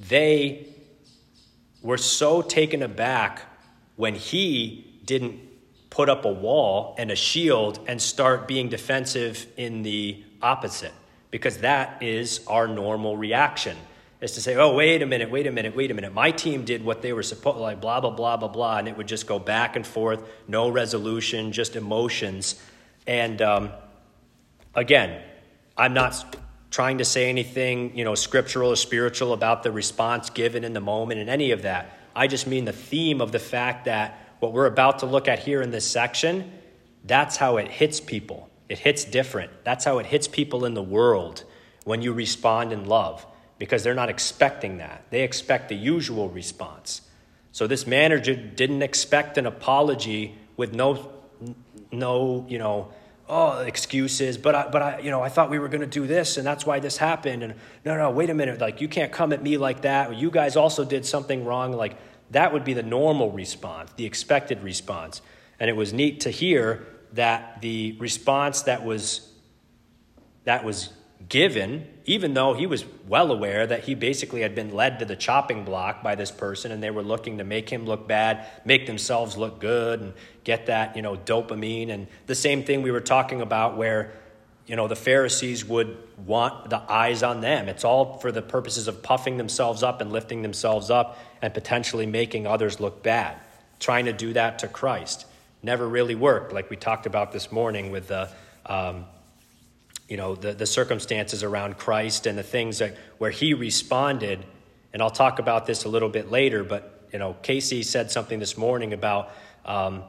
They 0.08 0.68
were 1.82 1.96
so 1.96 2.42
taken 2.42 2.82
aback 2.82 3.42
when 3.96 4.14
he 4.14 5.00
didn't 5.04 5.40
put 5.90 6.08
up 6.08 6.24
a 6.24 6.32
wall 6.32 6.94
and 6.98 7.10
a 7.10 7.16
shield 7.16 7.80
and 7.88 8.00
start 8.00 8.46
being 8.46 8.68
defensive 8.68 9.46
in 9.56 9.82
the 9.82 10.22
opposite, 10.42 10.92
because 11.30 11.58
that 11.58 12.02
is 12.02 12.40
our 12.46 12.66
normal 12.66 13.16
reaction 13.16 13.76
is 14.20 14.32
to 14.32 14.40
say, 14.40 14.56
oh, 14.56 14.74
wait 14.74 15.00
a 15.00 15.06
minute, 15.06 15.30
wait 15.30 15.46
a 15.46 15.52
minute, 15.52 15.76
wait 15.76 15.90
a 15.90 15.94
minute. 15.94 16.12
My 16.12 16.30
team 16.30 16.64
did 16.64 16.84
what 16.84 17.02
they 17.02 17.12
were 17.12 17.22
supposed 17.22 17.58
like 17.58 17.80
blah, 17.80 18.00
blah, 18.00 18.10
blah, 18.10 18.36
blah, 18.36 18.48
blah. 18.48 18.78
And 18.78 18.88
it 18.88 18.96
would 18.96 19.06
just 19.06 19.26
go 19.26 19.38
back 19.38 19.76
and 19.76 19.86
forth, 19.86 20.22
no 20.48 20.68
resolution, 20.68 21.52
just 21.52 21.76
emotions. 21.76 22.60
And 23.06 23.40
um, 23.40 23.70
again, 24.74 25.22
I'm 25.76 25.94
not 25.94 26.36
trying 26.70 26.98
to 26.98 27.04
say 27.04 27.28
anything, 27.28 27.96
you 27.96 28.04
know, 28.04 28.14
scriptural 28.14 28.72
or 28.72 28.76
spiritual 28.76 29.32
about 29.32 29.62
the 29.62 29.70
response 29.70 30.30
given 30.30 30.64
in 30.64 30.72
the 30.72 30.80
moment 30.80 31.20
and 31.20 31.30
any 31.30 31.52
of 31.52 31.62
that. 31.62 31.96
I 32.14 32.26
just 32.26 32.46
mean 32.46 32.64
the 32.64 32.72
theme 32.72 33.20
of 33.20 33.30
the 33.30 33.38
fact 33.38 33.84
that 33.84 34.34
what 34.40 34.52
we're 34.52 34.66
about 34.66 35.00
to 35.00 35.06
look 35.06 35.28
at 35.28 35.38
here 35.38 35.62
in 35.62 35.70
this 35.70 35.88
section, 35.88 36.52
that's 37.04 37.36
how 37.36 37.56
it 37.58 37.68
hits 37.68 38.00
people. 38.00 38.50
It 38.68 38.78
hits 38.78 39.04
different. 39.04 39.50
That's 39.64 39.84
how 39.84 39.98
it 39.98 40.06
hits 40.06 40.28
people 40.28 40.64
in 40.64 40.74
the 40.74 40.82
world 40.82 41.44
when 41.84 42.02
you 42.02 42.12
respond 42.12 42.72
in 42.72 42.84
love 42.84 43.26
because 43.58 43.82
they're 43.82 43.94
not 43.94 44.10
expecting 44.10 44.78
that. 44.78 45.04
They 45.10 45.22
expect 45.22 45.68
the 45.68 45.74
usual 45.74 46.28
response. 46.28 47.02
So 47.52 47.66
this 47.66 47.86
manager 47.86 48.34
didn't 48.34 48.82
expect 48.82 49.38
an 49.38 49.46
apology 49.46 50.36
with 50.56 50.74
no, 50.74 51.10
no, 51.90 52.46
you 52.48 52.58
know, 52.58 52.92
oh, 53.28 53.60
excuses. 53.60 54.36
But 54.38 54.54
I, 54.54 54.68
but 54.68 54.82
I, 54.82 54.98
you 55.00 55.10
know, 55.10 55.22
I 55.22 55.28
thought 55.28 55.50
we 55.50 55.58
were 55.58 55.68
going 55.68 55.80
to 55.80 55.86
do 55.86 56.06
this, 56.06 56.36
and 56.36 56.46
that's 56.46 56.66
why 56.66 56.78
this 56.78 56.98
happened. 56.98 57.42
And 57.42 57.54
no, 57.84 57.96
no, 57.96 58.10
wait 58.10 58.30
a 58.30 58.34
minute. 58.34 58.60
Like 58.60 58.80
you 58.80 58.88
can't 58.88 59.10
come 59.10 59.32
at 59.32 59.42
me 59.42 59.56
like 59.56 59.82
that. 59.82 60.14
You 60.14 60.30
guys 60.30 60.56
also 60.56 60.84
did 60.84 61.06
something 61.06 61.44
wrong. 61.44 61.72
Like 61.72 61.96
that 62.30 62.52
would 62.52 62.64
be 62.64 62.74
the 62.74 62.82
normal 62.82 63.30
response, 63.30 63.90
the 63.96 64.04
expected 64.04 64.62
response. 64.62 65.22
And 65.58 65.68
it 65.68 65.74
was 65.74 65.92
neat 65.92 66.20
to 66.20 66.30
hear 66.30 66.86
that 67.14 67.60
the 67.60 67.96
response 67.98 68.62
that 68.62 68.84
was 68.84 69.28
that 70.44 70.64
was 70.64 70.90
given, 71.28 71.86
even 72.04 72.34
though 72.34 72.54
he 72.54 72.66
was 72.66 72.84
well 73.06 73.30
aware 73.30 73.66
that 73.66 73.84
he 73.84 73.94
basically 73.94 74.40
had 74.40 74.54
been 74.54 74.72
led 74.72 74.98
to 74.98 75.04
the 75.04 75.16
chopping 75.16 75.64
block 75.64 76.02
by 76.02 76.14
this 76.14 76.30
person 76.30 76.72
and 76.72 76.82
they 76.82 76.90
were 76.90 77.02
looking 77.02 77.38
to 77.38 77.44
make 77.44 77.68
him 77.68 77.84
look 77.84 78.08
bad, 78.08 78.46
make 78.64 78.86
themselves 78.86 79.36
look 79.36 79.60
good, 79.60 80.00
and 80.00 80.14
get 80.44 80.66
that, 80.66 80.96
you 80.96 81.02
know, 81.02 81.16
dopamine. 81.16 81.90
And 81.90 82.06
the 82.26 82.34
same 82.34 82.62
thing 82.62 82.82
we 82.82 82.90
were 82.90 83.00
talking 83.00 83.42
about 83.42 83.76
where, 83.76 84.12
you 84.66 84.76
know, 84.76 84.88
the 84.88 84.96
Pharisees 84.96 85.64
would 85.66 85.98
want 86.24 86.70
the 86.70 86.80
eyes 86.90 87.22
on 87.22 87.40
them. 87.40 87.68
It's 87.68 87.84
all 87.84 88.18
for 88.18 88.32
the 88.32 88.42
purposes 88.42 88.88
of 88.88 89.02
puffing 89.02 89.36
themselves 89.36 89.82
up 89.82 90.00
and 90.00 90.12
lifting 90.12 90.42
themselves 90.42 90.90
up 90.90 91.18
and 91.42 91.52
potentially 91.52 92.06
making 92.06 92.46
others 92.46 92.80
look 92.80 93.02
bad. 93.02 93.36
Trying 93.80 94.06
to 94.06 94.12
do 94.12 94.32
that 94.32 94.60
to 94.60 94.68
Christ 94.68 95.26
never 95.68 95.86
really 95.86 96.14
worked, 96.14 96.52
like 96.52 96.70
we 96.70 96.76
talked 96.76 97.06
about 97.06 97.32
this 97.32 97.52
morning 97.52 97.92
with 97.92 98.08
the. 98.08 98.28
Um, 98.66 99.06
you 100.08 100.16
know, 100.16 100.34
the, 100.34 100.54
the 100.54 100.64
circumstances 100.66 101.42
around 101.42 101.76
Christ 101.76 102.26
and 102.26 102.38
the 102.38 102.42
things 102.42 102.78
that 102.78 102.96
where 103.18 103.30
he 103.30 103.52
responded. 103.52 104.42
And 104.92 105.02
I'll 105.02 105.10
talk 105.10 105.38
about 105.38 105.66
this 105.66 105.84
a 105.84 105.88
little 105.88 106.08
bit 106.08 106.30
later, 106.30 106.64
but, 106.64 107.06
you 107.12 107.18
know, 107.18 107.36
Casey 107.42 107.82
said 107.82 108.10
something 108.10 108.38
this 108.38 108.56
morning 108.56 108.94
about 108.94 109.30
um, 109.66 110.02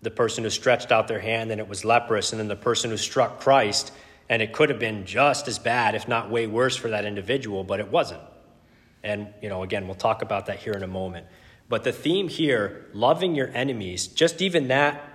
the 0.00 0.10
person 0.10 0.42
who 0.44 0.48
stretched 0.48 0.90
out 0.90 1.06
their 1.06 1.20
hand 1.20 1.50
and 1.50 1.60
it 1.60 1.68
was 1.68 1.84
leprous, 1.84 2.32
and 2.32 2.40
then 2.40 2.48
the 2.48 2.56
person 2.56 2.90
who 2.90 2.96
struck 2.96 3.40
Christ, 3.40 3.92
and 4.30 4.40
it 4.40 4.54
could 4.54 4.70
have 4.70 4.78
been 4.78 5.04
just 5.04 5.48
as 5.48 5.58
bad, 5.58 5.94
if 5.94 6.08
not 6.08 6.30
way 6.30 6.46
worse, 6.46 6.76
for 6.76 6.88
that 6.88 7.04
individual, 7.04 7.62
but 7.62 7.78
it 7.78 7.88
wasn't. 7.88 8.22
And, 9.02 9.28
you 9.42 9.50
know, 9.50 9.62
again, 9.62 9.86
we'll 9.86 9.96
talk 9.96 10.22
about 10.22 10.46
that 10.46 10.60
here 10.60 10.72
in 10.72 10.82
a 10.82 10.92
moment. 11.00 11.26
But 11.70 11.84
the 11.84 11.92
theme 11.92 12.28
here, 12.28 12.84
loving 12.92 13.34
your 13.34 13.50
enemies, 13.54 14.08
just 14.08 14.42
even 14.42 14.68
that 14.68 15.10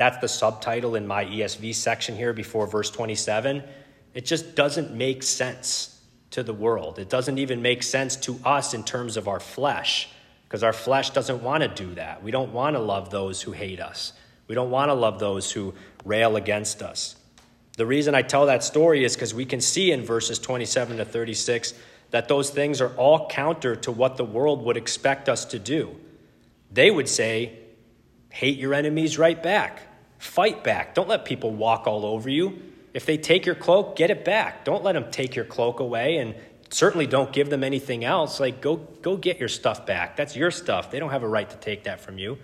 that's 0.00 0.16
the 0.16 0.28
subtitle 0.28 0.94
in 0.94 1.06
my 1.06 1.26
ESV 1.26 1.74
section 1.74 2.16
here 2.16 2.32
before 2.32 2.66
verse 2.66 2.90
27. 2.90 3.62
It 4.14 4.24
just 4.24 4.54
doesn't 4.54 4.94
make 4.94 5.22
sense 5.22 6.00
to 6.30 6.42
the 6.42 6.54
world. 6.54 6.98
It 6.98 7.10
doesn't 7.10 7.36
even 7.36 7.60
make 7.60 7.82
sense 7.82 8.16
to 8.16 8.40
us 8.42 8.72
in 8.72 8.82
terms 8.82 9.18
of 9.18 9.28
our 9.28 9.40
flesh, 9.40 10.08
because 10.48 10.62
our 10.62 10.72
flesh 10.72 11.10
doesn't 11.10 11.42
want 11.42 11.64
to 11.64 11.68
do 11.68 11.94
that. 11.96 12.22
We 12.22 12.30
don't 12.30 12.54
want 12.54 12.76
to 12.76 12.80
love 12.80 13.10
those 13.10 13.42
who 13.42 13.52
hate 13.52 13.78
us, 13.78 14.14
we 14.48 14.54
don't 14.54 14.70
want 14.70 14.88
to 14.88 14.94
love 14.94 15.18
those 15.18 15.52
who 15.52 15.74
rail 16.06 16.36
against 16.36 16.82
us. 16.82 17.16
The 17.76 17.84
reason 17.84 18.14
I 18.14 18.22
tell 18.22 18.46
that 18.46 18.64
story 18.64 19.04
is 19.04 19.14
because 19.14 19.34
we 19.34 19.44
can 19.44 19.60
see 19.60 19.92
in 19.92 20.02
verses 20.02 20.38
27 20.38 20.96
to 20.96 21.04
36 21.04 21.74
that 22.10 22.28
those 22.28 22.50
things 22.50 22.80
are 22.80 22.94
all 22.96 23.28
counter 23.28 23.76
to 23.76 23.92
what 23.92 24.16
the 24.16 24.24
world 24.24 24.64
would 24.64 24.76
expect 24.76 25.28
us 25.28 25.44
to 25.46 25.58
do. 25.58 25.96
They 26.70 26.90
would 26.90 27.08
say, 27.08 27.58
hate 28.30 28.58
your 28.58 28.74
enemies 28.74 29.18
right 29.18 29.40
back. 29.40 29.82
Fight 30.18 30.62
back. 30.62 30.94
Don't 30.94 31.08
let 31.08 31.24
people 31.24 31.52
walk 31.52 31.86
all 31.86 32.04
over 32.04 32.28
you. 32.28 32.60
If 32.92 33.06
they 33.06 33.16
take 33.16 33.46
your 33.46 33.54
cloak, 33.54 33.96
get 33.96 34.10
it 34.10 34.24
back. 34.24 34.64
Don't 34.64 34.82
let 34.82 34.92
them 34.92 35.10
take 35.10 35.36
your 35.36 35.44
cloak 35.44 35.80
away 35.80 36.18
and 36.18 36.34
certainly 36.70 37.06
don't 37.06 37.32
give 37.32 37.50
them 37.50 37.62
anything 37.62 38.04
else. 38.04 38.40
Like 38.40 38.60
go 38.60 38.76
go 38.76 39.16
get 39.16 39.38
your 39.38 39.48
stuff 39.48 39.86
back. 39.86 40.16
That's 40.16 40.34
your 40.34 40.50
stuff. 40.50 40.90
They 40.90 40.98
don't 40.98 41.10
have 41.10 41.22
a 41.22 41.28
right 41.28 41.48
to 41.48 41.56
take 41.56 41.84
that 41.84 42.00
from 42.00 42.18
you. 42.18 42.38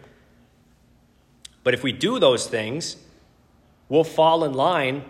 But 1.64 1.74
if 1.74 1.82
we 1.82 1.90
do 1.90 2.20
those 2.20 2.46
things, 2.46 2.96
we'll 3.88 4.04
fall 4.04 4.44
in 4.44 4.52
line 4.52 5.04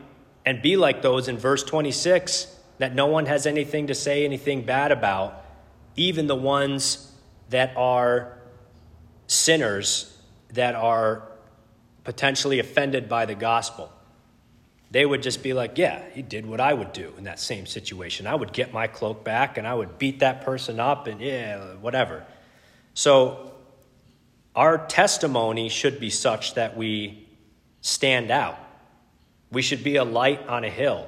and 0.47 0.63
be 0.63 0.77
like 0.77 1.03
those 1.03 1.29
in 1.29 1.37
verse 1.37 1.63
26 1.63 2.56
that 2.79 2.95
no 2.95 3.07
one 3.07 3.27
has 3.27 3.47
anything 3.47 3.87
to 3.87 3.95
say 3.95 4.25
anything 4.25 4.63
bad 4.63 4.93
about, 4.93 5.45
even 5.97 6.27
the 6.27 6.37
ones 6.37 7.13
that 7.51 7.77
are 7.77 8.39
sinners 9.27 10.17
that 10.53 10.75
are 10.75 11.23
potentially 12.05 12.59
offended 12.59 13.09
by 13.09 13.27
the 13.27 13.35
gospel. 13.35 13.93
They 14.91 15.05
would 15.05 15.23
just 15.23 15.43
be 15.43 15.53
like, 15.53 15.79
yeah, 15.79 16.03
he 16.13 16.23
did 16.23 16.47
what 16.47 16.61
I 16.61 16.73
would 16.73 16.93
do 16.93 17.13
in 17.19 17.25
that 17.25 17.41
same 17.41 17.67
situation. 17.67 18.27
I 18.27 18.35
would 18.35 18.53
get 18.53 18.73
my 18.73 18.87
cloak 18.87 19.25
back 19.25 19.59
and 19.59 19.67
I 19.67 19.75
would 19.75 19.99
beat 19.99 20.21
that 20.21 20.45
person 20.45 20.79
up 20.79 21.07
and 21.09 21.21
yeah, 21.21 21.75
whatever. 21.81 22.25
So 22.95 23.53
our 24.55 24.87
testimony 24.87 25.69
should 25.69 25.99
be 25.99 26.09
such 26.09 26.55
that 26.55 26.77
we 26.77 27.27
stand 27.81 28.31
out. 28.31 28.59
We 29.51 29.63
should 29.63 29.83
be 29.83 29.97
a 29.97 30.05
light 30.05 30.47
on 30.47 30.65
a 30.65 30.71
hill. 30.71 31.07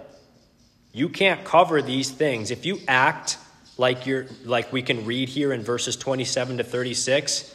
You 0.93 1.09
can't 1.09 1.45
cover 1.45 1.83
these 1.83 2.11
things. 2.11 2.51
If 2.51 2.67
you 2.67 2.81
act 2.89 3.39
like 3.77 4.07
you're 4.07 4.27
like 4.45 4.73
we 4.73 4.83
can 4.83 5.05
read 5.05 5.29
here 5.29 5.53
in 5.53 5.63
verses 5.63 5.97
27 5.97 6.59
to 6.59 6.65
36, 6.65 7.55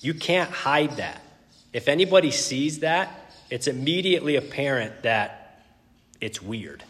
you 0.00 0.14
can't 0.14 0.50
hide 0.50 0.96
that. 0.96 1.22
If 1.72 1.88
anybody 1.88 2.30
sees 2.30 2.80
that, 2.80 3.32
it's 3.50 3.66
immediately 3.66 4.36
apparent 4.36 5.02
that 5.02 5.62
it's 6.20 6.42
weird, 6.42 6.82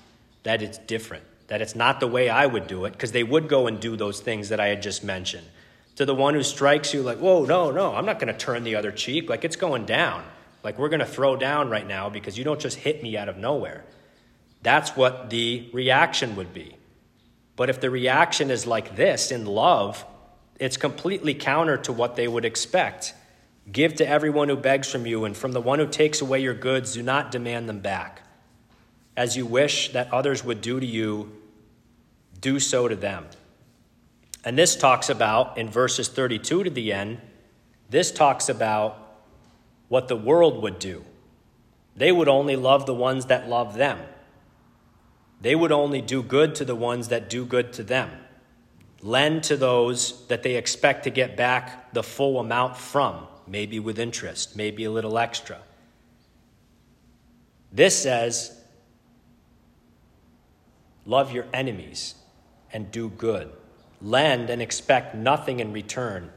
that 0.43 0.63
it's 0.63 0.79
different, 0.79 1.25
that 1.49 1.61
it's 1.61 1.75
not 1.75 2.01
the 2.01 2.07
way 2.07 2.29
I 2.29 2.47
would 2.47 2.67
do 2.67 2.85
it, 2.85 2.93
because 2.93 3.13
they 3.13 3.23
would 3.23 3.49
go 3.49 3.67
and 3.67 3.81
do 3.81 3.97
those 3.97 4.21
things 4.21 4.49
that 4.49 4.61
I 4.61 4.69
had 4.69 4.83
just 4.83 5.05
mentioned. 5.05 5.47
To 5.97 6.07
the 6.07 6.15
one 6.15 6.35
who 6.35 6.43
strikes 6.43 6.95
you, 6.95 7.03
like, 7.03 7.19
whoa, 7.19 7.45
no, 7.45 7.71
no, 7.71 7.95
I'm 7.95 8.07
not 8.07 8.19
going 8.19 8.33
to 8.33 8.39
turn 8.39 8.65
the 8.65 8.77
other 8.77 8.91
cheek. 8.91 9.29
Like, 9.29 9.45
it's 9.45 9.57
going 9.57 9.85
down. 9.85 10.25
Like, 10.65 10.79
we're 10.79 10.89
going 10.89 11.01
to 11.01 11.07
throw 11.07 11.37
down 11.37 11.69
right 11.69 11.87
now 11.87 12.09
because 12.09 12.39
you 12.39 12.45
don't 12.45 12.61
just 12.61 12.79
hit 12.79 13.03
me 13.03 13.17
out 13.17 13.29
of 13.29 13.37
nowhere. 13.37 13.85
That's 14.63 14.97
what 14.97 15.31
the 15.31 15.69
reaction 15.73 16.37
would 16.37 16.55
be. 16.55 16.77
But 17.57 17.69
if 17.69 17.81
the 17.81 17.91
reaction 17.91 18.51
is 18.51 18.67
like 18.67 18.97
this 18.97 19.31
in 19.31 19.45
love, 19.45 20.05
it's 20.59 20.77
completely 20.77 21.35
counter 21.35 21.77
to 21.79 21.93
what 21.93 22.17
they 22.17 22.29
would 22.29 22.45
expect. 22.45 23.15
Give 23.71 23.95
to 23.97 24.09
everyone 24.09 24.49
who 24.49 24.57
begs 24.57 24.91
from 24.91 25.07
you, 25.07 25.25
and 25.25 25.37
from 25.37 25.53
the 25.53 25.61
one 25.61 25.79
who 25.79 25.87
takes 25.87 26.21
away 26.21 26.41
your 26.41 26.55
goods, 26.55 26.95
do 26.95 27.03
not 27.03 27.31
demand 27.31 27.69
them 27.69 27.81
back. 27.81 28.23
As 29.17 29.37
you 29.37 29.47
wish 29.47 29.93
that 29.93 30.13
others 30.13 30.45
would 30.45 30.61
do 30.61 30.81
to 30.81 30.87
you, 30.87 31.33
do 32.41 32.59
so 32.59 32.89
to 32.89 32.97
them. 32.97 33.27
And 34.45 34.59
this 34.59 34.75
talks 34.75 35.09
about, 35.09 35.59
in 35.59 35.69
verses 35.69 36.09
32 36.09 36.65
to 36.65 36.71
the 36.71 36.93
end, 36.93 37.21
this 37.91 38.11
talks 38.11 38.49
about 38.49 38.99
what 39.89 40.09
the 40.09 40.17
world 40.17 40.63
would 40.63 40.79
do. 40.79 41.05
They 41.95 42.11
would 42.11 42.29
only 42.29 42.57
love 42.57 42.87
the 42.87 42.95
ones 42.95 43.27
that 43.27 43.49
love 43.49 43.75
them. 43.75 43.99
They 45.43 45.57
would 45.57 45.73
only 45.73 46.01
do 46.01 46.23
good 46.23 46.55
to 46.57 46.65
the 46.65 46.77
ones 46.77 47.09
that 47.09 47.29
do 47.29 47.45
good 47.45 47.73
to 47.75 47.83
them. 47.83 48.11
Lend 49.03 49.43
to 49.45 49.57
those 49.57 50.25
that 50.29 50.45
they 50.45 50.55
expect 50.55 51.05
to 51.05 51.11
get 51.11 51.37
back 51.37 51.93
the 51.93 52.05
full 52.05 52.39
amount 52.39 52.77
from 52.77 53.27
maybe 53.49 53.81
with 53.81 53.99
interest, 53.99 54.57
maybe 54.57 54.85
a 54.85 54.91
little 54.91 55.19
extra. 55.19 55.59
This 57.73 58.01
says, 58.01 58.57
love 61.05 61.33
your 61.33 61.47
enemies 61.53 62.15
and 62.73 62.91
do 62.93 63.09
good. 63.09 63.51
Lend 64.01 64.49
and 64.49 64.63
expect 64.63 65.15
nothing 65.15 65.61
in 65.61 65.73
return, 65.73 66.31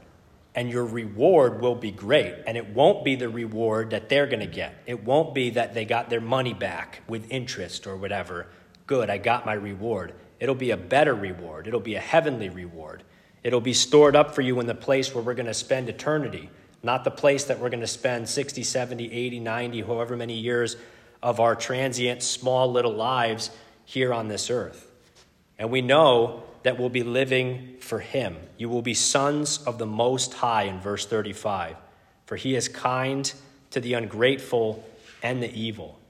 and 0.54 0.70
your 0.70 0.84
reward 0.84 1.60
will 1.60 1.74
be 1.74 1.90
great. 1.90 2.34
And 2.46 2.56
it 2.56 2.68
won't 2.68 3.04
be 3.04 3.14
the 3.14 3.28
reward 3.28 3.90
that 3.90 4.08
they're 4.08 4.26
going 4.26 4.40
to 4.40 4.46
get. 4.46 4.82
It 4.86 5.04
won't 5.04 5.34
be 5.34 5.50
that 5.50 5.74
they 5.74 5.84
got 5.84 6.10
their 6.10 6.20
money 6.20 6.54
back 6.54 7.02
with 7.06 7.30
interest 7.30 7.86
or 7.86 7.96
whatever. 7.96 8.48
Good, 8.86 9.10
I 9.10 9.18
got 9.18 9.44
my 9.44 9.54
reward. 9.54 10.14
It'll 10.38 10.54
be 10.54 10.70
a 10.70 10.76
better 10.76 11.14
reward, 11.14 11.66
it'll 11.66 11.80
be 11.80 11.94
a 11.94 12.00
heavenly 12.00 12.48
reward. 12.48 13.02
It'll 13.42 13.60
be 13.60 13.74
stored 13.74 14.16
up 14.16 14.34
for 14.34 14.42
you 14.42 14.58
in 14.58 14.66
the 14.66 14.74
place 14.74 15.14
where 15.14 15.22
we're 15.22 15.34
going 15.34 15.46
to 15.46 15.54
spend 15.54 15.88
eternity, 15.88 16.50
not 16.82 17.04
the 17.04 17.12
place 17.12 17.44
that 17.44 17.60
we're 17.60 17.68
going 17.68 17.78
to 17.78 17.86
spend 17.86 18.28
60, 18.28 18.64
70, 18.64 19.12
80, 19.12 19.38
90, 19.38 19.82
however 19.82 20.16
many 20.16 20.34
years 20.34 20.76
of 21.22 21.38
our 21.38 21.54
transient, 21.54 22.24
small 22.24 22.72
little 22.72 22.92
lives 22.92 23.50
here 23.84 24.12
on 24.12 24.26
this 24.26 24.50
earth. 24.50 24.90
And 25.60 25.70
we 25.70 25.80
know 25.80 26.42
that 26.64 26.76
we'll 26.76 26.88
be 26.88 27.04
living 27.04 27.76
for 27.78 28.00
him. 28.00 28.36
You 28.58 28.68
will 28.68 28.82
be 28.82 28.94
sons 28.94 29.62
of 29.64 29.78
the 29.78 29.86
Most 29.86 30.34
High 30.34 30.64
in 30.64 30.80
verse 30.80 31.06
35. 31.06 31.76
For 32.24 32.34
he 32.34 32.56
is 32.56 32.68
kind 32.68 33.32
to 33.70 33.78
the 33.78 33.94
ungrateful 33.94 34.84
and 35.22 35.40
the 35.40 35.52
evil. 35.54 36.00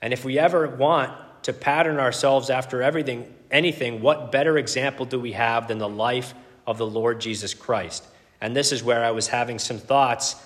And 0.00 0.12
if 0.12 0.24
we 0.24 0.38
ever 0.38 0.68
want 0.68 1.12
to 1.44 1.52
pattern 1.52 1.98
ourselves 1.98 2.50
after 2.50 2.82
everything, 2.82 3.32
anything, 3.50 4.00
what 4.00 4.32
better 4.32 4.58
example 4.58 5.06
do 5.06 5.20
we 5.20 5.32
have 5.32 5.68
than 5.68 5.78
the 5.78 5.88
life 5.88 6.34
of 6.66 6.78
the 6.78 6.86
Lord 6.86 7.20
Jesus 7.20 7.54
Christ? 7.54 8.04
And 8.40 8.56
this 8.56 8.72
is 8.72 8.82
where 8.82 9.04
I 9.04 9.12
was 9.12 9.28
having 9.28 9.58
some 9.58 9.78
thoughts 9.78 10.36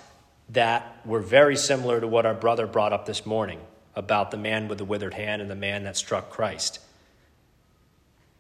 that 0.51 1.01
were 1.05 1.21
very 1.21 1.57
similar 1.57 2.01
to 2.01 2.09
what 2.09 2.27
our 2.27 2.35
brother 2.35 2.67
brought 2.67 2.93
up 2.93 3.07
this 3.07 3.25
morning 3.25 3.61
about 3.95 4.31
the 4.31 4.37
man 4.37 4.67
with 4.69 4.79
the 4.79 4.85
withered 4.85 5.15
hand 5.15 5.41
and 5.41 5.51
the 5.51 5.57
man 5.57 5.85
that 5.85 5.97
struck 5.97 6.31
Christ. 6.31 6.81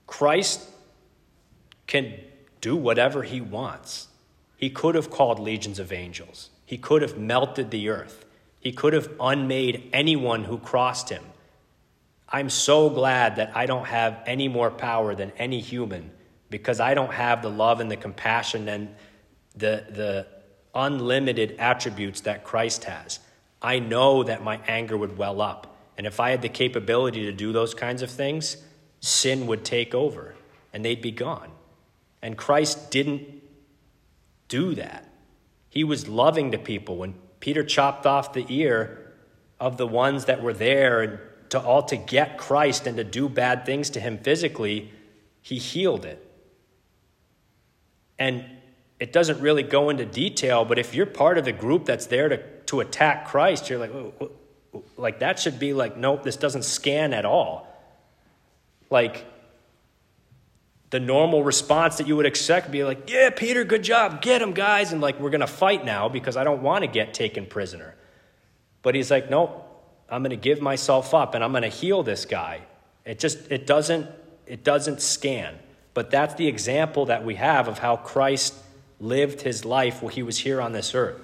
Christ 0.06 0.68
can 1.86 2.14
do 2.60 2.74
whatever 2.74 3.22
he 3.22 3.40
wants. 3.40 4.08
He 4.56 4.70
could 4.70 4.96
have 4.96 5.10
called 5.10 5.38
legions 5.38 5.78
of 5.78 5.92
angels, 5.92 6.50
he 6.66 6.76
could 6.76 7.02
have 7.02 7.16
melted 7.16 7.70
the 7.70 7.88
earth, 7.88 8.24
he 8.58 8.72
could 8.72 8.94
have 8.94 9.10
unmade 9.20 9.88
anyone 9.92 10.44
who 10.44 10.58
crossed 10.58 11.10
him. 11.10 11.22
I'm 12.30 12.50
so 12.50 12.90
glad 12.90 13.36
that 13.36 13.56
I 13.56 13.66
don't 13.66 13.86
have 13.86 14.22
any 14.26 14.48
more 14.48 14.70
power 14.70 15.14
than 15.14 15.32
any 15.38 15.60
human 15.60 16.10
because 16.50 16.80
I 16.80 16.94
don't 16.94 17.12
have 17.12 17.42
the 17.42 17.50
love 17.50 17.80
and 17.80 17.90
the 17.90 17.96
compassion 17.96 18.68
and 18.68 18.94
the, 19.54 19.84
the 19.88 20.26
unlimited 20.74 21.56
attributes 21.58 22.22
that 22.22 22.44
Christ 22.44 22.84
has. 22.84 23.20
I 23.60 23.78
know 23.78 24.22
that 24.22 24.42
my 24.42 24.60
anger 24.68 24.96
would 24.96 25.16
well 25.16 25.40
up. 25.40 25.76
And 25.96 26.06
if 26.06 26.20
I 26.20 26.30
had 26.30 26.42
the 26.42 26.48
capability 26.48 27.24
to 27.24 27.32
do 27.32 27.52
those 27.52 27.74
kinds 27.74 28.02
of 28.02 28.10
things, 28.10 28.58
sin 29.00 29.46
would 29.46 29.64
take 29.64 29.94
over 29.94 30.34
and 30.72 30.84
they'd 30.84 31.02
be 31.02 31.10
gone. 31.10 31.50
And 32.22 32.36
Christ 32.36 32.90
didn't 32.90 33.22
do 34.48 34.74
that. 34.74 35.10
He 35.70 35.84
was 35.84 36.08
loving 36.08 36.52
to 36.52 36.58
people. 36.58 36.96
When 36.96 37.14
Peter 37.40 37.64
chopped 37.64 38.06
off 38.06 38.32
the 38.32 38.46
ear 38.48 39.12
of 39.60 39.76
the 39.76 39.86
ones 39.86 40.26
that 40.26 40.42
were 40.42 40.52
there 40.52 41.02
and 41.02 41.18
to 41.50 41.60
all 41.60 41.82
to 41.84 41.96
get 41.96 42.38
Christ 42.38 42.86
and 42.86 42.96
to 42.96 43.04
do 43.04 43.28
bad 43.28 43.64
things 43.64 43.90
to 43.90 44.00
him 44.00 44.18
physically, 44.18 44.92
he 45.40 45.58
healed 45.58 46.04
it. 46.04 46.24
And 48.18 48.44
it 48.98 49.12
doesn't 49.12 49.40
really 49.40 49.62
go 49.62 49.90
into 49.90 50.04
detail, 50.04 50.64
but 50.64 50.78
if 50.78 50.94
you're 50.94 51.06
part 51.06 51.38
of 51.38 51.44
the 51.44 51.52
group 51.52 51.84
that's 51.84 52.06
there 52.06 52.28
to, 52.28 52.42
to 52.66 52.80
attack 52.80 53.28
Christ, 53.28 53.70
you're 53.70 53.78
like, 53.78 53.92
like 54.96 55.20
that 55.20 55.38
should 55.38 55.58
be 55.58 55.72
like, 55.72 55.96
nope, 55.96 56.22
this 56.24 56.36
doesn't 56.36 56.64
scan 56.64 57.12
at 57.12 57.24
all. 57.24 57.66
Like, 58.90 59.24
the 60.90 61.00
normal 61.00 61.42
response 61.42 61.98
that 61.98 62.06
you 62.06 62.16
would 62.16 62.26
expect 62.26 62.66
would 62.66 62.72
be 62.72 62.82
like, 62.82 63.10
yeah, 63.10 63.30
Peter, 63.30 63.62
good 63.62 63.84
job, 63.84 64.22
get 64.22 64.40
him, 64.40 64.52
guys. 64.52 64.90
And 64.90 65.00
like, 65.00 65.20
we're 65.20 65.30
to 65.30 65.46
fight 65.46 65.84
now 65.84 66.08
because 66.08 66.36
I 66.36 66.44
don't 66.44 66.62
want 66.62 66.82
to 66.82 66.88
get 66.88 67.12
taken 67.12 67.46
prisoner. 67.46 67.94
But 68.82 68.94
he's 68.94 69.10
like, 69.10 69.28
nope, 69.28 69.67
I'm 70.10 70.22
going 70.22 70.30
to 70.30 70.36
give 70.36 70.60
myself 70.60 71.14
up 71.14 71.34
and 71.34 71.44
I'm 71.44 71.50
going 71.52 71.62
to 71.62 71.68
heal 71.68 72.02
this 72.02 72.24
guy. 72.24 72.60
It 73.04 73.18
just, 73.18 73.50
it 73.50 73.66
doesn't, 73.66 74.06
it 74.46 74.64
doesn't 74.64 75.00
scan. 75.00 75.58
But 75.94 76.10
that's 76.10 76.34
the 76.34 76.46
example 76.46 77.06
that 77.06 77.24
we 77.24 77.34
have 77.34 77.68
of 77.68 77.78
how 77.78 77.96
Christ 77.96 78.54
lived 79.00 79.42
his 79.42 79.64
life 79.64 80.02
while 80.02 80.10
he 80.10 80.22
was 80.22 80.38
here 80.38 80.60
on 80.60 80.72
this 80.72 80.94
earth. 80.94 81.20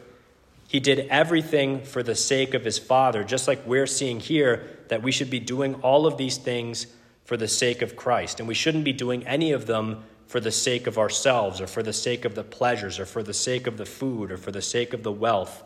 He 0.69 0.81
did 0.81 1.07
everything 1.11 1.83
for 1.83 2.03
the 2.03 2.15
sake 2.15 2.55
of 2.55 2.65
his 2.65 2.79
Father, 2.79 3.23
just 3.23 3.47
like 3.47 3.65
we're 3.67 3.87
seeing 3.87 4.19
here 4.19 4.69
that 4.89 5.03
we 5.03 5.13
should 5.13 5.31
be 5.31 5.39
doing 5.39 5.75
all 5.77 6.07
of 6.07 6.17
these 6.17 6.37
things 6.37 6.87
for 7.25 7.37
the 7.37 7.49
sake 7.49 7.83
of 7.83 7.97
Christ. 7.97 8.41
And 8.41 8.49
we 8.49 8.55
shouldn't 8.55 8.85
be 8.85 8.93
doing 8.93 9.27
any 9.27 9.53
of 9.53 9.67
them 9.67 10.05
for 10.27 10.41
the 10.41 10.51
sake 10.51 10.87
of 10.87 10.99
ourselves 10.99 11.61
or 11.61 11.67
for 11.67 11.83
the 11.83 11.93
sake 11.93 12.25
of 12.25 12.35
the 12.35 12.43
pleasures 12.43 12.99
or 12.99 13.07
for 13.07 13.23
the 13.23 13.35
sake 13.35 13.67
of 13.67 13.77
the 13.77 13.87
food 13.87 14.33
or 14.33 14.37
for 14.37 14.51
the 14.51 14.63
sake 14.63 14.93
of 14.93 15.03
the 15.03 15.13
wealth 15.13 15.63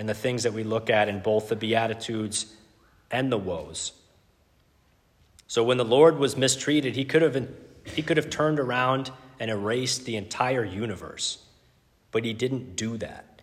and 0.00 0.08
the 0.08 0.14
things 0.14 0.44
that 0.44 0.54
we 0.54 0.64
look 0.64 0.88
at 0.88 1.10
in 1.10 1.20
both 1.20 1.50
the 1.50 1.56
Beatitudes 1.56 2.46
and 3.10 3.30
the 3.30 3.36
woes. 3.36 3.92
So 5.46 5.62
when 5.62 5.76
the 5.76 5.84
Lord 5.84 6.18
was 6.18 6.38
mistreated, 6.38 6.96
he 6.96 7.04
could 7.04 7.20
have, 7.20 7.46
he 7.84 8.00
could 8.00 8.16
have 8.16 8.30
turned 8.30 8.58
around 8.58 9.10
and 9.38 9.50
erased 9.50 10.06
the 10.06 10.16
entire 10.16 10.64
universe. 10.64 11.44
But 12.12 12.24
he 12.24 12.32
didn't 12.32 12.76
do 12.76 12.96
that. 12.96 13.42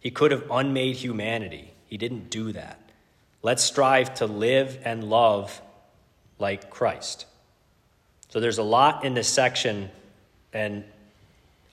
He 0.00 0.10
could 0.10 0.30
have 0.30 0.50
unmade 0.50 0.96
humanity. 0.96 1.74
He 1.84 1.98
didn't 1.98 2.30
do 2.30 2.52
that. 2.52 2.80
Let's 3.42 3.62
strive 3.62 4.14
to 4.14 4.24
live 4.24 4.78
and 4.86 5.04
love 5.04 5.60
like 6.38 6.70
Christ. 6.70 7.26
So 8.30 8.40
there's 8.40 8.56
a 8.56 8.62
lot 8.62 9.04
in 9.04 9.12
this 9.12 9.28
section, 9.28 9.90
and 10.54 10.84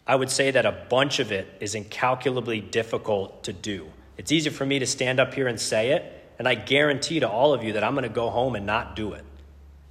I 0.05 0.13
would 0.13 0.29
say 0.29 0.51
that 0.51 0.65
a 0.65 0.73
bunch 0.89 1.19
of 1.19 1.31
it 1.31 1.47
is 1.61 1.73
incalculably 1.73 2.59
difficult 2.59 3.45
to 3.45 3.53
do. 3.53 3.93
It's 4.17 4.31
easy 4.31 4.49
for 4.49 4.65
me 4.65 4.79
to 4.79 4.85
stand 4.85 5.19
up 5.19 5.33
here 5.33 5.47
and 5.47 5.59
say 5.59 5.91
it, 5.91 6.11
and 6.39 6.47
I 6.47 6.55
guarantee 6.55 7.19
to 7.19 7.29
all 7.29 7.53
of 7.53 7.63
you 7.63 7.73
that 7.73 7.83
I'm 7.83 7.93
going 7.93 8.03
to 8.03 8.09
go 8.09 8.29
home 8.29 8.55
and 8.55 8.65
not 8.65 8.95
do 8.95 9.13
it. 9.13 9.23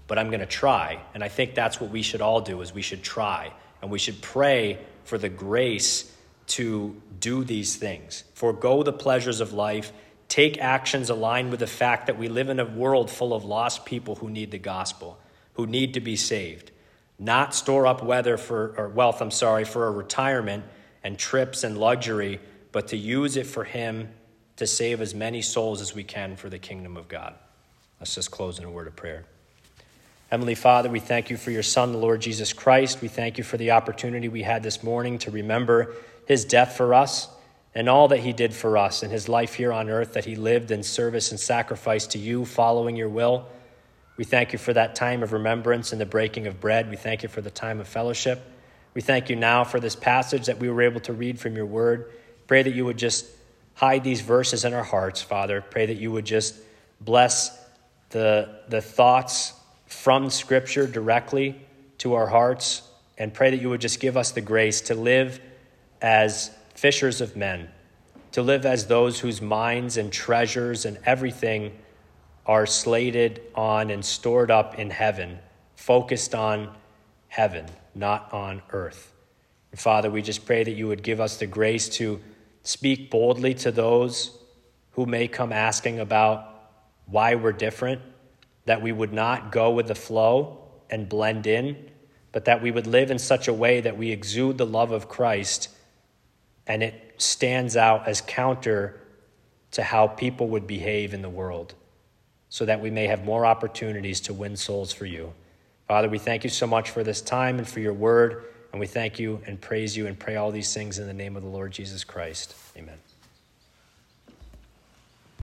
But 0.07 0.19
I'm 0.19 0.29
going 0.29 0.41
to 0.41 0.47
try, 0.47 1.01
and 1.15 1.25
I 1.25 1.29
think 1.29 1.55
that's 1.55 1.81
what 1.81 1.91
we 1.91 2.03
should 2.03 2.21
all 2.21 2.41
do 2.41 2.61
is 2.61 2.75
we 2.75 2.83
should 2.83 3.03
try, 3.03 3.53
and 3.81 3.91
we 3.91 3.99
should 3.99 4.21
pray 4.21 4.79
for 5.05 5.19
the 5.19 5.29
grace 5.29 6.13
to 6.47 7.01
do 7.21 7.45
these 7.45 7.77
things. 7.77 8.25
Forgo 8.35 8.83
the 8.83 8.93
pleasures 8.93 9.41
of 9.41 9.53
life 9.53 9.93
take 10.29 10.59
actions 10.59 11.11
aligned 11.11 11.51
with 11.51 11.61
the 11.61 11.67
fact 11.67 12.07
that 12.07 12.19
we 12.19 12.29
live 12.29 12.49
in 12.49 12.59
a 12.59 12.65
world 12.65 13.11
full 13.11 13.33
of 13.33 13.45
lost 13.45 13.85
people 13.85 14.17
who 14.17 14.29
need 14.29 14.51
the 14.51 14.59
gospel, 14.59 15.19
who 15.55 15.67
need 15.67 15.95
to 15.95 16.01
be 16.01 16.17
saved. 16.17 16.71
Not 17.19 17.55
store 17.55 17.87
up 17.87 18.03
weather 18.03 18.37
for, 18.37 18.75
or 18.77 18.89
wealth, 18.89 19.23
I'm 19.23 19.31
sorry, 19.31 19.65
for 19.65 19.87
a 19.87 19.91
retirement 19.91 20.65
and 21.03 21.19
trips 21.19 21.63
and 21.63 21.79
luxury, 21.79 22.41
but 22.75 22.89
to 22.89 22.97
use 22.97 23.37
it 23.37 23.47
for 23.47 23.63
Him 23.63 24.09
to 24.57 24.67
save 24.67 25.01
as 25.01 25.15
many 25.15 25.41
souls 25.41 25.81
as 25.81 25.95
we 25.95 26.03
can 26.03 26.35
for 26.35 26.51
the 26.51 26.59
kingdom 26.59 26.97
of 26.97 27.07
God. 27.07 27.37
Let's 28.01 28.17
just 28.17 28.33
close 28.33 28.59
in 28.59 28.65
a 28.65 28.71
word 28.71 28.89
of 28.89 28.97
prayer. 28.97 29.25
Heavenly 30.29 30.57
Father, 30.57 30.91
we 30.91 30.99
thank 30.99 31.31
you 31.31 31.37
for 31.37 31.53
your 31.53 31.63
Son, 31.63 31.93
the 31.93 31.99
Lord 31.99 32.21
Jesus 32.21 32.53
Christ. 32.53 33.01
We 33.01 33.07
thank 33.07 33.39
you 33.39 33.45
for 33.45 33.57
the 33.59 33.71
opportunity 33.71 34.29
we 34.29 34.43
had 34.43 34.65
this 34.65 34.83
morning 34.83 35.19
to 35.19 35.31
remember 35.31 35.95
his 36.27 36.45
death 36.45 36.77
for 36.77 36.95
us 36.95 37.29
and 37.77 37.89
all 37.89 38.09
that 38.09 38.19
he 38.19 38.33
did 38.33 38.53
for 38.53 38.77
us 38.77 39.05
and 39.05 39.13
his 39.13 39.29
life 39.29 39.55
here 39.55 39.73
on 39.73 39.89
earth, 39.89 40.15
that 40.15 40.25
he 40.25 40.35
lived 40.35 40.73
in 40.73 40.83
service 40.83 41.31
and 41.31 41.39
sacrifice 41.39 42.09
to 42.09 42.19
you, 42.19 42.45
following 42.45 42.97
your 42.97 43.09
will. 43.09 43.47
We 44.17 44.25
thank 44.25 44.53
you 44.53 44.59
for 44.59 44.73
that 44.73 44.97
time 44.97 45.23
of 45.23 45.33
remembrance 45.33 45.93
and 45.93 46.01
the 46.01 46.07
breaking 46.07 46.49
of 46.49 46.61
bread. 46.61 46.91
We 46.91 46.97
thank 46.97 47.23
you 47.23 47.29
for 47.29 47.41
the 47.41 47.53
time 47.53 47.79
of 47.79 47.87
fellowship. 47.87 48.43
We 48.95 49.01
thank 49.01 49.31
you 49.31 49.37
now 49.37 49.63
for 49.63 49.79
this 49.79 49.95
passage 49.95 50.47
that 50.47 50.59
we 50.59 50.69
were 50.69 50.83
able 50.83 51.01
to 51.03 51.13
read 51.13 51.39
from 51.39 51.55
your 51.55 51.67
word. 51.67 52.11
Pray 52.47 52.63
that 52.63 52.75
you 52.75 52.85
would 52.85 52.99
just 52.99 53.27
hide 53.75 54.05
these 54.05 54.21
verses 54.21 54.65
in 54.65 54.75
our 54.75 54.85
hearts, 54.85 55.23
Father. 55.23 55.61
Pray 55.61 55.87
that 55.87 55.97
you 55.97 56.13
would 56.13 56.25
just 56.25 56.57
bless 57.01 57.59
the, 58.11 58.61
the 58.69 58.81
thoughts 58.81 59.53
from 59.87 60.31
Scripture 60.31 60.87
directly 60.87 61.61
to 61.99 62.15
our 62.15 62.27
hearts, 62.27 62.83
and 63.17 63.33
pray 63.33 63.51
that 63.51 63.61
you 63.61 63.69
would 63.71 63.81
just 63.81 64.01
give 64.01 64.17
us 64.17 64.33
the 64.33 64.41
grace 64.41 64.81
to 64.83 64.95
live 64.95 65.41
as 66.03 66.51
fishers 66.75 67.21
of 67.21 67.37
men, 67.37 67.69
to 68.33 68.43
live 68.43 68.67
as 68.67 68.87
those 68.87 69.21
whose 69.21 69.41
minds 69.41 69.97
and 69.97 70.13
treasures 70.13 70.85
and 70.85 70.99
everything 71.05 71.73
are 72.47 72.67
slated 72.67 73.41
on 73.55 73.91
and 73.91 74.05
stored 74.05 74.51
up 74.51 74.79
in 74.79 74.91
heaven, 74.91 75.39
focused 75.77 76.35
on 76.35 76.75
heaven, 77.29 77.65
not 77.95 78.33
on 78.33 78.61
earth. 78.71 79.13
And 79.71 79.81
Father, 79.81 80.11
we 80.11 80.21
just 80.21 80.45
pray 80.45 80.63
that 80.63 80.73
you 80.73 80.89
would 80.89 81.03
give 81.03 81.21
us 81.21 81.37
the 81.39 81.47
grace 81.47 81.89
to 81.91 82.21
speak 82.65 83.11
boldly 83.11 83.55
to 83.55 83.71
those 83.71 84.37
who 84.93 85.07
may 85.07 85.29
come 85.29 85.53
asking 85.53 86.01
about 86.01 86.51
why 87.07 87.37
we're 87.37 87.53
different, 87.53 88.01
that 88.65 88.83
we 88.83 88.91
would 88.91 89.13
not 89.13 89.53
go 89.53 89.71
with 89.71 89.87
the 89.87 89.95
flow 89.95 90.59
and 90.91 91.09
blend 91.09 91.47
in, 91.47 91.91
but 92.33 92.47
that 92.47 92.61
we 92.61 92.71
would 92.71 92.87
live 92.87 93.11
in 93.11 93.19
such 93.19 93.47
a 93.47 93.53
way 93.53 93.81
that 93.81 93.97
we 93.97 94.11
exude 94.11 94.59
the 94.59 94.67
love 94.67 94.91
of 94.91 95.09
Christ 95.09 95.69
and 96.67 96.83
it 96.83 97.15
stands 97.19 97.77
out 97.77 98.09
as 98.09 98.21
counter 98.21 99.01
to 99.73 99.83
how 99.83 100.07
people 100.07 100.49
would 100.49 100.67
behave 100.67 101.15
in 101.15 101.23
the 101.23 101.29
world 101.29 101.75
so 102.49 102.65
that 102.65 102.81
we 102.81 102.91
may 102.91 103.07
have 103.07 103.25
more 103.25 103.45
opportunities 103.45 104.21
to 104.21 104.33
win 104.33 104.57
souls 104.57 104.93
for 104.93 105.07
you. 105.07 105.35
Father, 105.89 106.09
we 106.09 106.19
thank 106.19 106.45
you 106.45 106.51
so 106.51 106.67
much 106.67 106.91
for 106.91 107.03
this 107.03 107.21
time 107.21 107.59
and 107.59 107.69
for 107.69 107.81
your 107.81 107.93
word, 107.93 108.45
And 108.75 108.81
we 108.81 108.89
thank 108.89 109.21
you 109.21 109.41
and 109.47 109.61
praise 109.61 109.97
you 109.97 110.09
and 110.09 110.19
pray 110.19 110.35
all 110.35 110.51
these 110.51 110.75
things 110.75 110.99
in 110.99 111.07
the 111.07 111.13
name 111.13 111.37
of 111.37 111.45
the 111.45 111.49
Lord 111.49 111.71
Jesus 111.71 112.03
Christ. 112.03 112.57
Amen. 112.77 112.99